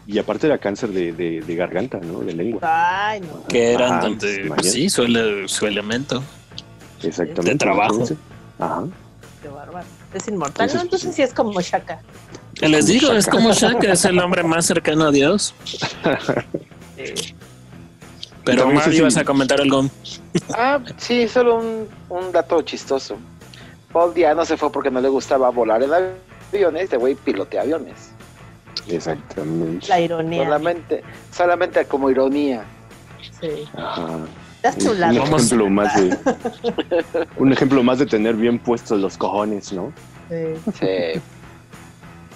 [0.07, 2.21] Y aparte era cáncer de, de- de garganta, ¿no?
[2.21, 2.61] De lengua.
[2.63, 3.47] Ay, no.
[3.47, 5.05] Que eran Ajá, donde, pues sí, su,
[5.47, 6.23] su elemento.
[7.03, 7.51] Exactamente.
[7.53, 8.05] de trabajo.
[8.59, 8.85] Ajá.
[9.41, 9.87] Qué bárbaro.
[10.15, 10.83] Es inmortal, Entonces, ¿no?
[10.83, 12.01] Entonces pues, sí es como Shaka.
[12.61, 15.55] Les como digo, es como Shaka, es el hombre más cercano a Dios.
[18.45, 19.85] Pero Mario, si- ibas a comentar algo.
[20.57, 23.17] Ah, sí, solo un, un dato chistoso.
[23.93, 25.91] Paul Diano se fue porque no le gustaba volar en
[26.53, 28.11] aviones, de güey pilotea aviones.
[28.89, 29.87] Exactamente.
[29.89, 30.45] La ironía.
[30.45, 32.65] Solamente, solamente como ironía.
[33.41, 33.69] Sí.
[33.77, 34.19] Ajá.
[34.65, 36.17] Un ejemplo más de
[37.37, 39.93] un ejemplo más de tener bien puestos los cojones, ¿no?
[40.31, 40.73] Sí.
[40.81, 41.21] Sí.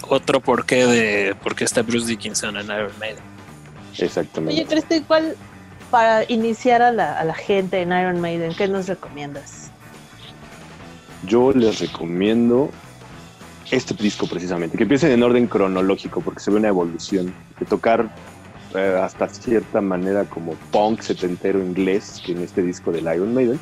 [0.08, 3.22] Otro porqué de por qué está Bruce Dickinson en Iron Maiden.
[3.98, 4.54] Exactamente.
[4.60, 5.36] Oye, Cristo, ¿y cuál
[5.90, 9.70] para iniciar a la, a la gente en Iron Maiden, qué nos recomiendas?
[11.26, 12.70] Yo les recomiendo
[13.70, 18.08] este disco precisamente, que empiecen en orden cronológico, porque se ve una evolución de tocar
[18.74, 23.58] eh, hasta cierta manera como punk setentero inglés, que en este disco del Iron Maiden,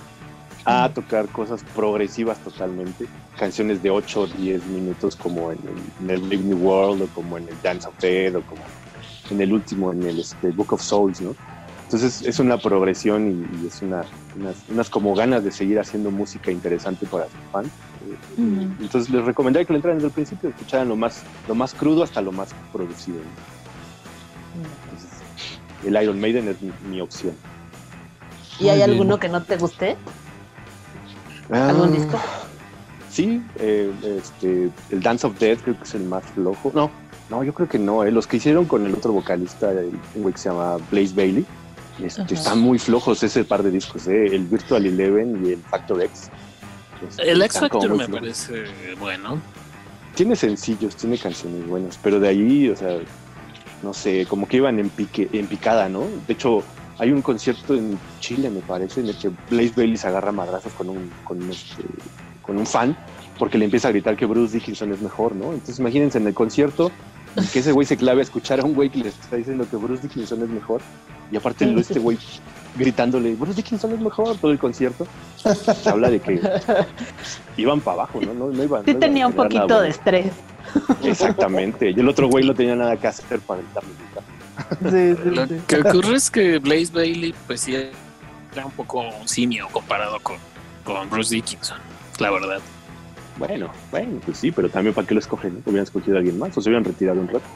[0.64, 3.06] a tocar cosas progresivas totalmente,
[3.38, 7.06] canciones de 8 o 10 minutos como en el, en el Live New World o
[7.08, 8.62] como en el Dance of Dead o como
[9.30, 11.34] en el último, en el este, Book of Souls, ¿no?
[11.94, 14.02] Entonces es una progresión y, y es una,
[14.36, 17.68] unas, unas como ganas de seguir haciendo música interesante para sus fans.
[17.68, 18.62] Eh, Ujú.
[18.82, 22.02] Entonces les recomendaría que lo entraran desde el principio, escucharan lo más, lo más crudo
[22.02, 23.18] hasta lo más producido.
[24.56, 25.08] Entonces,
[25.86, 27.34] el Iron Maiden es mi, mi opción.
[28.58, 28.90] ¿Y hay Muy bien.
[28.90, 29.96] alguno que no te guste?
[31.48, 32.18] ¿Algún Ah, disco?
[33.08, 36.72] Sí, eh, este, el Dance of Death creo que es el más flojo.
[36.74, 36.90] No,
[37.30, 38.02] no, yo creo que no.
[38.02, 38.10] eh.
[38.10, 41.46] Los que hicieron con el otro vocalista, el, un güey que se llama Blaze Bailey,
[42.02, 46.02] este, están muy flojos ese par de discos, eh, el Virtual Eleven y el Factor
[46.02, 46.30] X.
[47.08, 48.20] Este, El X Factor me flojos.
[48.20, 48.64] parece
[48.98, 49.40] bueno.
[50.14, 52.98] Tiene sencillos, tiene canciones buenas, pero de ahí, o sea,
[53.82, 56.06] no sé, como que iban en, pique, en picada, ¿no?
[56.26, 56.62] De hecho,
[56.98, 60.72] hay un concierto en Chile, me parece, en el que Blaze Bailey se agarra madrazos
[60.74, 61.82] con un, con, un, este,
[62.42, 62.96] con un fan
[63.38, 65.52] porque le empieza a gritar que Bruce Dickinson es mejor, ¿no?
[65.52, 66.90] Entonces imagínense en el concierto
[67.52, 69.76] que ese güey se clave a escuchar a un güey que le está diciendo que
[69.76, 70.80] Bruce Dickinson es mejor
[71.32, 72.16] y aparte lo- este güey
[72.76, 75.06] gritándole Bruce Dickinson es mejor todo el concierto.
[75.36, 76.40] Se habla de que
[77.56, 78.34] iban para abajo, ¿no?
[78.34, 79.84] No, no iban, Sí no tenía un nada poquito de bueno.
[79.90, 80.32] estrés.
[81.02, 81.90] Exactamente.
[81.90, 83.90] Y el otro güey no tenía nada que hacer para gritarle.
[85.16, 85.60] Sí, sí, Lo sí.
[85.66, 90.36] que ocurre es que Blaze Bailey, pues sí, era un poco un simio comparado con,
[90.84, 91.78] con Bruce Dickinson,
[92.18, 92.60] la verdad.
[93.36, 95.60] Bueno, bueno, pues sí, pero también para qué lo escogen, ¿no?
[95.66, 97.46] Hubieran escogido a alguien más o se hubieran retirado un rato.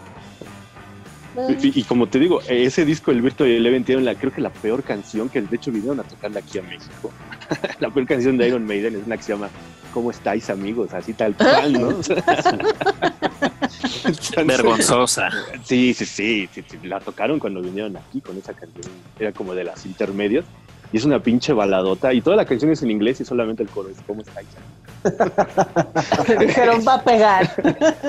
[1.48, 4.50] Y, y como te digo, ese disco, el Virtual Eleven, tiene la, creo que la
[4.50, 7.12] peor canción que de hecho vinieron a tocarla aquí a México.
[7.80, 9.48] la peor canción de Iron Maiden es una que se llama
[9.92, 10.92] ¿Cómo estáis amigos?
[10.92, 11.90] Así tal cual, ¿no?
[14.04, 15.30] Entonces, Vergonzosa.
[15.64, 18.92] Sí, sí, sí, sí, sí, la tocaron cuando vinieron aquí con esa canción.
[19.18, 20.44] Era como de las intermedias.
[20.92, 22.12] Y es una pinche baladota.
[22.12, 24.48] Y toda la canción es en inglés y solamente el coro es ¿Cómo estáis?
[26.40, 27.50] Dijeron, va a pegar.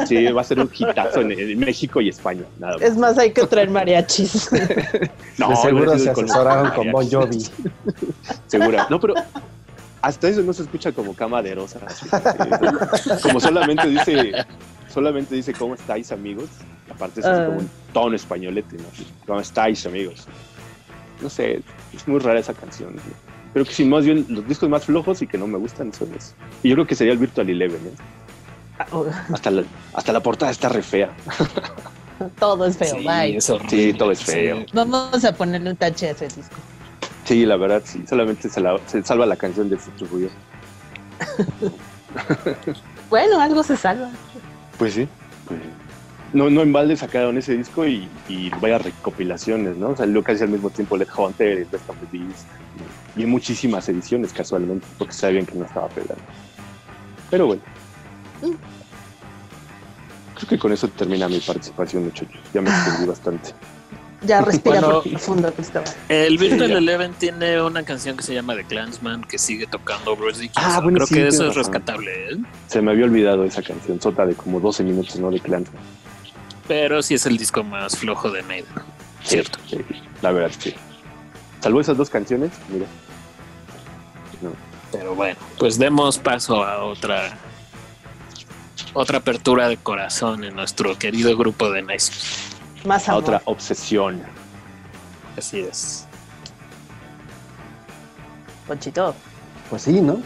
[0.07, 2.43] Sí, va a ser un hitazo en, en México y España.
[2.59, 2.81] Nada más.
[2.81, 4.49] Es más, hay que traer mariachis.
[5.37, 7.45] No, de seguro se asesoraron con Bon Jovi.
[8.47, 8.87] Segura.
[8.89, 9.13] No, pero
[10.01, 11.79] hasta eso no se escucha como camaderosa.
[11.85, 14.31] así, eh, Como solamente dice,
[14.91, 16.49] solamente dice ¿Cómo estáis, amigos?
[16.89, 17.45] Aparte es Ah.
[17.45, 18.85] como un tono españolete, ¿no?
[19.27, 20.27] ¿Cómo estáis, amigos?
[21.21, 21.61] No sé,
[21.93, 22.95] es muy rara esa canción.
[22.95, 23.01] ¿no?
[23.53, 26.09] Creo que sí, más bien los discos más flojos y que no me gustan son
[26.13, 26.35] esos.
[26.63, 27.91] Y yo creo que sería el Virtual Eleven, ¿eh?
[29.33, 29.63] Hasta la,
[29.93, 31.09] hasta la portada está re fea.
[32.39, 33.37] Todo es feo, Sí, bye.
[33.37, 33.69] es horrible.
[33.91, 34.59] Sí, todo es feo.
[34.59, 34.65] Sí.
[34.73, 36.55] Vamos a ponerle un tache a ese disco.
[37.25, 38.03] Sí, la verdad, sí.
[38.07, 40.29] Solamente se, la- se salva la canción de Future Ruido.
[43.09, 44.09] Bueno, algo se salva.
[44.77, 45.07] Pues sí.
[45.47, 45.69] pues sí.
[46.31, 49.95] No, no en balde sacaron ese disco y, y vaya recopilaciones, ¿no?
[49.95, 52.45] Salió casi al mismo tiempo Led Hunter, el Best of the Beast,
[53.15, 56.21] y en muchísimas ediciones casualmente, porque sabían que no estaba pegando.
[57.31, 57.61] Pero bueno.
[58.41, 58.53] Mm.
[60.35, 62.39] Creo que con eso termina mi participación, muchachos.
[62.53, 63.49] Ya me extendí bastante.
[64.21, 65.01] Ya respira Bueno.
[65.01, 65.89] profundo, Cristóbal.
[66.09, 66.71] El Virtual.
[66.71, 70.71] Eleven tiene una canción que se llama The Clansman que sigue tocando Bruce Dickinson.
[70.71, 72.37] Ah, bueno, Creo sí, que eso es rescatable, ¿eh?
[72.67, 75.31] Se me había olvidado esa canción, sota de como 12 minutos, ¿no?
[75.31, 75.65] De Clan.
[76.69, 78.71] Pero sí es el disco más flojo de Maiden.
[79.23, 79.57] Cierto.
[79.67, 79.79] Sí,
[80.21, 80.75] la verdad, sí.
[81.61, 82.85] Salvo esas dos canciones, mira.
[84.39, 84.51] No.
[84.91, 87.35] Pero bueno, pues demos paso a otra
[88.93, 92.37] otra apertura de corazón en nuestro querido grupo de necios.
[92.85, 93.23] Más amor.
[93.23, 94.21] Otra obsesión.
[95.35, 96.05] Así es.
[98.67, 99.15] Ponchito.
[99.71, 100.21] Pues sí, ¿no?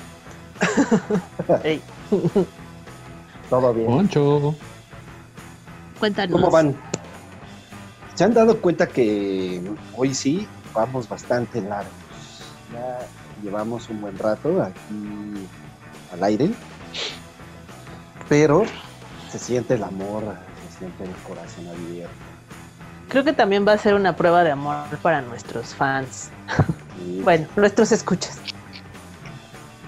[1.64, 1.82] Ey,
[3.49, 3.88] Todo bien.
[3.88, 4.53] Poncho.
[6.03, 6.38] Cuéntanos.
[6.38, 6.75] ¿Cómo van?
[8.13, 9.61] ¿Se han dado cuenta que
[9.95, 11.93] hoy sí vamos bastante largos?
[12.73, 12.99] Ya
[13.41, 15.47] llevamos un buen rato aquí
[16.11, 16.51] al aire,
[18.27, 18.65] pero
[19.31, 20.25] se siente el amor,
[20.69, 22.13] se siente el corazón abierto.
[23.07, 26.31] Creo que también va a ser una prueba de amor para nuestros fans.
[26.99, 28.38] Sí, Bueno, nuestros escuchas.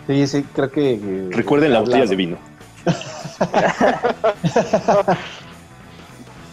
[0.07, 0.93] sí, sí, creo que...
[0.93, 2.37] eh, Recuerden las botellas de vino.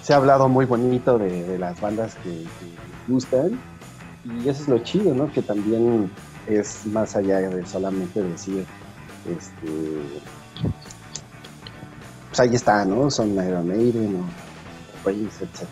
[0.03, 3.59] se ha hablado muy bonito de, de las bandas que, que gustan
[4.25, 5.31] y eso es lo chido, ¿no?
[5.33, 6.11] Que también
[6.47, 8.65] es más allá de solamente decir,
[9.29, 10.03] este,
[12.29, 13.11] pues ahí está, ¿no?
[13.11, 15.67] Son Iron Maiden o Prince, etc.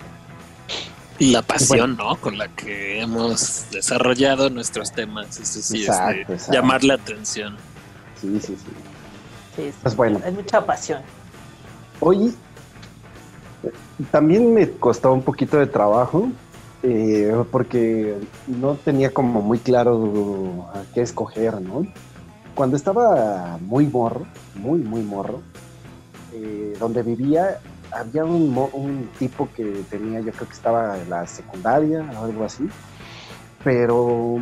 [1.18, 2.16] Y la pasión, ¿no?
[2.16, 5.38] Con la que hemos desarrollado nuestros temas.
[5.38, 6.52] Eso sí, Exacto, es de exacto.
[6.52, 7.56] llamar la atención.
[8.20, 8.56] Sí, sí, sí.
[9.56, 10.20] Sí, sí, Pues bueno.
[10.24, 11.02] Hay mucha pasión.
[12.00, 12.34] Hoy
[14.10, 16.30] también me costó un poquito de trabajo
[16.82, 18.16] eh, porque
[18.46, 21.86] no tenía como muy claro a qué escoger, ¿no?
[22.54, 25.42] Cuando estaba muy morro, muy, muy morro,
[26.32, 27.58] eh, donde vivía,
[27.92, 32.66] había un, tipo que tenía, yo creo que estaba en la secundaria o algo así,
[33.62, 34.38] pero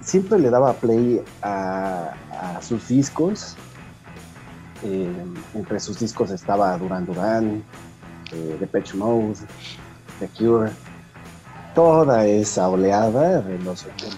[0.00, 3.56] siempre le daba play a, a sus discos.
[4.84, 5.12] Eh,
[5.54, 7.62] entre sus discos estaba Duran Duran,
[8.32, 9.38] eh, Depeche Mode,
[10.20, 10.70] The Cure,
[11.74, 14.16] toda esa oleada de los 80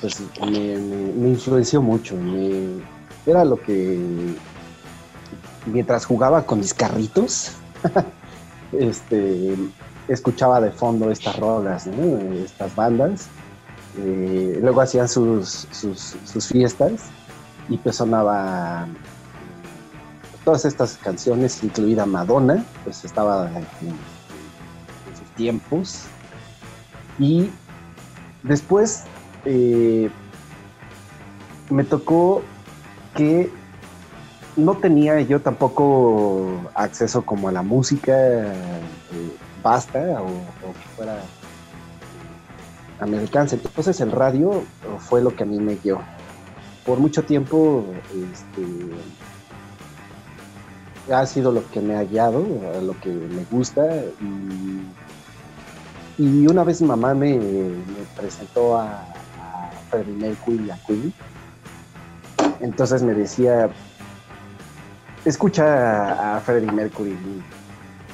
[0.00, 2.14] pues me, me- influenció mucho.
[3.26, 3.98] era lo que
[5.66, 7.52] mientras jugaba con mis carritos,
[8.72, 9.56] este,
[10.08, 13.28] escuchaba de fondo estas rolas, estas bandas.
[13.98, 17.04] Eh, luego hacían sus, sus, sus fiestas
[17.70, 18.86] y pues sonaba
[20.46, 23.66] todas estas canciones, incluida Madonna, pues estaba en,
[25.18, 26.04] sus tiempos.
[27.18, 27.50] Y
[28.44, 29.06] después
[29.44, 30.08] eh,
[31.68, 32.42] me tocó
[33.16, 33.50] que
[34.54, 38.52] no tenía yo tampoco acceso como a la música eh,
[39.64, 41.18] basta o, o que fuera
[43.00, 43.48] americana.
[43.50, 44.62] Entonces el radio
[45.00, 45.98] fue lo que a mí me guió.
[46.84, 48.62] Por mucho tiempo este,
[51.12, 52.44] ha sido lo que me ha guiado,
[52.76, 53.84] a lo que me gusta.
[54.20, 54.82] Y,
[56.18, 57.38] y una vez mi mamá me,
[58.16, 59.06] presentó a,
[59.90, 61.12] Freddie Mercury y a Queen.
[62.60, 63.70] Entonces me decía,
[65.24, 67.16] escucha a Freddie Mercury.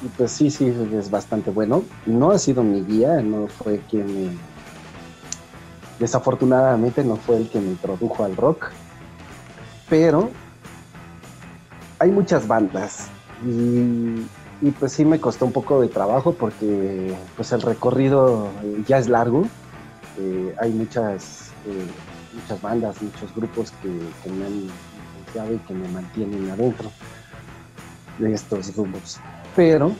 [0.04, 1.84] Y pues sí, sí, es bastante bueno.
[2.04, 4.36] No ha sido mi guía, no fue quien me...
[5.98, 8.70] Desafortunadamente no fue el que me introdujo al rock.
[9.88, 10.30] Pero
[12.02, 13.06] hay muchas bandas.
[13.46, 18.48] Y, pues sí me costó un poco de trabajo porque pues el recorrido
[18.86, 19.44] ya es largo.
[20.18, 21.86] Eh, hay muchas, eh,
[22.34, 26.90] muchas bandas, muchos grupos que, me han influenciado y que me mantienen adentro
[28.18, 29.18] de estos grupos.
[29.54, 29.92] Pero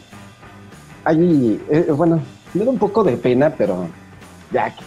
[1.05, 2.21] hay, eh, bueno,
[2.55, 3.87] me da un poco de pena, pero
[4.53, 4.85] ya que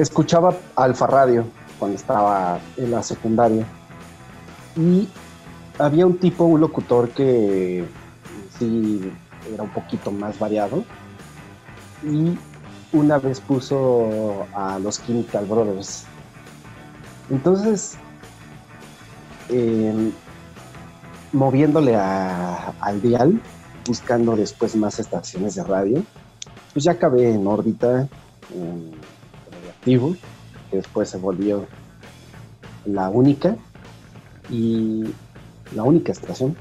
[0.00, 1.46] escuchaba Alfa Radio
[1.78, 3.66] cuando estaba en la secundaria
[4.76, 5.08] y
[5.78, 7.84] había un tipo, un locutor que
[8.58, 9.00] sí
[9.52, 10.84] era un poquito más variado
[12.02, 12.36] y
[12.92, 16.04] una vez puso a los Chemical Brothers.
[17.30, 17.96] Entonces,
[19.48, 20.12] eh,
[21.32, 23.40] moviéndole a- al dial,
[23.86, 26.02] buscando después más estaciones de radio,
[26.72, 28.08] pues ya acabé en órbita,
[28.54, 28.92] en
[29.50, 30.16] radioactivo,
[30.70, 31.66] que después se volvió
[32.84, 33.56] la única
[34.48, 35.04] y
[35.74, 36.56] la única estación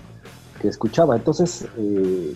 [0.62, 1.16] que escuchaba.
[1.16, 2.34] Entonces, eh,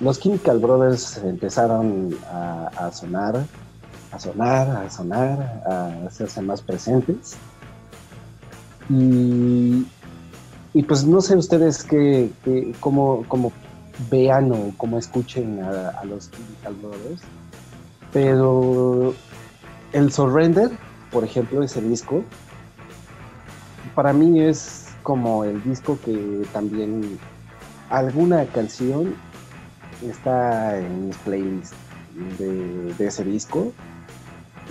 [0.00, 3.44] los Chemical Brothers empezaron a, sonar,
[4.12, 7.36] a sonar, a sonar, a hacerse más presentes.
[8.90, 9.86] Y,
[10.74, 13.52] y pues no sé ustedes qué, qué- cómo, cómo
[14.10, 17.22] vean o cómo escuchen a, a los Chemical Brothers,
[18.12, 19.14] pero
[19.92, 20.70] el Surrender,
[21.10, 22.22] por ejemplo, ese disco,
[23.94, 27.18] para mí es como el disco que también
[27.90, 29.14] alguna canción
[30.02, 31.76] está en mis playlists
[32.38, 33.72] de, ese disco.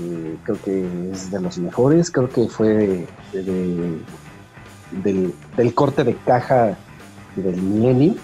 [0.02, 3.08] Eh, creo que es de los mejores, creo que fue de,
[5.04, 6.76] de- del, corte de caja
[7.36, 8.16] del Millennium.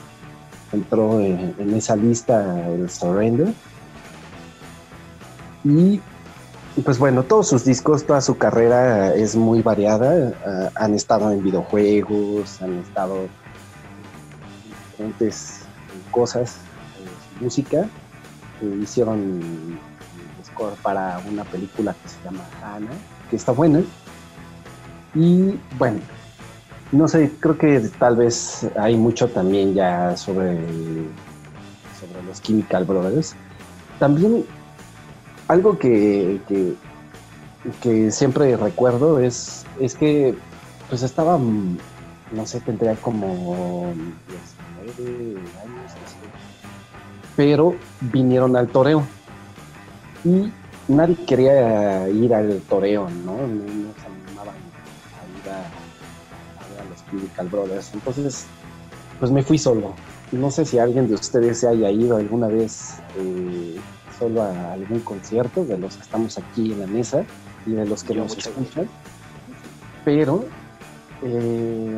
[0.72, 3.54] Entró en, en esa lista el Surrender.
[5.64, 6.02] Y
[6.82, 10.34] pues bueno, todos sus discos, toda su carrera es muy variada.
[10.46, 13.30] Ah, han estado en videojuegos, han estado en
[14.92, 15.62] diferentes
[16.12, 16.58] cosas,
[17.38, 17.88] en música.
[18.62, 19.80] Eh, hicieron
[20.40, 22.92] el score para una película que se llama Hannah,
[23.30, 23.82] que está buena.
[25.16, 26.00] Y bueno,
[26.92, 30.56] no sé, creo que tal vez hay mucho también ya sobre,
[32.00, 33.36] sobre los Chemical Brothers.
[33.98, 34.46] También
[35.50, 36.40] algo que,
[37.82, 40.36] que, siempre recuerdo es, es que
[40.90, 41.78] pues estaba, mm,
[42.34, 43.92] no sé, tendría como
[44.96, 46.18] 19 años, sé.
[47.36, 49.04] pero vinieron al toreo
[50.24, 50.52] y
[50.88, 53.38] nadie quería ir al toreo, ¿no?
[53.38, 57.92] No, no se animaban a ir a, a a los Chemical Brothers.
[57.96, 58.46] Entonces,
[59.20, 59.96] pues me fui solo.
[60.32, 63.80] No sé si alguien de ustedes se haya ido alguna vez eh,
[64.20, 67.24] solo a algún concierto de los que estamos aquí en la mesa
[67.66, 68.88] y de los que Yo nos escuchan,
[70.04, 70.46] pero
[71.24, 71.98] eh,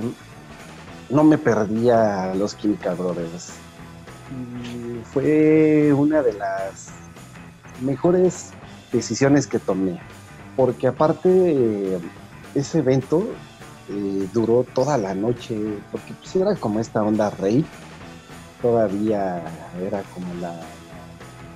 [1.09, 3.53] no me perdía a los Chemical Brothers.
[4.31, 6.89] Y fue una de las
[7.81, 8.51] mejores
[8.93, 9.99] decisiones que tomé,
[10.55, 11.99] porque aparte eh,
[12.55, 13.25] ese evento
[13.89, 15.57] eh, duró toda la noche,
[15.91, 17.65] porque pues era como esta onda rey,
[18.61, 19.43] todavía
[19.81, 20.53] era como la,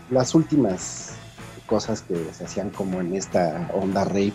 [0.10, 1.16] las últimas
[1.66, 4.34] cosas que se hacían como en esta onda rave.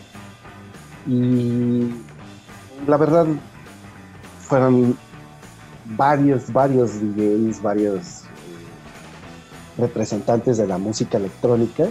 [1.06, 1.90] Y
[2.86, 3.26] la verdad
[4.40, 4.96] fueron
[5.96, 8.26] varios, varios DJs, varios eh,
[9.78, 11.86] representantes de la música electrónica,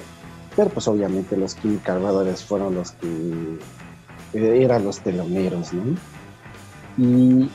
[0.55, 3.59] pero pues obviamente los Chemical Brothers fueron los que
[4.33, 5.95] eh, eran los teloneros, ¿no?
[6.97, 7.49] Y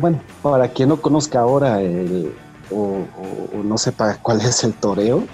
[0.00, 2.32] bueno, para quien no conozca ahora el,
[2.74, 5.24] o, no sepa cuál es el toreo,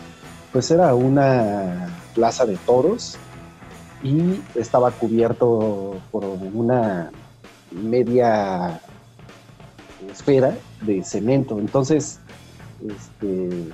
[0.52, 3.16] pues era una plaza de toros
[4.02, 7.10] y estaba cubierto por una
[7.70, 8.80] media
[10.10, 11.58] esfera de cemento.
[11.58, 12.20] Entonces,
[12.86, 13.68] este,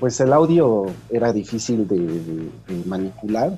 [0.00, 2.50] pues el audio era difícil de
[2.86, 3.56] manipular.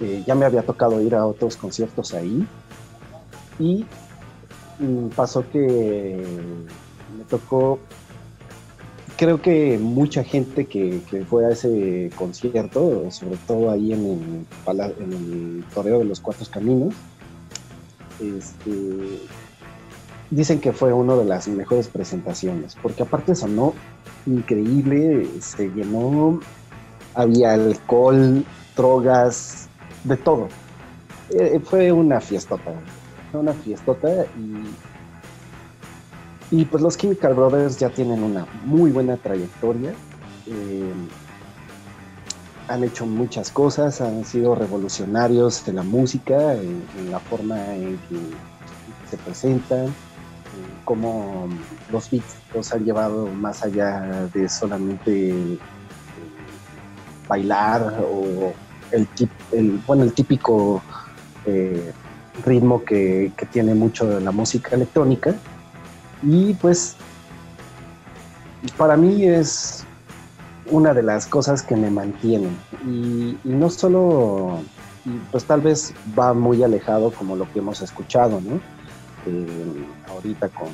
[0.00, 2.46] Eh, ya me había tocado ir a otros conciertos ahí
[3.58, 3.84] y
[4.78, 6.24] mm, pasó que
[7.16, 7.78] me tocó
[9.18, 14.84] creo que mucha gente que, que fue a ese concierto, sobre todo ahí en el,
[15.00, 16.94] en de los Cuatro Caminos,
[18.20, 19.18] este,
[20.30, 23.74] dicen que fue una de las mejores presentaciones, porque aparte sonó
[24.24, 26.40] increíble, se llenó,
[27.14, 28.44] había alcohol,
[28.76, 29.68] drogas,
[30.04, 30.48] de todo.
[31.30, 32.72] Eh, fue una fiestota,
[33.32, 34.62] una fiestota y
[36.50, 39.94] y pues los Chemical Brothers ya tienen una muy buena trayectoria.
[40.46, 40.92] eh,
[42.68, 48.16] han hecho muchas cosas, han sido revolucionarios de la música, en, la forma en que
[49.08, 51.48] se presentan, en cómo
[51.90, 55.58] los beats los han llevado más allá de solamente eh,
[57.26, 58.52] bailar o
[58.90, 60.82] el, tip- el, bueno, el típico
[61.46, 61.90] eh,
[62.44, 65.34] ritmo que, que tiene mucho de la música electrónica.
[66.22, 66.96] Y pues
[68.76, 69.84] para mí es
[70.70, 72.56] una de las cosas que me mantienen.
[72.86, 74.60] Y, no solo,
[75.30, 78.56] pues tal vez va muy alejado como lo que hemos escuchado, ¿no?
[79.26, 80.68] Eh, ahorita con,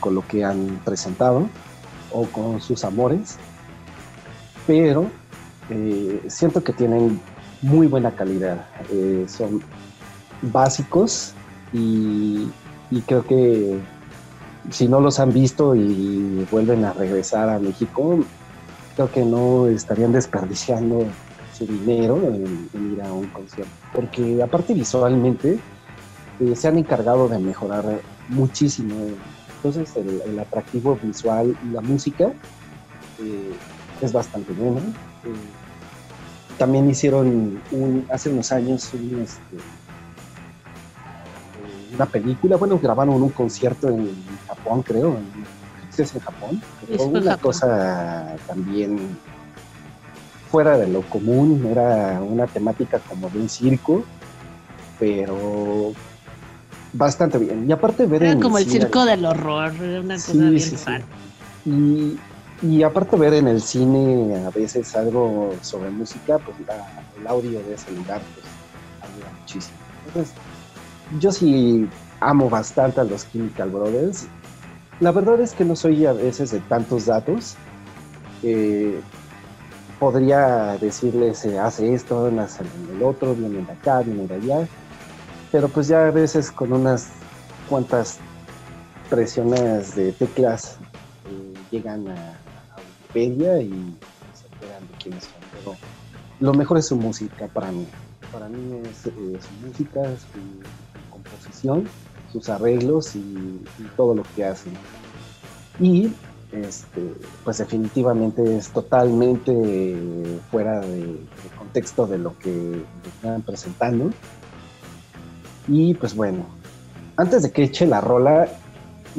[0.00, 1.48] con lo que han presentado
[2.12, 3.36] o con sus amores.
[4.66, 5.06] Pero
[5.70, 7.20] eh, siento que tienen
[7.62, 8.66] muy buena calidad.
[8.90, 9.62] Eh, son
[10.42, 11.32] básicos
[11.72, 12.50] y
[13.06, 13.78] creo que
[14.70, 18.18] si no los han visto y vuelven a regresar a México,
[18.94, 21.06] creo que no estarían desperdiciando
[21.56, 23.72] su dinero en, ir a un concierto.
[23.94, 25.58] Porque aparte visualmente
[26.40, 28.94] eh, se han encargado de mejorar muchísimo.
[29.56, 32.32] Entonces el, atractivo visual y la música
[33.20, 33.52] eh,
[34.00, 34.80] es bastante buena.
[34.80, 39.56] Eh, también hicieron un, hace unos años un, este,
[41.94, 44.14] una película, bueno, grabaron un concierto en
[44.46, 45.32] Japón, creo, en,
[45.98, 47.38] en Japón, Sí, fue una Japón.
[47.40, 49.18] cosa también
[50.50, 54.04] fuera de lo común, era una temática como de un circo,
[54.98, 55.92] pero
[56.92, 57.68] bastante bien.
[57.68, 60.60] Y aparte ver Era en como el cine- circo del horror, era una cosa bien
[60.60, 60.92] sí.
[61.64, 62.18] Y,
[62.62, 66.86] y aparte ver en el cine a veces algo sobre música, pues la-
[67.18, 68.46] el audio de ese lugar pues
[69.02, 69.76] ayuda muchísimo.
[70.06, 70.34] Entonces,
[71.20, 71.88] yo sí
[72.20, 74.26] amo bastante a los Chemical Brothers.
[75.00, 77.56] La verdad es que no soy a veces de tantos datos.
[78.42, 79.00] Eh,
[79.98, 82.64] podría decirles, se hace esto, hace
[82.94, 84.68] el otro, viene de acá, viene de allá.
[85.50, 87.08] Pero pues ya a veces con unas
[87.68, 88.18] cuantas
[89.08, 90.76] presiones de teclas
[91.26, 92.34] eh, llegan a,
[93.12, 93.70] Wikipedia y
[94.34, 95.32] se enteran de quiénes son.
[95.52, 95.76] Pero
[96.40, 97.86] lo mejor es su música para mí.
[98.32, 100.38] Para mí es eh, su música, su
[101.30, 101.88] composición,
[102.32, 103.60] sus arreglos y,
[103.96, 104.72] todo lo que hacen.
[105.80, 106.12] Y
[106.52, 107.14] este,
[107.44, 109.96] pues definitivamente es totalmente
[110.50, 111.20] fuera de,
[111.58, 114.10] contexto de lo que están presentando.
[115.66, 116.46] Y pues bueno,
[117.16, 118.48] antes de que eche la rola,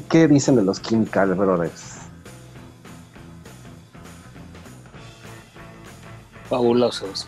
[0.10, 2.00] ¿qué dicen de los Chemical Brothers?
[6.50, 7.28] Fabulosos.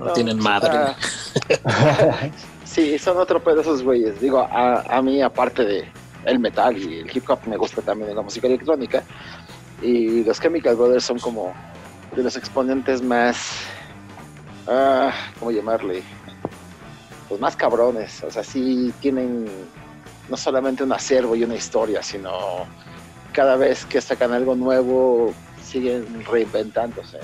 [0.00, 0.70] No, tienen madre.
[1.64, 2.28] ah,
[2.64, 4.20] sí, son otro pedo esos güeyes.
[4.20, 5.88] Digo, a, a mí, aparte de
[6.24, 9.02] el metal y el hip hop, me gusta también la música electrónica.
[9.82, 11.52] Y los Chemical Brothers son como
[12.14, 13.62] de los exponentes más.
[14.66, 16.02] Ah, ¿Cómo llamarle?
[17.28, 18.22] Pues más cabrones.
[18.24, 19.46] O sea, sí tienen
[20.28, 22.66] no solamente un acervo y una historia, sino
[23.32, 25.32] cada vez que sacan algo nuevo
[25.62, 27.18] siguen reinventándose.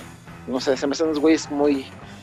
[0.47, 2.16] No sé, se me hacen unos güeyes muy ah,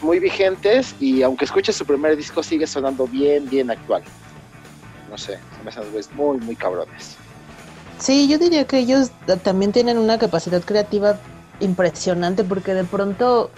[0.00, 4.02] muy vigentes y aunque escuches su primer disco sigue sonando bien, bien actual.
[5.10, 7.16] No sé, se me hacen güeyes muy, muy cabrones.
[7.98, 9.10] Sí, yo diría que ellos
[9.44, 11.20] también tienen una capacidad creativa
[11.60, 13.50] impresionante porque de pronto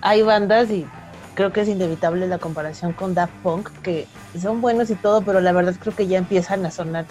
[0.00, 0.86] hay bandas y
[1.34, 4.06] creo que es inevitable la comparación con Daft Punk que
[4.40, 7.04] son buenos y todo, pero la verdad creo que ya empiezan a sonar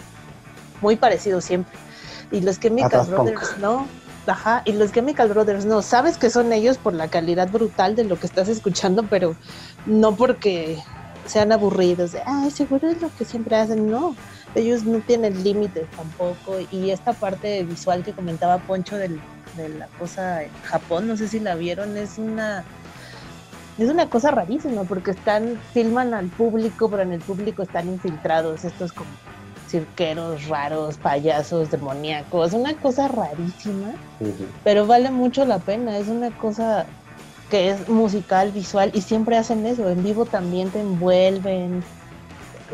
[0.81, 1.77] muy parecidos siempre.
[2.31, 3.05] Y los Chemical.
[3.07, 3.87] Brothers no,
[4.27, 8.03] ajá, y los Chemical Brothers no, sabes que son ellos por la calidad brutal de
[8.03, 9.35] lo que estás escuchando, pero
[9.85, 10.81] no porque
[11.25, 14.15] sean aburridos de, ay, seguro es lo que siempre hacen, no.
[14.55, 16.57] Ellos no tienen límites tampoco.
[16.71, 19.09] Y esta parte visual que comentaba Poncho de
[19.57, 22.65] la cosa en Japón, no sé si la vieron, es una
[23.77, 28.63] es una cosa rarísima porque están filman al público, pero en el público están infiltrados
[28.63, 29.09] estos como
[29.71, 33.93] cirqueros raros, payasos, demoníacos, una cosa rarísima,
[34.63, 36.85] pero vale mucho la pena, es una cosa
[37.49, 41.83] que es musical, visual y siempre hacen eso, en vivo también te envuelven.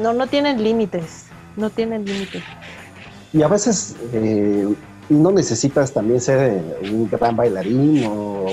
[0.02, 1.26] No, no tienen límites,
[1.56, 2.44] no tienen límites.
[3.34, 4.68] Y a veces eh,
[5.10, 8.45] no necesitas también ser eh, un gran bailarín o,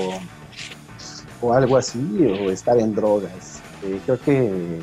[1.41, 3.61] o algo así, o estar en drogas.
[3.83, 4.79] Eh, creo que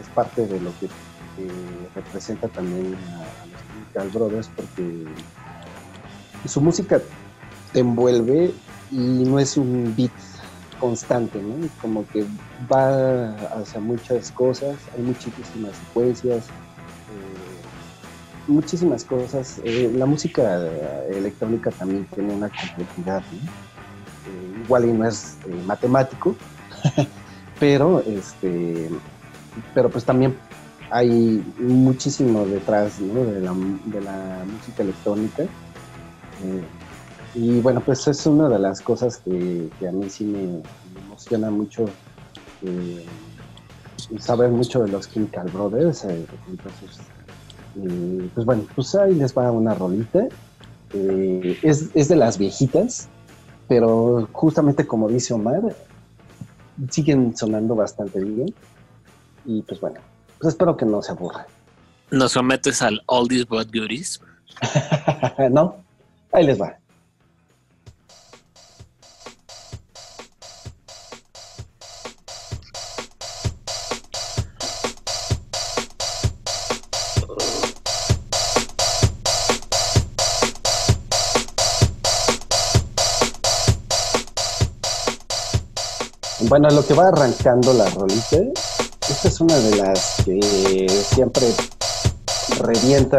[0.00, 5.06] es parte de lo que eh, representa también a, los Chemical Brothers, porque
[6.46, 7.00] su música
[7.72, 8.52] te envuelve
[8.90, 10.10] y no es un beat
[10.80, 11.68] constante, ¿no?
[11.80, 12.26] Como que
[12.70, 16.50] va hacia muchas cosas, hay muchísimas secuencias, eh,
[18.48, 19.60] muchísimas cosas.
[19.64, 20.66] Eh, la música
[21.08, 23.50] electrónica también tiene una complejidad, ¿no?
[24.24, 25.36] Eh, igual y no es
[25.66, 26.34] matemático,
[27.60, 28.90] pero este,
[29.74, 30.36] pero pues también
[30.92, 33.54] hay muchísimo detrás de, la,
[33.86, 35.42] de la música electrónica.
[35.42, 36.62] Eh,
[37.34, 40.62] y bueno, pues es una de las cosas que, que a mí sí me,
[41.06, 41.86] emociona mucho
[42.62, 43.04] eh,
[44.18, 46.04] saber mucho de los Chemical Brothers.
[46.04, 46.98] eh, entonces,
[47.82, 50.28] eh, pues bueno, pues ahí les va una rolita.
[50.92, 53.08] Es, es de las viejitas,
[53.66, 55.74] pero justamente como dice Omar,
[56.90, 58.54] siguen sonando bastante bien.
[59.46, 60.00] Y pues bueno,
[60.42, 61.46] pues espero que no se aburran.
[62.10, 64.20] Nos sometes al Oldies But Goodies.
[65.52, 65.76] ¿No?
[66.32, 66.76] Ahí les va.
[86.48, 88.38] Bueno, lo que va arrancando la rolita,
[89.12, 91.46] esta es una de las que siempre
[92.60, 93.18] revienta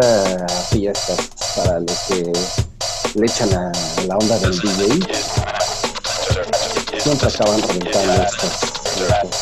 [0.72, 2.34] fiestas para los que
[3.14, 3.72] le echan a
[4.08, 5.08] la onda del DJ.
[6.98, 8.64] Siempre acaban reventando estas.
[8.96, 9.33] estas.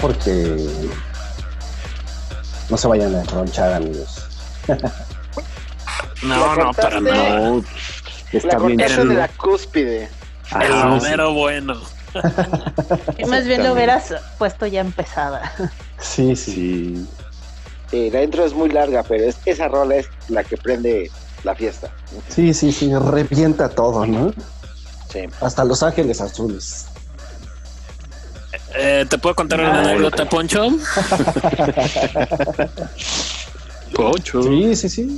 [0.00, 0.56] Porque
[2.68, 4.26] no se vayan a enronchar, amigos.
[6.22, 7.40] No, no, para nada.
[7.50, 7.56] No,
[8.32, 10.08] La está bien cortaste de la cúspide.
[10.60, 11.80] El Ajá, mero bueno.
[13.18, 15.52] Y más bien lo hubieras puesto ya empezada.
[15.98, 16.52] Sí, sí.
[16.54, 17.08] Sí.
[17.92, 21.10] Eh, la intro es muy larga, pero es- esa rola es la que prende
[21.44, 21.88] la fiesta.
[22.28, 24.32] Sí, sí, sí, revienta todo, ¿no?
[25.12, 25.20] Sí.
[25.40, 26.86] Hasta Los Ángeles Azules.
[28.74, 30.68] Eh, ¿Te puedo contar una anécdota, Poncho?
[33.94, 34.42] Poncho.
[34.42, 35.16] Sí, sí, sí.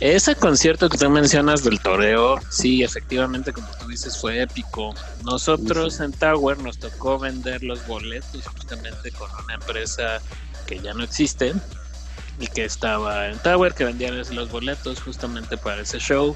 [0.00, 4.92] Ese concierto que tú mencionas del toreo, sí, efectivamente, como tú dices, fue épico.
[5.24, 10.20] Nosotros en Tower nos tocó vender los boletos justamente con una empresa
[10.66, 11.54] que ya no existe
[12.40, 16.34] y que estaba en Tower, que vendía los boletos justamente para ese show.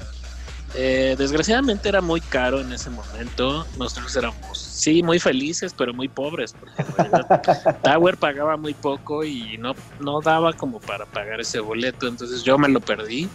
[0.75, 3.65] Eh, desgraciadamente era muy caro en ese momento.
[3.77, 9.23] Nosotros éramos, sí, muy felices, pero muy pobres, porque en realidad Tower pagaba muy poco
[9.23, 12.07] y no, no daba como para pagar ese boleto.
[12.07, 13.29] Entonces yo me lo perdí.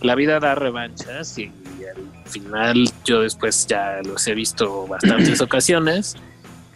[0.00, 1.52] La vida da revanchas y,
[1.88, 6.14] al final yo después ya los he visto bastantes ocasiones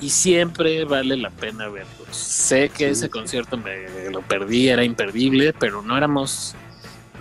[0.01, 2.09] y siempre vale la pena verlos.
[2.11, 6.57] Sé que ese concierto me lo perdí, era imperdible, pero no éramos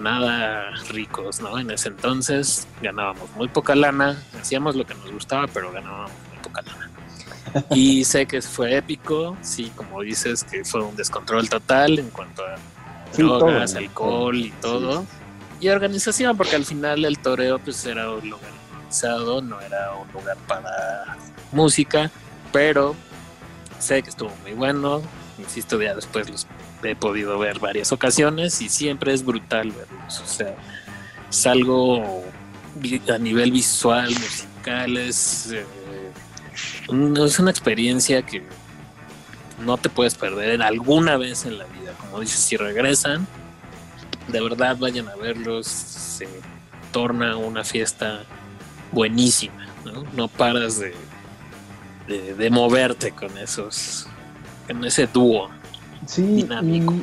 [0.01, 1.57] nada ricos, ¿no?
[1.57, 6.39] En ese entonces ganábamos muy poca lana, hacíamos lo que nos gustaba, pero ganábamos muy
[6.43, 6.89] poca lana.
[7.71, 12.43] Y sé que fue épico, sí, como dices, que fue un descontrol total en cuanto
[12.45, 12.55] a
[13.11, 15.05] Sí, drogas, todo, alcohol y todo.
[15.59, 20.11] Y organización, porque al final el toreo pues era un lugar organizado, no era un
[20.11, 21.17] lugar para
[21.51, 22.09] música,
[22.51, 22.95] pero
[23.79, 25.01] sé que estuvo muy bueno.
[25.41, 26.47] Insisto, ya después los
[26.83, 30.19] he podido ver varias ocasiones y siempre es brutal verlos.
[30.19, 30.55] O sea,
[31.29, 32.23] es algo
[33.13, 35.65] a nivel visual, musical, es, eh,
[37.25, 38.43] es una experiencia que
[39.59, 41.93] no te puedes perder alguna vez en la vida.
[41.99, 43.27] Como dices, si regresan,
[44.27, 45.67] de verdad vayan a verlos.
[45.67, 46.27] Se
[46.91, 48.23] torna una fiesta
[48.91, 49.67] buenísima.
[49.85, 50.93] No, no paras de,
[52.07, 54.07] de moverte con esos,
[54.73, 55.49] con ese dúo.
[56.05, 56.93] Sí, Dinámico.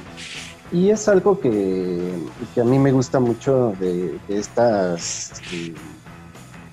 [0.72, 2.12] y, y es algo que,
[2.54, 5.74] que a mí me gusta mucho de, de estas eh,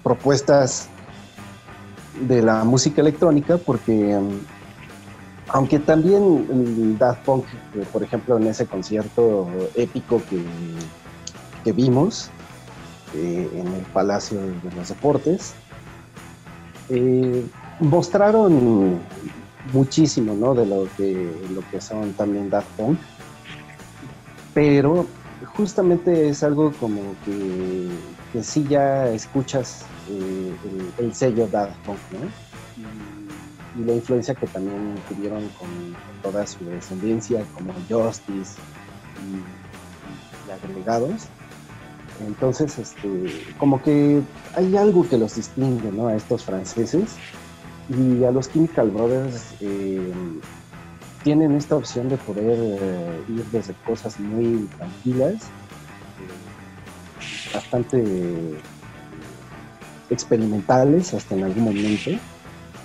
[0.04, 0.90] propuestas
[2.28, 4.40] de la música electrónica, porque um,
[5.50, 7.46] aunque también Daft Punk,
[7.76, 10.42] eh, por ejemplo, en ese concierto épico que,
[11.64, 12.30] que vimos
[13.14, 15.54] eh, en el Palacio de los Deportes,
[16.90, 17.46] eh,
[17.80, 19.00] mostraron
[19.74, 20.54] muchísimo, ¿no?
[20.54, 23.00] De lo que, lo que son también Daft Punk.
[24.54, 25.06] Pero
[25.46, 27.90] justamente es algo como que,
[28.32, 30.54] que sí ya escuchas eh,
[31.00, 32.30] el, el sello Daft Punk, ¿no?
[33.78, 38.58] Y, la influencia que también tuvieron con, con toda su descendencia, como Justice
[39.22, 41.28] y, y agregados.
[42.26, 44.22] Entonces, este, como que
[44.56, 46.08] hay algo que los distingue, ¿no?
[46.08, 47.18] A estos franceses.
[47.90, 50.12] Y a los Chemical Brothers eh,
[51.24, 58.58] tienen esta opción de poder eh, ir desde cosas muy tranquilas, eh, bastante
[60.10, 62.12] experimentales hasta en algún momento,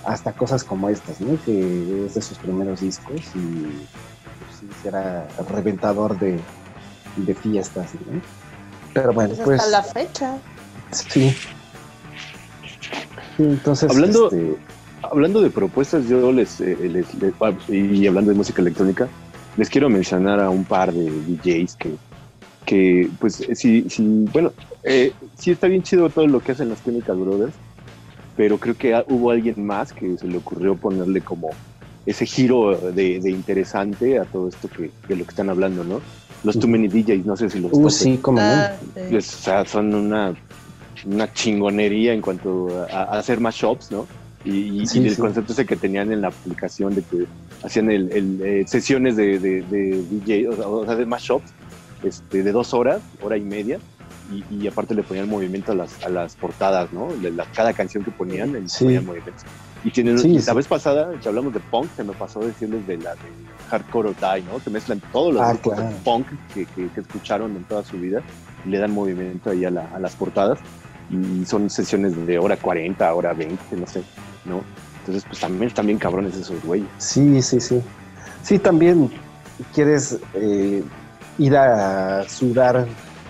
[0.04, 1.38] hasta cosas como estas, ¿no?
[1.44, 3.86] Que es de sus primeros discos y
[4.38, 6.38] pues, sí, será reventador de,
[7.16, 8.20] de fiestas, ¿no?
[8.94, 10.38] Pero bueno, Pues pues hasta la fecha.
[10.92, 11.30] sí.
[13.36, 14.56] Sí, Entonces, Hablando- este,
[15.02, 19.10] Hablando de propuestas, yo les, eh, les- les- ah, y hablando de música electrónica,
[19.56, 21.98] les quiero mencionar a un par de DJs que,
[22.64, 24.54] que pues, eh, sí, sí, bueno,
[24.84, 27.60] eh, sí está bien chido todo lo que hacen los Chemical Brothers,
[28.34, 31.58] pero creo que hubo alguien más que se le ocurrió ponerle como
[32.06, 36.06] ese giro de, de interesante a todo esto que, de lo que están hablando, ¿no?
[36.42, 37.90] Los Too Many DJs, no sé si los uh, topen.
[37.90, 39.16] sí, como Ah, sí.
[39.16, 40.34] Es- o sea, son una,
[41.04, 44.10] una chingonería en cuanto a, a hacer más shops, ¿no?
[44.44, 45.20] Y, Sí, y el sí.
[45.20, 47.26] concepto ese que tenían en la aplicación de que
[47.62, 51.52] hacían el, el, eh, sesiones de, de, de DJ, o sea, de más shops,
[52.02, 53.78] este, de dos horas, hora y media,
[54.32, 57.08] y, y aparte le ponían movimiento a las, a las portadas, ¿no?
[57.20, 58.84] De la- cada canción que ponían, le Sí.
[58.84, 59.42] ponían movimientos.
[59.84, 60.46] Y tienen, Sí, y sí.
[60.46, 63.18] la vez pasada que hablamos de punk, se me pasó decirles de la de
[63.68, 64.58] Hardcore or Die, ¿no?
[64.62, 65.96] Que mezclan todos los Ah, grupos de claro.
[66.04, 68.22] punk que, que- que escucharon en toda su vida
[68.64, 70.58] y le dan movimiento ahí a, la- a las portadas.
[71.10, 74.02] Y son sesiones de hora 40, hora 20, no sé,
[74.44, 74.62] ¿no?
[75.00, 76.88] Entonces, pues también están bien cabrones esos güeyes.
[76.98, 77.80] Sí, sí, sí.
[78.42, 79.10] Sí, también
[79.74, 80.82] quieres eh,
[81.38, 82.86] ir a sudar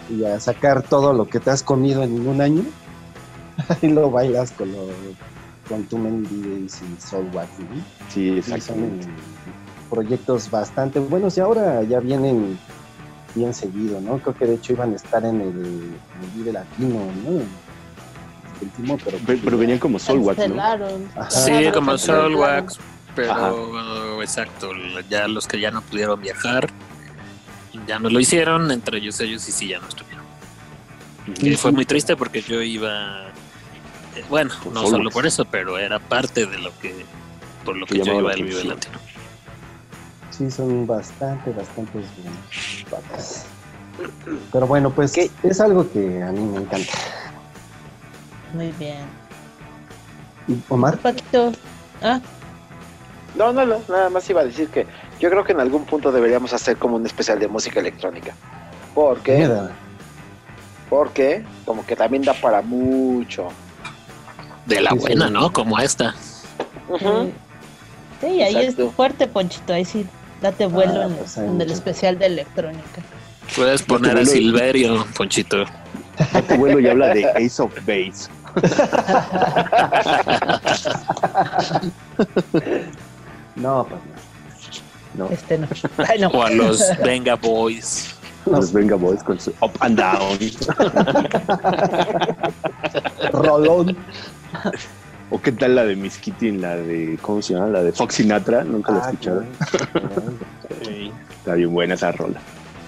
[0.09, 2.63] y a sacar todo lo que te has comido en un año
[3.83, 4.89] y lo bailas con lo,
[5.69, 7.77] con Many Days y Soul Wax, ¿no?
[8.09, 9.05] Sí, Sí, exactamente.
[9.05, 9.13] son
[9.89, 12.59] proyectos bastante buenos y ahora ya vienen
[13.35, 14.19] bien seguido, ¿no?
[14.19, 17.41] Creo que de hecho iban a estar en el, en el Vive Latino, ¿no?
[18.61, 20.61] Último, pero, Pe- Pero venían como Soulwax, ¿no?
[20.63, 21.31] Ajá.
[21.31, 21.97] Sí, como.
[21.97, 22.79] Soulwax,
[23.15, 24.71] pero exacto,
[25.09, 26.69] ya los que ya no pudieron viajar,
[27.87, 30.25] ya no lo hicieron, entre ellos ellos y sí ya no estuvieron.
[31.41, 33.29] Y fue muy triste porque yo iba,
[34.17, 37.05] eh, bueno, Por no solo por eso, pero era parte de lo que,
[37.65, 38.65] por lo Que que yo iba al Vive.
[38.65, 38.99] Latino.
[40.31, 42.85] Sí, son bastante, bastante buenos.
[42.91, 43.45] patas.
[44.53, 45.31] Pero bueno, pues ¿Qué?
[45.43, 46.93] es algo que a mí me encanta.
[48.55, 48.99] Muy bien.
[50.49, 50.99] ¿Y Omar?
[50.99, 51.53] Paquito.
[52.03, 52.21] Ah,
[53.37, 54.87] No, no, no, nada más iba a decir que
[55.21, 58.35] yo creo que en algún punto deberíamos hacer como un especial de música electrónica.
[58.95, 59.71] Porque, Mira,
[60.89, 63.49] porque como que también da para mucho.
[64.67, 65.03] De la Sí, sí.
[65.03, 65.53] buena, ¿no?
[65.53, 66.15] Como esta.
[66.89, 67.31] Ujú.
[68.21, 68.89] sí, ahí Exacto.
[68.89, 69.73] es fuerte, Ponchito.
[69.73, 70.05] Ahí sí,
[70.43, 73.01] date vuelo Ah, en, pues en el especial de electrónica.
[73.55, 75.65] Puedes poner a Silverio, Ponchito.
[76.35, 78.29] Este vuelo ya habla de Ace of Base.
[83.57, 84.11] no, pues no.
[85.25, 85.67] No, Este no.
[86.09, 86.29] Ay, no.
[86.29, 88.15] O a los Venga Boys.
[88.47, 90.39] Los Venga Boys con su Up and Down.
[93.33, 93.97] Rolón.
[95.31, 97.69] ¿O qué tal la de Miss Kitty en la de, ¿cómo se llama?
[97.69, 98.65] La de Fox Sinatra.
[98.65, 99.47] Nunca la Ah, escucharon.
[101.39, 102.41] Está bien buena esa rola.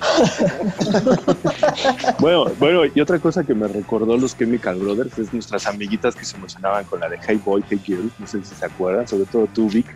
[2.19, 6.25] bueno, bueno, y otra cosa que me recordó los Chemical Brothers es nuestras amiguitas que
[6.25, 9.27] se emocionaban con la de Hey Boy, Hey Girl, no sé si se acuerdan, sobre
[9.27, 9.87] todo tú, Vic,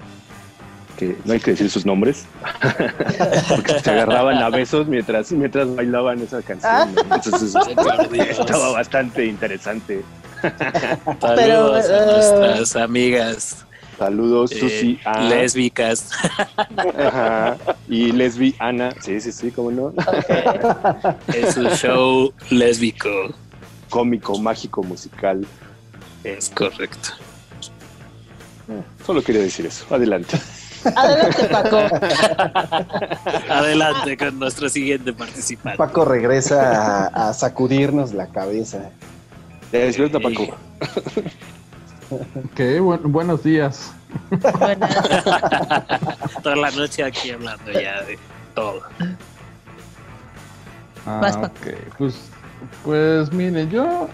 [0.97, 2.27] que no hay que decir sus nombres,
[3.49, 6.95] porque se agarraban a besos mientras, mientras bailaban esa canción.
[6.95, 7.15] ¿no?
[7.15, 7.55] Entonces
[8.39, 10.03] estaba bastante interesante.
[11.21, 13.66] Saludos Pero, a eh, nuestras amigas
[13.99, 16.11] Saludos, eh, Susi, a, lésbicas.
[16.99, 17.57] ajá,
[17.89, 19.95] y Lesbi, Ana, sí, sí, sí, cómo no,
[21.33, 23.09] Es un show lésbico.
[23.89, 25.47] cómico, mágico, musical.
[26.25, 27.11] Es correcto.
[29.07, 29.87] Solo quería decir eso.
[29.95, 30.39] Adelante.
[30.95, 31.79] Adelante, Paco.
[33.49, 35.79] Adelante con nuestro siguiente participante.
[35.79, 38.91] Paco regresa a, a sacudirnos la cabeza.
[39.73, 40.57] Despierta, Paco.
[42.11, 43.93] Ok, buen- buenos días.
[44.59, 44.95] Buenas.
[46.43, 48.19] Toda la noche aquí hablando ya de
[48.55, 48.83] todo.
[51.07, 51.67] Ah, ok,
[51.99, 52.15] pues,
[52.85, 54.09] pues mire, yo,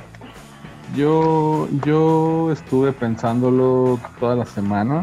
[0.94, 5.02] yo, yo estuve pensándolo toda la semana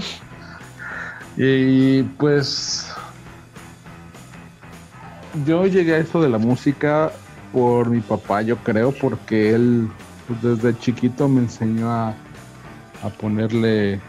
[1.38, 2.91] y pues
[5.45, 7.11] yo llegué a esto de la música
[7.53, 9.90] por mi papá, yo creo, porque él
[10.28, 12.14] pues, desde chiquito me enseñó a,
[13.03, 13.99] a ponerle,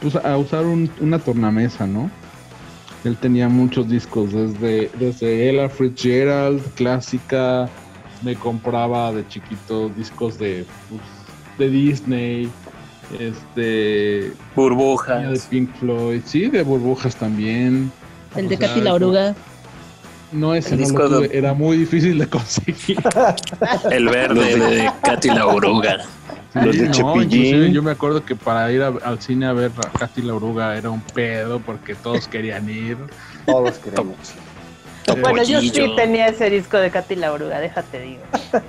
[0.00, 2.10] pues a usar un- una tornamesa, ¿no?
[3.04, 7.68] Él tenía muchos discos, desde, desde Ella Fitzgerald, clásica,
[8.22, 11.00] me compraba de chiquito discos de, pues,
[11.58, 12.50] de Disney,
[13.18, 15.46] este, de Burbujas.
[15.46, 17.90] Pink Floyd, sí, de burbujas también.
[18.36, 19.34] El de Katy la oruga.
[20.32, 22.98] No, ese El no disco lo tuve, de- era muy difícil de conseguir.
[23.90, 25.98] El verde de Katy la oruga.
[26.54, 29.98] Los de no, yo me acuerdo que para ir a- al cine a ver a
[29.98, 32.96] Katy la oruga era un pedo porque todos querían ir.
[33.46, 34.16] Todos queremos.
[35.20, 38.22] Bueno, yo sí tenía ese disco de Katy la oruga, déjate digo.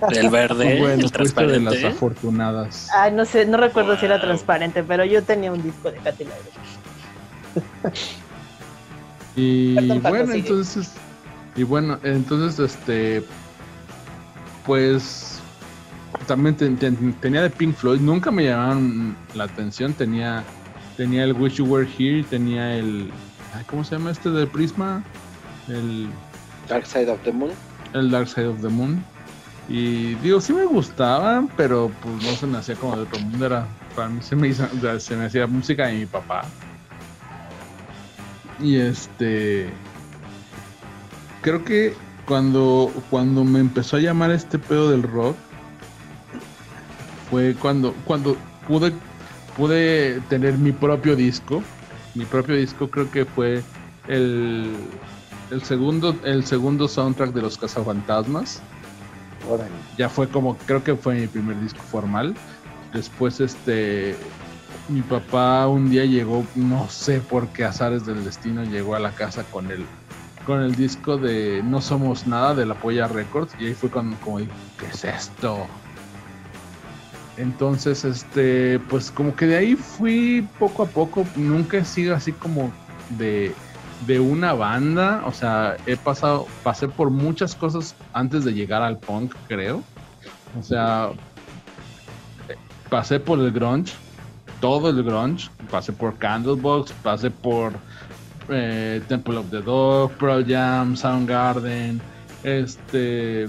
[0.10, 1.88] El verde, bueno, el fuiste de las transparente.
[1.88, 2.88] afortunadas.
[2.96, 6.24] Ay, no sé, no recuerdo si era transparente, pero yo tenía un disco de Katy
[6.24, 7.94] la oruga.
[9.36, 10.40] Y Perdón, bueno, sigue.
[10.40, 10.92] entonces,
[11.62, 13.24] y bueno, entonces, este,
[14.66, 15.40] pues,
[16.26, 20.44] también ten- ten- tenía de Pink Floyd, nunca me llamaron la atención, tenía,
[20.98, 23.12] tenía el Wish You Were Here, tenía el,
[23.70, 25.04] ¿cómo se llama este de Prisma?
[25.68, 26.10] El,
[26.68, 27.52] Dark Side of the Moon.
[27.94, 29.04] el Dark Side of the Moon.
[29.70, 33.46] Y digo, sí me gustaban, pero pues no se me hacía como de otro mundo,
[33.46, 34.68] era, para mí se me, hizo-
[35.00, 36.42] se me hacía música de mi papá.
[38.60, 39.70] Y este.
[41.42, 41.94] Creo que
[42.26, 45.36] cuando, cuando me empezó a llamar este pedo del rock,
[47.30, 48.38] fue cuando, cuando
[48.68, 48.94] pude,
[49.58, 51.64] pude tener mi propio disco.
[52.14, 53.64] Mi propio disco creo que fue
[54.08, 54.76] el,
[55.50, 58.62] el segundo, el segundo soundtrack de los cazafantasmas
[59.50, 59.72] Órale.
[59.98, 62.36] ya fue como, creo que fue mi primer disco formal.
[62.94, 64.16] Después, este,
[64.90, 69.12] mi papá un día llegó, no sé por qué azares del destino, llegó a la
[69.12, 69.86] casa con el,
[70.46, 74.18] con el disco de No Somos Nada de la Polla Records y ahí fue cuando
[74.18, 75.68] como dije, ¿qué es esto?
[77.38, 82.34] Entonces, este, pues como que de ahí fui poco a poco, nunca he sido así
[82.34, 82.72] como
[83.18, 83.54] de,
[84.06, 89.00] de una banda, o sea, he pasado, pasé por muchas cosas antes de llegar al
[89.00, 89.84] punk, creo.
[90.60, 91.12] O sea,
[92.90, 93.94] pasé por el grunge,
[94.60, 97.74] todo el grunge, pasé por Candlebox, pasé por
[98.52, 102.02] eh, Temple of the Dog, Pearl Jam, Soundgarden,
[102.44, 103.48] este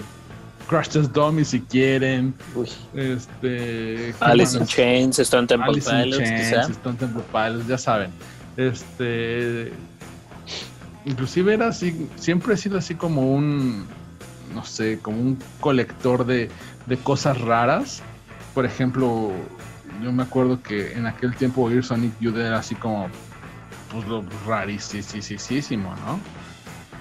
[0.69, 4.65] Crash Test Dummy si quieren, Uy, este ¿qué Alice in?
[4.67, 6.61] Chains, Stone Temple Alice in Pilots, Chains, quizá.
[6.71, 8.11] Stone Temple Pilots, ya saben.
[8.57, 9.73] Este
[11.05, 13.87] inclusive era así, siempre he sido así como un
[14.55, 16.51] no sé, como un colector de,
[16.87, 18.03] de cosas raras.
[18.55, 19.33] Por ejemplo,
[20.03, 23.09] yo me acuerdo que en aquel tiempo oír Sonic Youth era así como
[23.93, 26.19] pues lo rarísimo, ¿no?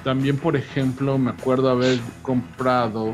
[0.03, 3.13] También, por ejemplo, me acuerdo haber comprado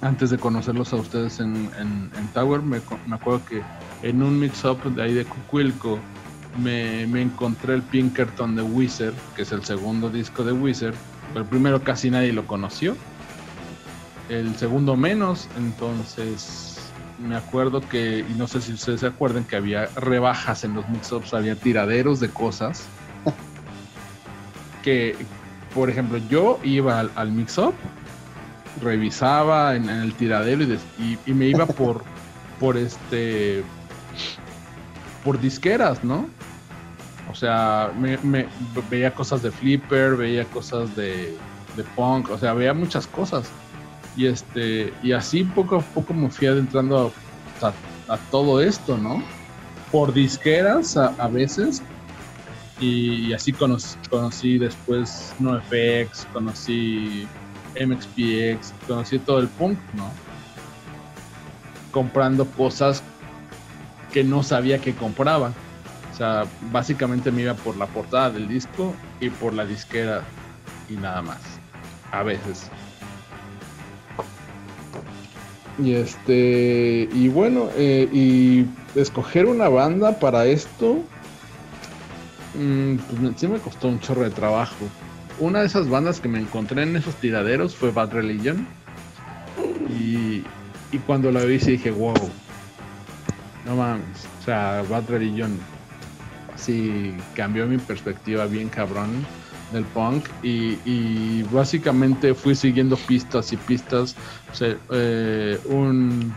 [0.00, 3.62] antes de conocerlos a ustedes en, en- Tower, me, me acuerdo que
[4.02, 5.98] en un mix-up de ahí de Cucuilco
[6.62, 10.94] me, me encontré el Pinkerton de Wizard, que es el segundo disco de Wizard.
[11.34, 12.96] El primero casi nadie lo conoció,
[14.28, 16.73] el segundo menos, entonces
[17.24, 20.88] me acuerdo que, y no sé si ustedes se acuerdan, que había rebajas en los
[20.88, 22.84] mix-ups, había tiraderos de cosas.
[24.82, 25.16] que,
[25.74, 27.74] por ejemplo, yo iba al, al mix-up,
[28.82, 32.04] revisaba en, en el tiradero y, des- y- y me iba por,
[32.60, 33.64] por este,
[35.24, 36.28] por disqueras, ¿no?
[37.30, 38.46] O sea, me, me-
[38.90, 41.34] veía cosas de Flipper, veía cosas de,
[41.76, 43.48] de punk, o sea, veía muchas cosas.
[44.16, 47.12] Y este, y así poco a poco me fui adentrando
[47.60, 49.22] a, todo esto, ¿no?
[49.90, 51.82] Por disqueras a, veces.
[52.80, 57.26] Y, y así conocí, conocí después NoFX, conocí
[57.80, 60.10] MXPX, conocí todo el punk, ¿no?
[61.92, 63.02] Comprando cosas
[64.12, 65.52] que no sabía que compraba.
[66.12, 70.22] O sea, básicamente me iba por la portada del disco y por la disquera
[70.88, 71.40] y nada más.
[72.12, 72.70] A veces.
[75.78, 78.66] Y este, y bueno, eh, y
[78.98, 80.98] escoger una banda para esto,
[82.54, 84.86] mm, pues sí me costó un chorro de trabajo.
[85.40, 88.66] Una de esas bandas que me encontré en esos tiraderos fue Bad Religion.
[89.98, 90.44] Y,
[90.92, 92.14] y cuando la vi sí dije, wow,
[93.66, 94.28] no mames.
[94.40, 95.58] O sea, Bad Religion
[96.56, 99.26] sí cambió mi perspectiva bien cabrón
[99.74, 104.16] del punk y, básicamente fui siguiendo pistas y pistas.
[104.90, 106.32] Eh, un,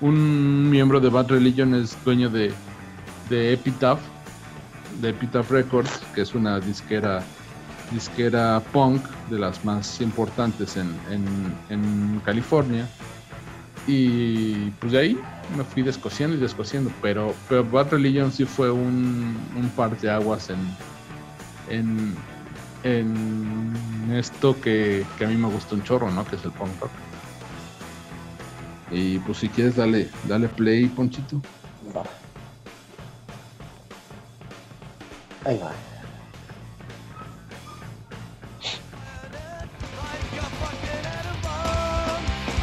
[0.00, 2.52] un miembro de Bad Religion es dueño de,
[3.28, 4.00] de Epitaph,
[5.00, 7.22] de Epitaph Records, que es una disquera
[7.90, 12.88] disquera punk de las más importantes en, en- California.
[13.86, 15.20] Y pues de ahí
[15.56, 20.56] me fui descosiendo y descosiendo, pero, pero Bad Religion sí fue un, un parteaguas en,
[21.68, 22.14] en,
[22.82, 26.24] en esto que, que a mí me gusta un chorro, ¿no?
[26.26, 26.90] Que es el punk rock.
[28.90, 31.40] Y pues si quieres dale, dale play, Ponchito.
[31.94, 32.04] va.
[35.44, 35.72] Ahí va.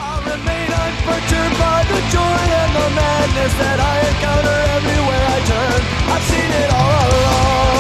[0.03, 5.81] I remain unperturbed by the joy and the madness that I encounter everywhere I turn.
[6.13, 7.70] I've seen it all along.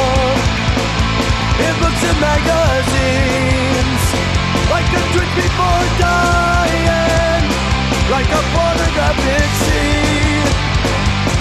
[1.61, 4.03] In books and magazines,
[4.73, 7.43] like a drink before dying,
[8.09, 10.47] like a pornographic scene.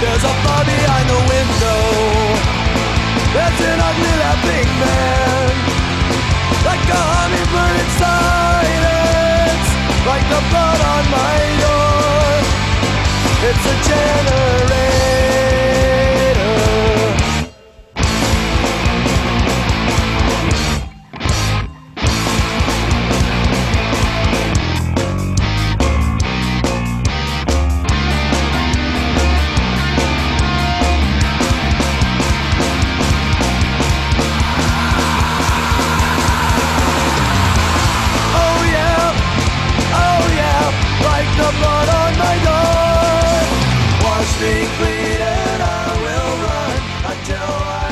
[0.01, 1.80] There's a bar behind the window.
[3.32, 5.52] There's an ugly laughing man,
[6.68, 9.68] like a hummingbird in silence,
[10.05, 12.44] like the blood on my door.
[13.48, 14.60] It's a generator.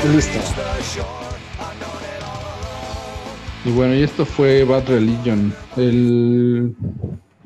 [0.09, 1.29] Along.
[3.65, 5.53] Y bueno, y esto fue Bad Religion.
[5.75, 6.73] El,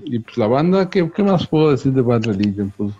[0.03, 2.71] y pues la banda, ¿qué, qué más puedo decir de Bad Religion?
[2.77, 2.93] Pues,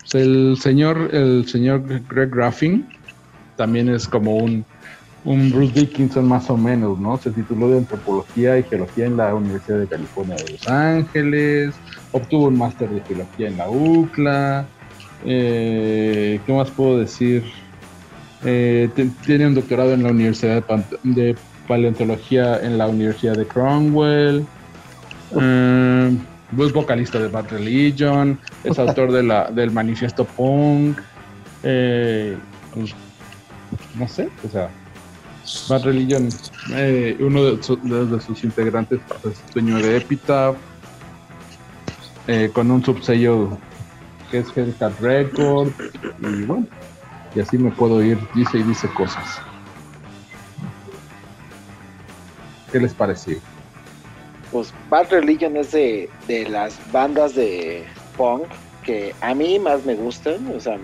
[0.00, 2.88] pues el señor, el señor Greg Graffin
[3.56, 4.64] también es como un,
[5.24, 7.18] un Bruce Dickinson más o menos, ¿no?
[7.18, 11.74] Se tituló de Antropología y Geología en la Universidad de California de Los Ángeles,
[12.12, 14.66] obtuvo un máster de Geología en la UCLA,
[15.26, 17.44] eh, ¿qué más puedo decir?
[18.44, 18.88] Eh,
[19.26, 20.64] tiene un doctorado en la Universidad
[21.02, 21.36] de,
[21.66, 24.46] Paleontología en la Universidad de Cromwell,
[25.38, 26.16] eh,
[26.58, 30.98] es vocalista de Bad Religion, es autor de la, del manifiesto punk,
[31.62, 32.36] eh,
[32.74, 32.94] pues,
[33.98, 34.70] no sé, o sea,
[35.68, 36.28] Bad Religion,
[36.72, 40.56] eh, uno de, su- de- de sus integrantes pues, es dueño de Epitaph,
[42.28, 43.58] eh, con un subsello
[44.30, 45.68] que es Hellcat Record,
[46.20, 46.66] y bueno,
[47.38, 49.40] y así me puedo ir, dice y dice cosas.
[52.72, 53.38] ¿Qué les pareció?
[54.50, 57.84] Pues Bad Religion es de, de las bandas de
[58.16, 58.48] punk
[58.82, 60.52] que a mí más me gustan.
[60.52, 60.80] O sea,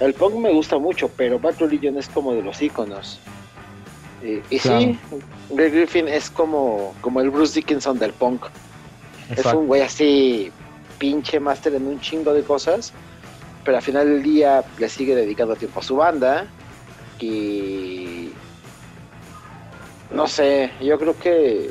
[0.00, 3.20] el punk me gusta mucho, pero Bad Religion es como de los íconos.
[4.22, 4.80] Eh, y Claro.
[4.80, 4.98] sí,
[5.50, 8.46] Greg Griffin es como, como el Bruce Dickinson del punk.
[9.36, 10.50] Es un güey así,
[10.96, 12.94] pinche máster en un chingo de cosas,
[13.64, 16.46] pero al final del día le sigue dedicando tiempo a su banda.
[17.20, 18.32] Y
[20.10, 21.70] no sé, yo creo que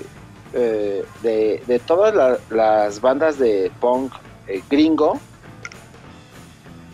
[0.54, 4.14] eh, de, de todas la- las bandas de punk
[4.48, 5.20] eh, gringo,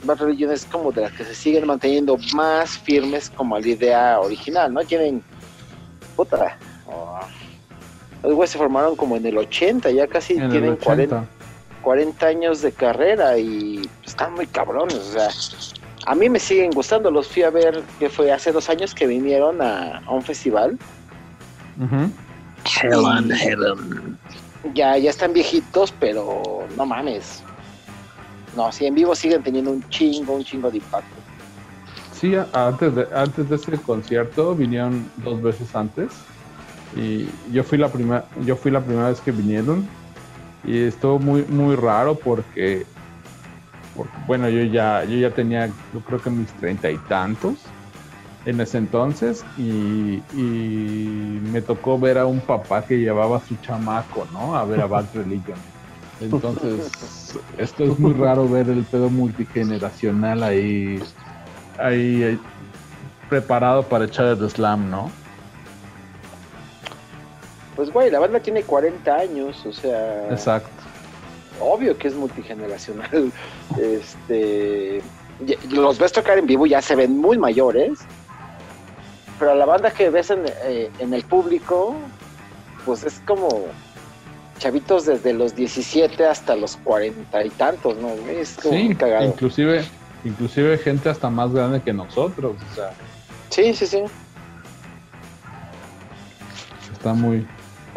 [0.04, 3.68] Bad Religion es como de las que se siguen manteniendo más firmes como a la
[3.68, 4.82] idea original, ¿no?
[4.82, 5.22] Tienen,
[6.16, 6.58] puta,
[6.88, 7.20] oh,
[8.24, 10.86] los güeyes se formaron como en el 80, ya casi En tienen 80.
[10.86, 11.26] 40,
[11.88, 15.30] 40 años de carrera y están muy cabrones, o sea,
[16.06, 19.08] a mí me siguen gustando, los fui a ver, que fue hace dos años que
[19.08, 20.78] vinieron a, a un festival.
[21.80, 24.18] Hell and Heaven.
[24.74, 27.42] ya, ya están viejitos, pero no mames.
[28.58, 31.16] No, si en vivo siguen teniendo un chingo, un chingo de impacto.
[32.12, 36.12] Sí, antes de, antes de ese concierto vinieron dos veces antes
[36.98, 39.88] y yo fui la primera yo fui la primera vez que vinieron
[40.68, 42.86] y estuvo muy muy raro porque,
[43.96, 47.56] porque, bueno yo ya yo ya tenía yo creo que mis treinta y tantos
[48.46, 53.56] en ese entonces y, y me tocó ver a un papá que llevaba a su
[53.58, 55.58] chamaco no a ver a Bad Religion
[56.22, 61.02] entonces esto es muy raro ver el pedo multigeneracional ahí
[61.80, 62.40] ahí, ahí
[63.30, 65.12] preparado para echar el slam, ¿no?
[67.78, 70.68] Pues, güey, la banda tiene 40 años, o sea, Exacto.
[71.62, 73.32] obvio que es multigeneracional.
[73.80, 75.02] Este,
[75.70, 78.00] los ves tocar en vivo, ya se ven muy mayores,
[79.38, 81.96] pero la banda que ves en, eh, en el público,
[82.84, 83.48] pues es como
[84.58, 88.10] chavitos desde los 17 hasta los 40 y tantos, ¿no?
[88.28, 89.26] Es como Sí, cagado.
[89.26, 89.84] inclusive,
[90.24, 92.90] inclusive gente hasta más grande que nosotros, o sea,
[93.50, 94.02] Sí, sí, sí.
[96.92, 97.46] está muy,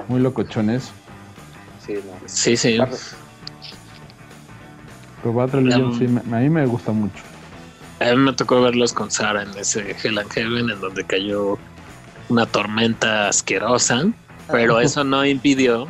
[0.08, 0.90] muy locochón eso.
[1.84, 2.12] Sí, no.
[2.26, 2.78] Sí, sí.
[5.22, 7.22] Pero Bad Religion Um, sí, me- a mí me gusta mucho.
[8.00, 11.58] A mí me tocó verlos con Sara en ese Hell and Heaven, en donde cayó
[12.28, 14.04] una tormenta asquerosa,
[14.50, 15.86] pero eso no impidió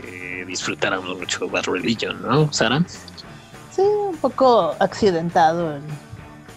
[0.00, 2.82] que disfrutáramos mucho Bad Religion, ¿no, Sara?
[3.70, 5.82] Sí, un poco accidentado el,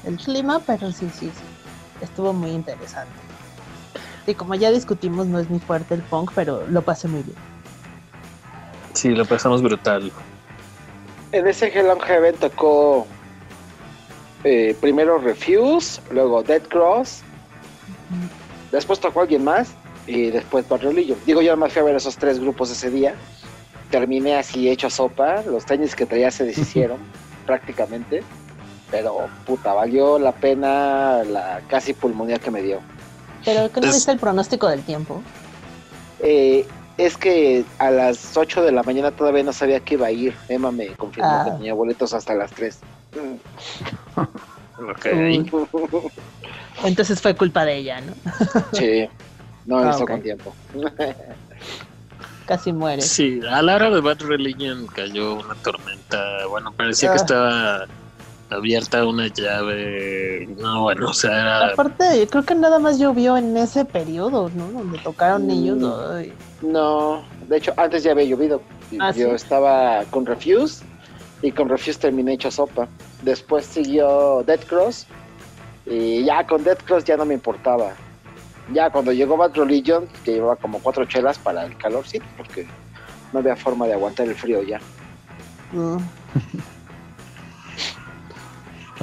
[0.05, 1.43] el clima, pero sí, sí, sí.
[2.01, 3.13] Estuvo muy interesante.
[4.31, 7.35] Y como ya discutimos, no es mi fuerte el punk, pero lo pasé muy bien.
[8.93, 10.09] Sí, lo pasamos brutal.
[11.33, 13.05] En ese Hell and Heaven tocó
[14.45, 17.23] eh, primero Refuse, luego Dead Cross,
[18.71, 19.73] después tocó alguien más
[20.07, 21.17] y después Bad Religion.
[21.25, 23.13] Digo, yo más fui a ver esos tres grupos ese día.
[23.89, 26.99] Terminé así hecho sopa, los tenis que traía se deshicieron
[27.45, 28.23] prácticamente,
[28.89, 32.79] pero puta, valió la pena la casi pulmonía que me dio.
[33.45, 35.21] Pero que no Es- viste el pronóstico del tiempo.
[36.19, 36.65] Eh,
[36.97, 40.35] es que a las 8 de la mañana todavía no sabía que iba a ir.
[40.49, 41.43] Emma me confirmó Ah.
[41.45, 42.79] que tenía boletos hasta las 3.
[44.81, 45.05] Ok.
[46.83, 48.13] Entonces fue culpa de ella, ¿no?
[48.73, 49.07] Sí,
[49.65, 50.07] no Ah, ok.
[50.09, 50.55] con tiempo.
[52.47, 53.01] Casi muere.
[53.03, 56.45] Sí, a la hora de Bad Religion cayó una tormenta.
[56.49, 57.21] Bueno, parecía que Ah.
[57.21, 57.85] estaba
[58.51, 60.47] abierta una llave.
[60.59, 61.67] No, bueno, o sea, era.
[61.73, 64.67] Aparte, yo creo que nada más llovió en ese periodo, ¿no?
[64.71, 65.49] Donde tocaron Mm.
[65.51, 65.93] ellos.
[66.11, 66.33] ay.
[66.61, 68.61] No, de hecho, antes ya había llovido.
[68.99, 69.35] Ah, Yo ¿sí?
[69.35, 70.83] estaba con Refuse
[71.41, 72.87] y con Refuse terminé hecho sopa.
[73.23, 75.07] Después siguió Dead Cross
[75.85, 77.93] y ya con Dead Cross ya no me importaba.
[78.73, 82.67] Ya cuando llegó Bad Religion, que llevaba como cuatro chelas para el calor, sí, porque
[83.33, 84.79] no había forma de aguantar el frío ya.
[85.71, 85.97] Mm.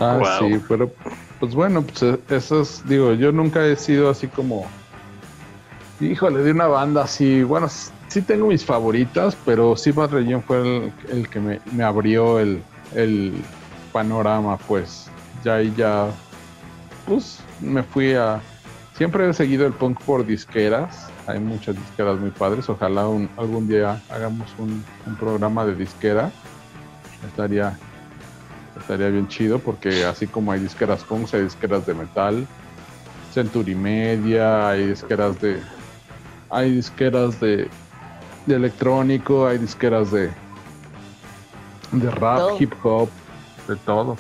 [0.01, 0.25] Ah, Wow.
[0.39, 0.91] sí, pero
[1.41, 4.65] pues bueno, pues eh, eso es, digo, yo nunca he sido así como,
[6.01, 10.61] híjole, de una banda así, bueno, sí tengo mis favoritas, pero sí Bad Religion fue
[10.61, 12.63] el, el que me, me abrió el,
[12.95, 13.35] el
[13.93, 15.11] panorama, pues.
[15.45, 16.09] Ya ahí ya,
[17.07, 18.41] pues me fui a,
[18.95, 23.69] siempre he seguido el punk por disqueras, hay muchas disqueras muy padres, ojalá un- algún
[23.69, 26.31] día hagamos un, un programa de disquera,
[27.27, 27.79] estaría
[28.81, 32.47] estaría bien chido porque así como hay disqueras punk, hay disqueras de metal,
[33.33, 35.61] Century Media, hay disqueras de
[36.51, 37.69] hay disqueras de,
[38.47, 40.31] de electrónico, hay disqueras de
[41.93, 43.09] de rap, hip hop,
[43.67, 44.17] de todo.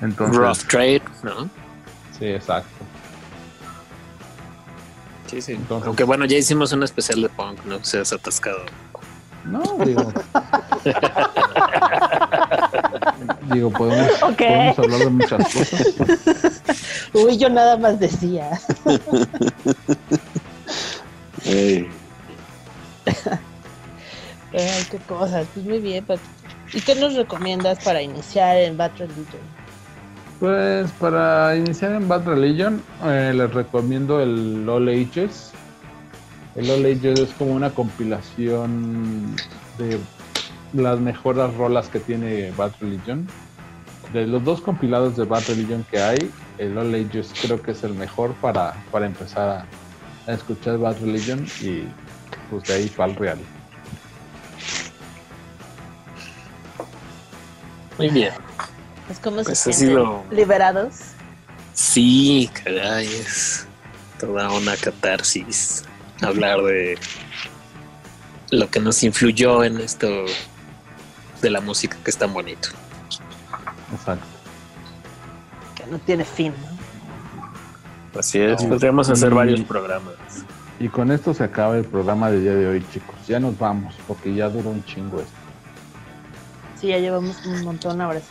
[0.00, 1.48] Entonces, Rough Trade, ¿no?
[2.18, 2.84] sí, exacto.
[5.26, 5.52] Sí, sí.
[5.52, 8.64] Entonces- Aunque bueno, ya hicimos un especial de punk, no seas atascado.
[9.44, 10.12] No, digo.
[13.52, 15.94] digo, podemos, podemos hablar de muchas cosas.
[17.12, 18.60] Uy, yo nada más decía.
[21.44, 21.88] Ey,
[24.52, 25.46] Ay, qué cosas.
[25.54, 26.20] Pues muy bien, Pato.
[26.72, 29.42] ¿Y qué nos recomiendas para iniciar en Bad Religion?
[30.40, 35.52] Pues para iniciar en Bad Religion, eh, les recomiendo el All Ages.
[36.54, 39.36] El All Ages es como una compilación
[39.78, 39.98] de
[40.72, 43.26] las mejores rolas que tiene Bad Religion.
[44.12, 47.82] De los dos compilados de Bad Religion que hay, el All Ages creo que es
[47.82, 49.66] el mejor para, para empezar
[50.26, 51.84] a, a escuchar Bad Religion y
[52.50, 53.38] pues de ahí para el real.
[57.98, 58.32] Muy bien.
[59.06, 60.94] Pues Pues ha sienten sido- liberados.
[61.74, 63.66] Sí, caray, es
[64.20, 65.84] toda una catarsis
[66.20, 66.98] hablar de
[68.50, 70.24] lo que nos influyó en esto
[71.42, 72.68] de la música que es tan bonito.
[73.92, 74.24] Exacto.
[75.74, 76.54] Que no tiene fin,
[78.14, 78.18] ¿no?
[78.18, 80.14] Así es, podríamos hacer Y- varios programas.
[80.78, 83.14] Y con esto se acaba el programa del día de hoy, chicos.
[83.28, 85.32] Ya nos vamos, porque ya duró un chingo esto.
[86.80, 88.26] Sí, ya llevamos un montón ahora sí.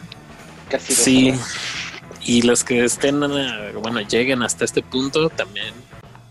[0.69, 1.33] Casi dos Sí,
[2.21, 5.73] y los que estén, eh, bueno, lleguen hasta este punto, también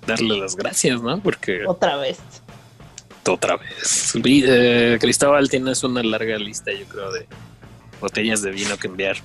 [0.07, 1.21] darle las gracias, ¿no?
[1.21, 2.19] Porque Otra vez.
[3.33, 4.15] Otra vez.
[4.25, 7.27] Eh, Cristóbal, tienes una larga lista, yo creo, de
[8.01, 9.17] botellas de vino que enviar.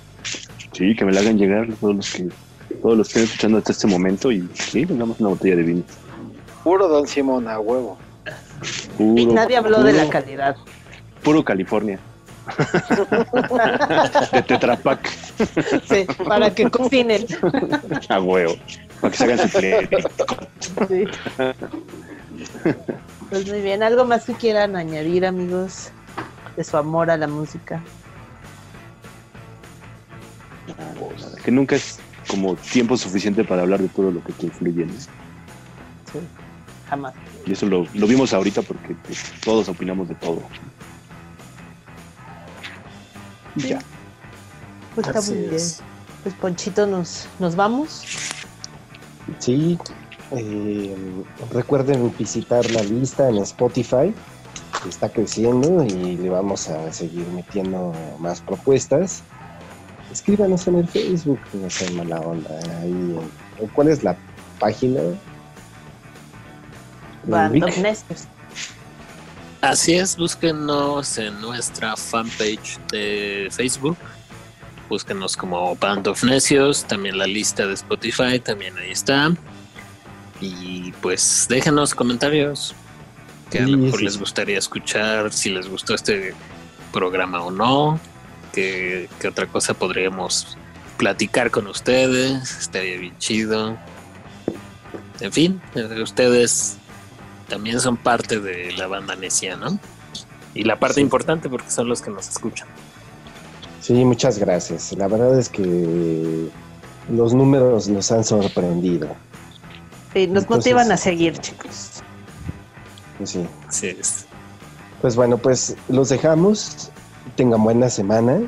[0.72, 2.28] sí, que me la hagan llegar todos los que
[2.82, 5.62] todos los que estén escuchando hasta este momento y sí, les damos una botella de
[5.62, 5.82] vino.
[6.62, 7.98] Puro Don Simón a huevo.
[8.96, 10.56] Puro, Y nadie habló de la calidad.
[11.22, 11.98] Puro California.
[14.32, 15.08] de Tetra Pak.
[15.88, 17.26] Sí, para que cocinen.
[18.08, 18.54] A huevo.
[19.00, 19.58] Para que se hagan su.
[20.88, 21.04] Sí.
[23.30, 25.90] Pues muy bien, ¿algo más que quieran añadir, amigos,
[26.56, 27.82] de su amor a la música?
[31.44, 31.98] Que nunca es
[32.28, 34.86] como tiempo suficiente para hablar de todo lo que te influye.
[34.86, 34.92] ¿no?
[34.92, 36.18] Sí,
[36.88, 37.14] jamás.
[37.44, 40.42] Y eso lo, lo vimos ahorita porque pues, todos opinamos de todo.
[43.56, 43.78] Y Ya.
[44.94, 45.54] Pues está muy bien.
[45.54, 45.82] es.
[46.22, 48.02] Pues Ponchito, nos, nos vamos.
[49.38, 49.78] Sí,
[50.32, 50.96] eh,
[51.52, 54.14] recuerden visitar la lista en Spotify,
[54.82, 59.22] que está creciendo y le vamos a seguir metiendo más propuestas.
[60.12, 62.50] Escríbanos en el Facebook, no sean mala onda.
[62.80, 63.18] Ahí,
[63.74, 64.16] ¿Cuál es la
[64.58, 65.00] página?
[67.28, 68.28] Of Necios.
[69.60, 73.96] Así es, búsquenos en nuestra fanpage de Facebook.
[74.88, 79.32] Búsquenos como Band of Necios, también la lista de Spotify, también ahí está.
[80.40, 82.74] Y pues déjenos comentarios
[83.50, 86.34] que a lo mejor les gustaría escuchar, si les gustó este
[86.92, 87.98] programa o no,
[88.52, 90.56] qué otra cosa podríamos
[90.96, 93.76] platicar con ustedes, estaría bien chido.
[95.20, 96.76] En fin, eh, ustedes
[97.48, 99.78] también son parte de la banda necia, ¿no?
[100.54, 101.00] Y la parte Sí.
[101.02, 102.66] importante porque son los que nos escuchan.
[103.80, 104.92] Sí, muchas gracias.
[104.96, 106.48] La verdad es que
[107.10, 109.14] los números nos han sorprendido.
[110.12, 112.02] Sí, nos Entonces- motivan a seguir, chicos.
[113.18, 113.46] Pues sí.
[113.68, 114.26] Así es.
[115.00, 116.90] Pues bueno, pues los dejamos.
[117.36, 118.40] Tengan buena semana.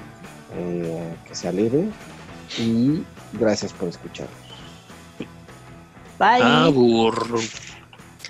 [0.54, 1.90] eh, que se alegre.
[2.58, 3.02] Y
[3.34, 4.34] gracias por escucharnos.
[6.18, 6.40] Bye.
[6.42, 7.38] Ah, burro.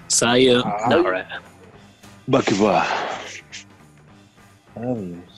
[0.08, 1.40] Sayonara.
[2.32, 2.84] Va que va.
[4.74, 5.37] Adiós.